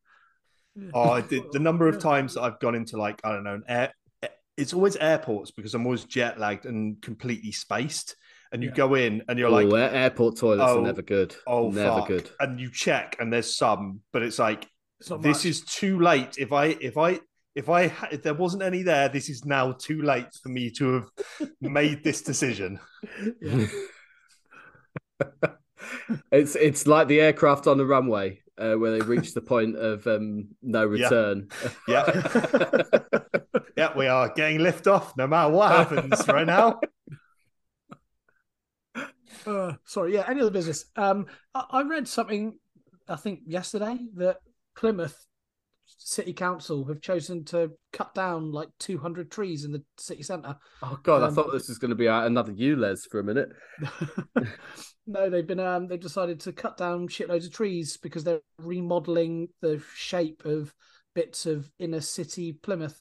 [0.93, 3.55] Oh, I did the number of times that I've gone into like I don't know
[3.55, 3.95] an air.
[4.59, 8.17] It's always airports because I'm always jet lagged and completely spaced.
[8.51, 8.77] And you Yeah.
[8.77, 11.35] go in and you're oh, like, airport toilets oh, are never good.
[11.47, 12.09] oh, never fuck.
[12.09, 12.31] good.
[12.41, 14.67] And you check and there's some, but it's like
[15.01, 15.45] It's this much.
[15.47, 16.37] is too late.
[16.39, 17.21] If I if I
[17.55, 20.93] if I if there wasn't any there, this is now too late for me to
[20.95, 22.81] have made this decision.
[26.33, 30.07] It's it's like the aircraft on the runway uh, where they reach the point of
[30.07, 31.09] um, no Yeah.
[31.09, 31.49] return.
[31.87, 32.29] Yeah,
[33.77, 36.81] yeah, we are getting lift off no matter what happens right now.
[39.47, 40.87] Uh, sorry, yeah, any other business.
[40.97, 42.59] Um, I, I read something,
[43.09, 44.39] I think yesterday, that
[44.77, 45.17] Plymouth
[45.97, 50.57] City Council have chosen to cut down like 200 trees in the city centre.
[50.83, 53.49] oh god, I Um, thought this was going to be another ULEZ for a minute.
[55.07, 59.49] no, they've been um, they've decided to cut down shitloads of trees because they're remodeling
[59.61, 60.75] the shape of
[61.15, 63.01] bits of inner city Plymouth.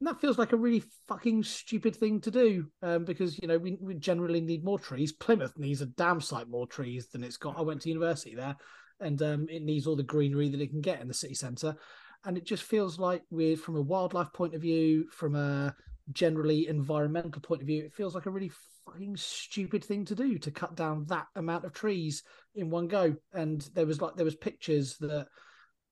[0.00, 3.58] And that feels like a really fucking stupid thing to do um, because you know
[3.58, 5.12] we, we generally need more trees.
[5.12, 7.58] Plymouth needs a damn sight more trees than it's got.
[7.58, 8.56] I went to university there,
[9.00, 11.76] and um, it needs all the greenery that it can get in the city centre.
[12.24, 15.74] And it just feels like we're from a wildlife point of view, from a
[16.12, 18.50] generally environmental point of view, it feels like a really
[18.86, 22.22] fucking stupid thing to do to cut down that amount of trees
[22.54, 23.14] in one go.
[23.32, 25.26] And there was like there was pictures that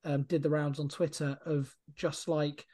[0.04, 2.66] um, did the rounds on Twitter of just like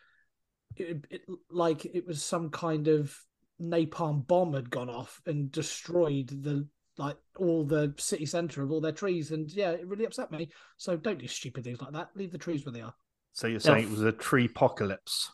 [0.77, 3.17] it, it like it was some kind of
[3.61, 6.67] napalm bomb had gone off and destroyed the
[6.97, 9.33] like all the city centre of all their trees.
[9.33, 10.49] And yeah, it really upset me.
[10.77, 12.11] So don't do stupid things like that.
[12.15, 12.95] Leave the trees where they are.
[13.37, 15.33] So you're saying it was a tree apocalypse?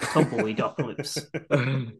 [0.00, 1.18] Tumbleweed apocalypse.
[1.52, 1.92] I'm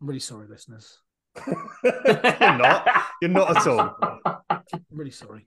[0.00, 0.98] really sorry, listeners.
[1.46, 2.88] You're not.
[3.22, 3.96] You're not at all.
[4.26, 5.46] I'm really sorry.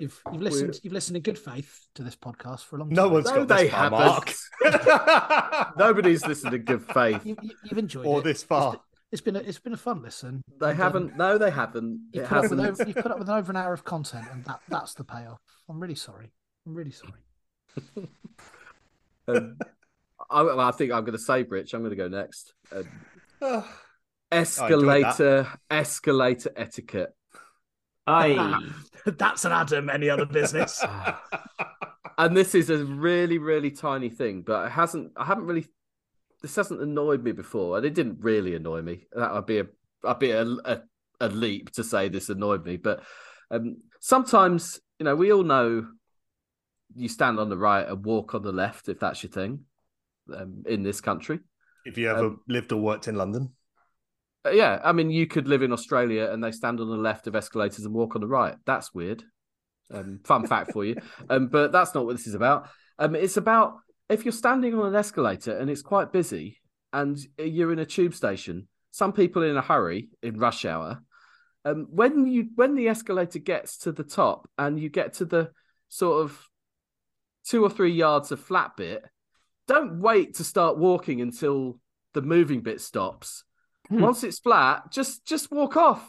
[0.00, 2.96] You've you've listened you've listened in good faith to this podcast for a long time.
[2.96, 3.90] No one's No, got they this far.
[3.90, 4.34] Mark.
[5.78, 7.24] Nobody's listened in good faith.
[7.26, 8.24] You, you, you've enjoyed or it.
[8.24, 8.80] this far.
[9.10, 10.42] It's been a, it's been a fun listen.
[10.60, 11.16] They And, um, haven't.
[11.16, 12.00] No, they haven't.
[12.12, 12.80] You've It put, up with hasn't.
[12.80, 15.38] over, you've put up with over an hour of content, and that that's the payoff.
[15.68, 16.30] I'm really sorry.
[16.66, 18.06] I'm really sorry.
[19.28, 19.58] Um,
[20.30, 21.74] I, well, I think I'm going to save Rich.
[21.74, 22.54] I'm going to go next.
[23.42, 23.62] Um,
[24.32, 27.14] escalator, escalator etiquette.
[28.08, 28.70] Aye.
[29.06, 29.90] that's an Adam.
[29.90, 30.84] Any other business?
[32.18, 35.12] and this is a really, really tiny thing, but it hasn't.
[35.16, 35.66] I haven't really.
[36.42, 39.06] This hasn't annoyed me before, and it didn't really annoy me.
[39.12, 39.66] That would be a,
[40.04, 40.80] I'd be a, a,
[41.20, 43.02] a leap to say this annoyed me, but
[43.50, 45.86] um, sometimes you know we all know
[46.94, 49.64] you stand on the right and walk on the left if that's your thing
[50.34, 51.40] um, in this country.
[51.84, 53.50] If you ever Um, lived or worked in London,
[54.54, 57.34] yeah, I mean, you could live in Australia and they stand on the left of
[57.34, 58.56] escalators and walk on the right.
[58.66, 59.24] That's weird.
[59.92, 60.96] Um, fun fact for you.
[61.30, 62.68] Um, but that's not what this is about.
[62.98, 66.58] Um, it's about if you're standing on an escalator and it's quite busy
[66.92, 71.02] and you're in a tube station, some people in a hurry in rush hour.
[71.64, 75.50] Um, when you when the escalator gets to the top and you get to the
[75.88, 76.48] sort of
[77.44, 79.04] two or three yards of flat bit,
[79.66, 81.78] don't wait to start walking until
[82.14, 83.44] the moving bit stops.
[83.88, 84.00] Hmm.
[84.00, 86.08] Once it's flat, just just walk off.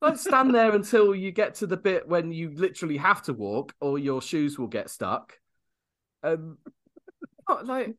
[0.00, 3.74] Don't stand there until you get to the bit when you literally have to walk,
[3.80, 5.38] or your shoes will get stuck.
[6.24, 6.58] Um,
[7.48, 7.94] not like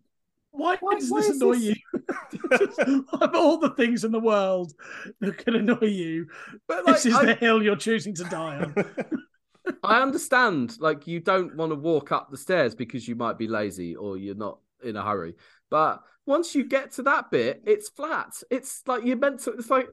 [0.51, 3.05] Why, Why- does why this annoy this- you?
[3.21, 4.73] of all the things in the world
[5.19, 6.27] that can annoy you,
[6.67, 8.75] but like, this is I, the hill you're choosing to die on.
[9.83, 13.47] I understand, like you don't want to walk up the stairs because you might be
[13.47, 15.35] lazy or you're not in a hurry.
[15.69, 18.41] But once you get to that bit, it's flat.
[18.49, 19.51] It's like you're meant to.
[19.51, 19.89] It's like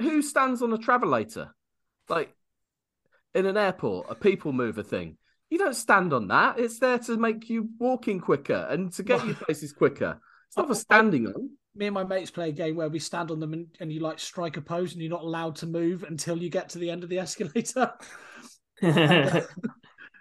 [0.00, 1.50] who stands on a travelator,
[2.08, 2.34] like
[3.34, 5.16] in an airport, a people mover thing.
[5.50, 6.58] You don't stand on that.
[6.58, 10.20] It's there to make you walking quicker and to get you places quicker.
[10.48, 11.50] It's not for standing on.
[11.74, 14.00] Me and my mates play a game where we stand on them and, and you
[14.00, 16.90] like strike a pose and you're not allowed to move until you get to the
[16.90, 17.92] end of the escalator.
[18.82, 19.42] Uh,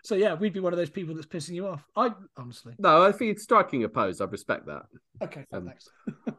[0.03, 1.83] so yeah, we'd be one of those people that's pissing you off.
[1.95, 2.73] I honestly.
[2.79, 4.83] No, I think it's striking a pose, I respect that.
[5.21, 5.89] Okay, Um, thanks.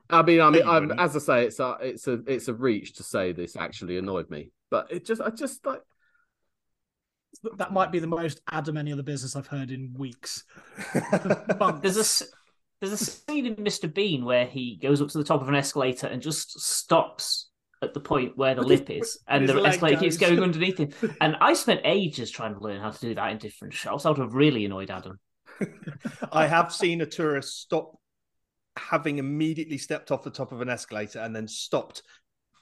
[0.08, 2.94] I mean, I mean, I'm, as I say, it's a, it's a, it's a reach
[2.96, 5.80] to say this actually annoyed me, but it just, I just like
[7.58, 10.44] that might be the most Adam any other business I've heard in weeks.
[11.58, 11.80] Months.
[11.82, 12.32] There's a s-
[12.80, 13.92] there's a scene in Mr.
[13.92, 17.49] Bean where he goes up to the top of an escalator and just stops
[17.82, 20.30] at the point where the lip is, and the escalator keeps goes.
[20.30, 20.90] going underneath him.
[21.20, 24.04] And I spent ages trying to learn how to do that in different shops.
[24.04, 25.18] I would have really annoyed Adam.
[26.32, 27.96] I have seen a tourist stop
[28.76, 32.02] having immediately stepped off the top of an escalator and then stopped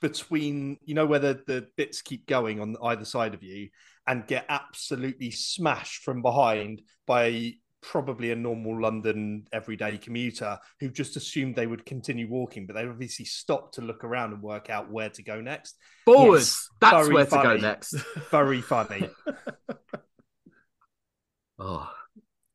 [0.01, 3.69] between, you know, where the, the bits keep going on either side of you
[4.07, 11.17] and get absolutely smashed from behind by probably a normal London everyday commuter who just
[11.17, 14.91] assumed they would continue walking, but they obviously stopped to look around and work out
[14.91, 15.77] where to go next.
[16.05, 16.45] Forwards.
[16.45, 17.95] Yes, That's very where to go next.
[18.31, 19.09] Very funny.
[21.61, 21.91] Oh,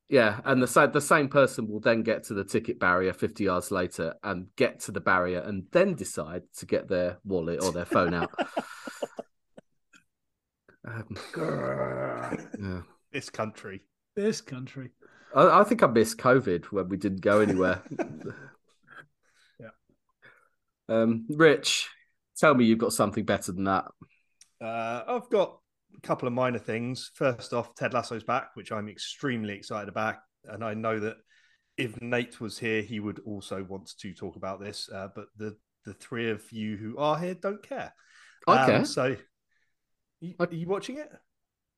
[0.07, 3.43] yeah, and the same the same person will then get to the ticket barrier fifty
[3.43, 7.73] yards later and get to the barrier and then decide to get their wallet or
[7.73, 8.31] their phone out.
[10.85, 11.15] Um,
[12.59, 12.81] yeah.
[13.13, 13.85] this country.
[14.17, 14.89] this country.
[15.35, 17.81] I, I think I missed COVID when we didn't go anywhere.
[19.59, 19.69] Yeah.
[20.89, 21.89] Um, Rich,
[22.37, 23.85] tell me you've got something better than that.
[24.61, 25.59] Uh, I've got
[25.95, 27.11] a couple of minor things.
[27.13, 30.15] First off, Ted Lasso's back, which I'm extremely excited about.
[30.45, 31.17] And I know that
[31.77, 34.89] if Nate was here, he would also want to talk about this.
[34.93, 35.55] Uh, but the,
[35.85, 37.93] the three of you who are here don't care.
[38.47, 38.75] Okay.
[38.75, 39.15] Um, so,
[40.19, 41.09] you, are you watching it?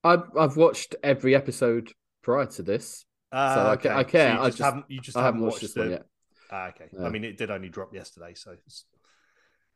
[0.03, 1.91] I've I've watched every episode
[2.21, 3.05] prior to this.
[3.35, 4.33] Uh, So I ca- I care.
[4.33, 4.85] you I just, just- haven't.
[4.89, 6.05] You just I haven't watched watched this one yet.
[6.51, 6.85] Ah, okay.
[6.93, 7.05] No.
[7.05, 8.85] I mean, it did only drop yesterday, so it's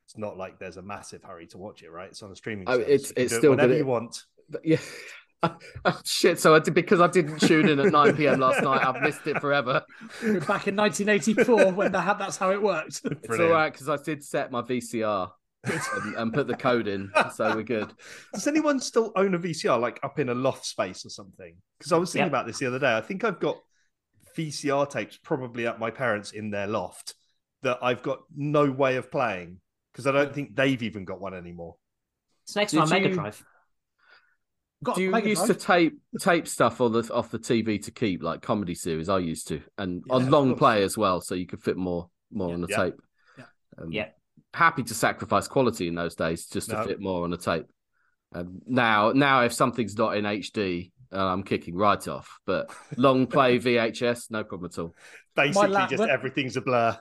[0.06, 2.10] it's not like there's a massive hurry to watch it, right?
[2.10, 2.66] It's on a streaming.
[2.70, 2.88] Oh, service.
[2.88, 4.24] it's- it's do it still whenever gonna- you want.
[4.50, 4.78] But yeah.
[5.44, 6.40] Oh, shit!
[6.40, 8.40] So I did because I didn't tune in at nine p.m.
[8.40, 8.86] last night.
[8.86, 9.84] I've missed it forever.
[10.22, 13.02] Back in 1984 when they had, that's how it worked.
[13.06, 13.52] It's Brilliant.
[13.52, 15.32] all right because I did set my VCR
[15.64, 17.92] and, and put the code in, so we're good.
[18.34, 21.56] Does anyone still own a VCR, like up in a loft space or something?
[21.78, 22.30] Because I was thinking Yeah.
[22.30, 22.96] about this the other day.
[22.96, 23.58] I think I've got
[24.38, 27.16] VCR tapes probably at my parents in their loft
[27.62, 29.60] that I've got no way of playing
[29.92, 31.76] because I don't think they've even got one anymore.
[32.44, 33.46] It's next to my Did Mega you- Drive.
[34.82, 37.92] Got Do you Mega used to tape tape stuff on the off the TV to
[37.92, 39.10] keep like comedy series?
[39.10, 42.10] I used to, and Yeah, on long play as well, so you could fit more
[42.32, 42.54] more Yeah.
[42.54, 42.78] on the Yeah.
[42.78, 42.94] tape.
[43.38, 43.44] Yeah.
[43.78, 44.10] Um, Yeah.
[44.54, 46.84] Happy to sacrifice quality in those days just to No.
[46.86, 47.66] fit more on a tape.
[48.34, 52.40] Um, now, now if something's not in HD, uh, I'm kicking right off.
[52.46, 54.96] But long play VHS, no problem at all.
[55.36, 56.98] Basically, lad- just when- everything's a blur.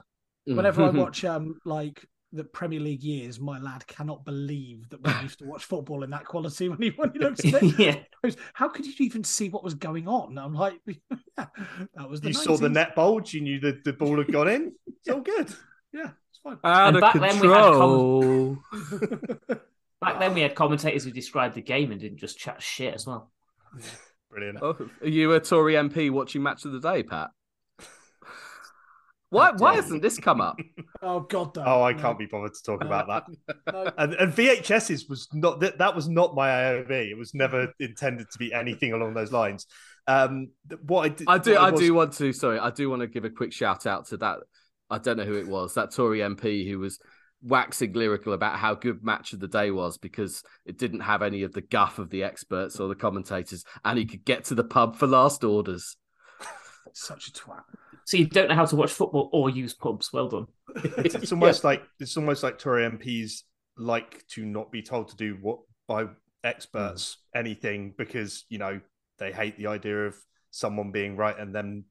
[0.46, 5.22] Whenever I watch um like the Premier League years, my lad cannot believe that we
[5.22, 7.78] used to watch football in that quality when he when he looks at it.
[7.78, 7.96] yeah.
[8.22, 10.36] He How could you even see what was going on?
[10.38, 11.46] I'm like, yeah,
[11.94, 14.48] that was the You saw the net bulge, you knew the, the ball had gone
[14.48, 14.72] in.
[14.86, 15.54] It's all good.
[15.93, 16.59] Yeah, it's fine.
[16.65, 18.59] Out And of back then we had control.
[20.01, 23.05] Back then we had commentators who described the game and didn't just chat shit as
[23.05, 23.32] well.
[24.31, 24.59] Brilliant.
[24.62, 27.31] Oh, are you a Tory MP watching Match of the Day, Pat?
[29.31, 29.52] Why?
[29.56, 30.59] Why hasn't this come up?
[31.01, 31.62] Oh God, no.
[31.65, 32.01] Oh, I no.
[32.01, 33.56] can't be bothered to talk about that.
[33.73, 33.93] No.
[33.97, 35.78] And, and VHS's was not that.
[35.78, 36.90] That was not my AOB.
[36.90, 39.66] It was never intended to be anything along those lines.
[40.09, 40.48] Um,
[40.86, 41.52] what I, did, I do.
[41.52, 42.32] what I was- do want to.
[42.32, 44.39] Sorry, I do want to give a quick shout out to that.
[44.90, 45.74] I don't know who it was.
[45.74, 46.98] That Tory MP who was
[47.43, 51.43] waxing lyrical about how good match of the day was because it didn't have any
[51.43, 54.65] of the guff of the experts or the commentators, and he could get to the
[54.65, 55.97] pub for last orders.
[56.93, 57.62] Such a twat.
[58.06, 60.12] So you don't know how to watch football or use pubs.
[60.12, 60.47] Well done.
[60.98, 63.43] It's, it's almost like it's almost like Tory MPs
[63.77, 66.06] like to not be told to do what by
[66.44, 67.39] experts mm.
[67.40, 68.81] anything because you know
[69.19, 70.16] they hate the idea of
[70.51, 71.85] someone being right and then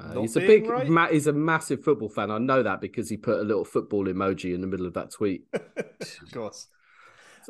[0.00, 0.66] Uh, he's a big.
[0.66, 0.88] right?
[0.88, 2.30] Ma- he's a massive football fan.
[2.30, 5.10] I know that because he put a little football emoji in the middle of that
[5.10, 5.44] tweet.
[5.52, 6.66] of course.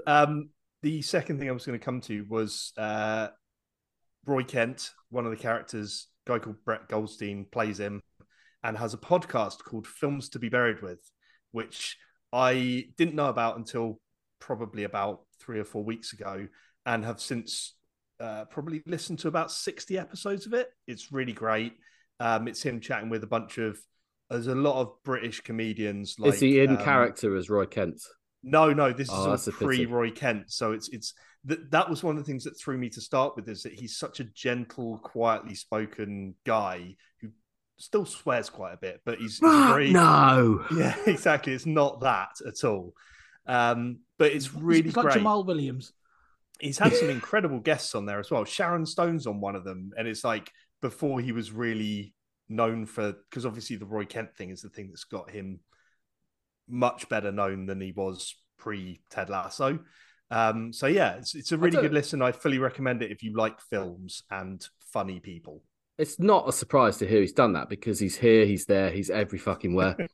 [0.07, 0.51] Um,
[0.83, 3.29] the second thing I was going to come to was uh,
[4.27, 8.01] Roy Kent, one of the characters, a guy called Brett Goldstein, plays him
[8.63, 11.01] and has a podcast called Films to Be Buried With,
[11.53, 11.97] which
[12.33, 14.01] I didn't know about until
[14.39, 16.47] probably about three or four weeks ago
[16.87, 17.75] and have since
[18.21, 20.69] uh, probably listened to about 60 episodes of it.
[20.87, 21.73] It's really great.
[22.21, 23.79] Um, it's him chatting with a bunch of,
[24.29, 26.17] there's a lot of British comedians.
[26.19, 28.01] Like, Is he in um, character as Roy Kent?
[28.43, 30.51] no, no, this is Oh, all that's pre Roy Kent.
[30.53, 31.15] So it's it's
[31.45, 33.73] that that was one of the things that threw me to start with is that
[33.73, 37.29] he's such a gentle, quietly spoken guy who
[37.79, 40.65] still swears quite a bit, but he's, he's very no.
[40.77, 41.53] yeah, exactly.
[41.53, 42.95] It's not that at all.
[43.47, 45.19] Um, but it's really It's like great.
[45.19, 45.93] Jamaal Williams.
[46.61, 48.45] He's had some incredible guests on there as well.
[48.45, 50.51] Sharon Stone's on one of them, and it's like
[50.81, 52.15] before he was really
[52.49, 55.61] known for because obviously the Roy Kent thing is the thing that's got him
[56.69, 59.81] much better known than he was pre Ted Lasso.
[60.31, 62.23] Um, so yeah, it's, it's a really good listen.
[62.23, 65.63] I fully recommend it if you like films and funny people.
[65.99, 69.11] It's not a surprise to hear he's done that because he's here, he's there, he's
[69.11, 69.97] every fucking where.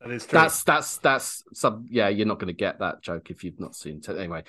[0.00, 0.38] That is true.
[0.38, 1.86] that's that's that's some.
[1.90, 3.96] Yeah, you're not going to get that joke if you've not seen.
[3.96, 4.08] It.
[4.08, 4.44] Anyway,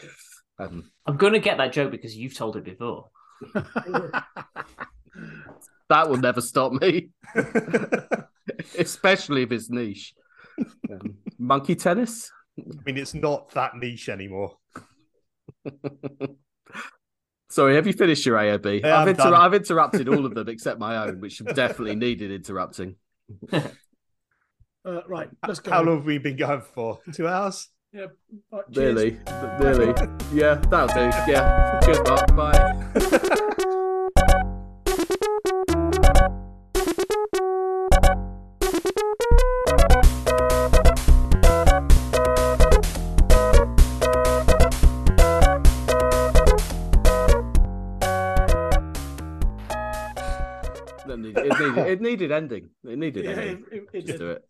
[0.60, 3.10] um, I'm going to get that joke because you've told it before.
[5.90, 7.10] that will never stop me,
[8.78, 10.14] especially if it's niche.
[10.92, 12.32] Um, monkey tennis.
[12.58, 14.58] I mean, it's not that niche anymore.
[17.50, 18.82] Sorry, have you finished your AOB?
[18.82, 19.34] Yeah, I've, I'm.
[19.34, 22.96] I've interrupted all of them except my own, which definitely needed interrupting.
[24.86, 25.72] Uh, right, let's go.
[25.72, 27.00] How long have we been going for?
[27.14, 27.68] Two hours?
[27.92, 28.06] Yeah,
[28.50, 28.96] right, cheers.
[28.96, 29.20] Really,
[29.60, 29.94] really,
[30.34, 31.12] yeah, that'll do.
[31.30, 32.34] Yeah, cheers, Mark.
[32.34, 32.79] Bye.
[51.72, 52.70] Needed, it needed, ending.
[52.84, 53.60] It needed Yeah, ending.
[53.72, 54.46] it, it, Just do it.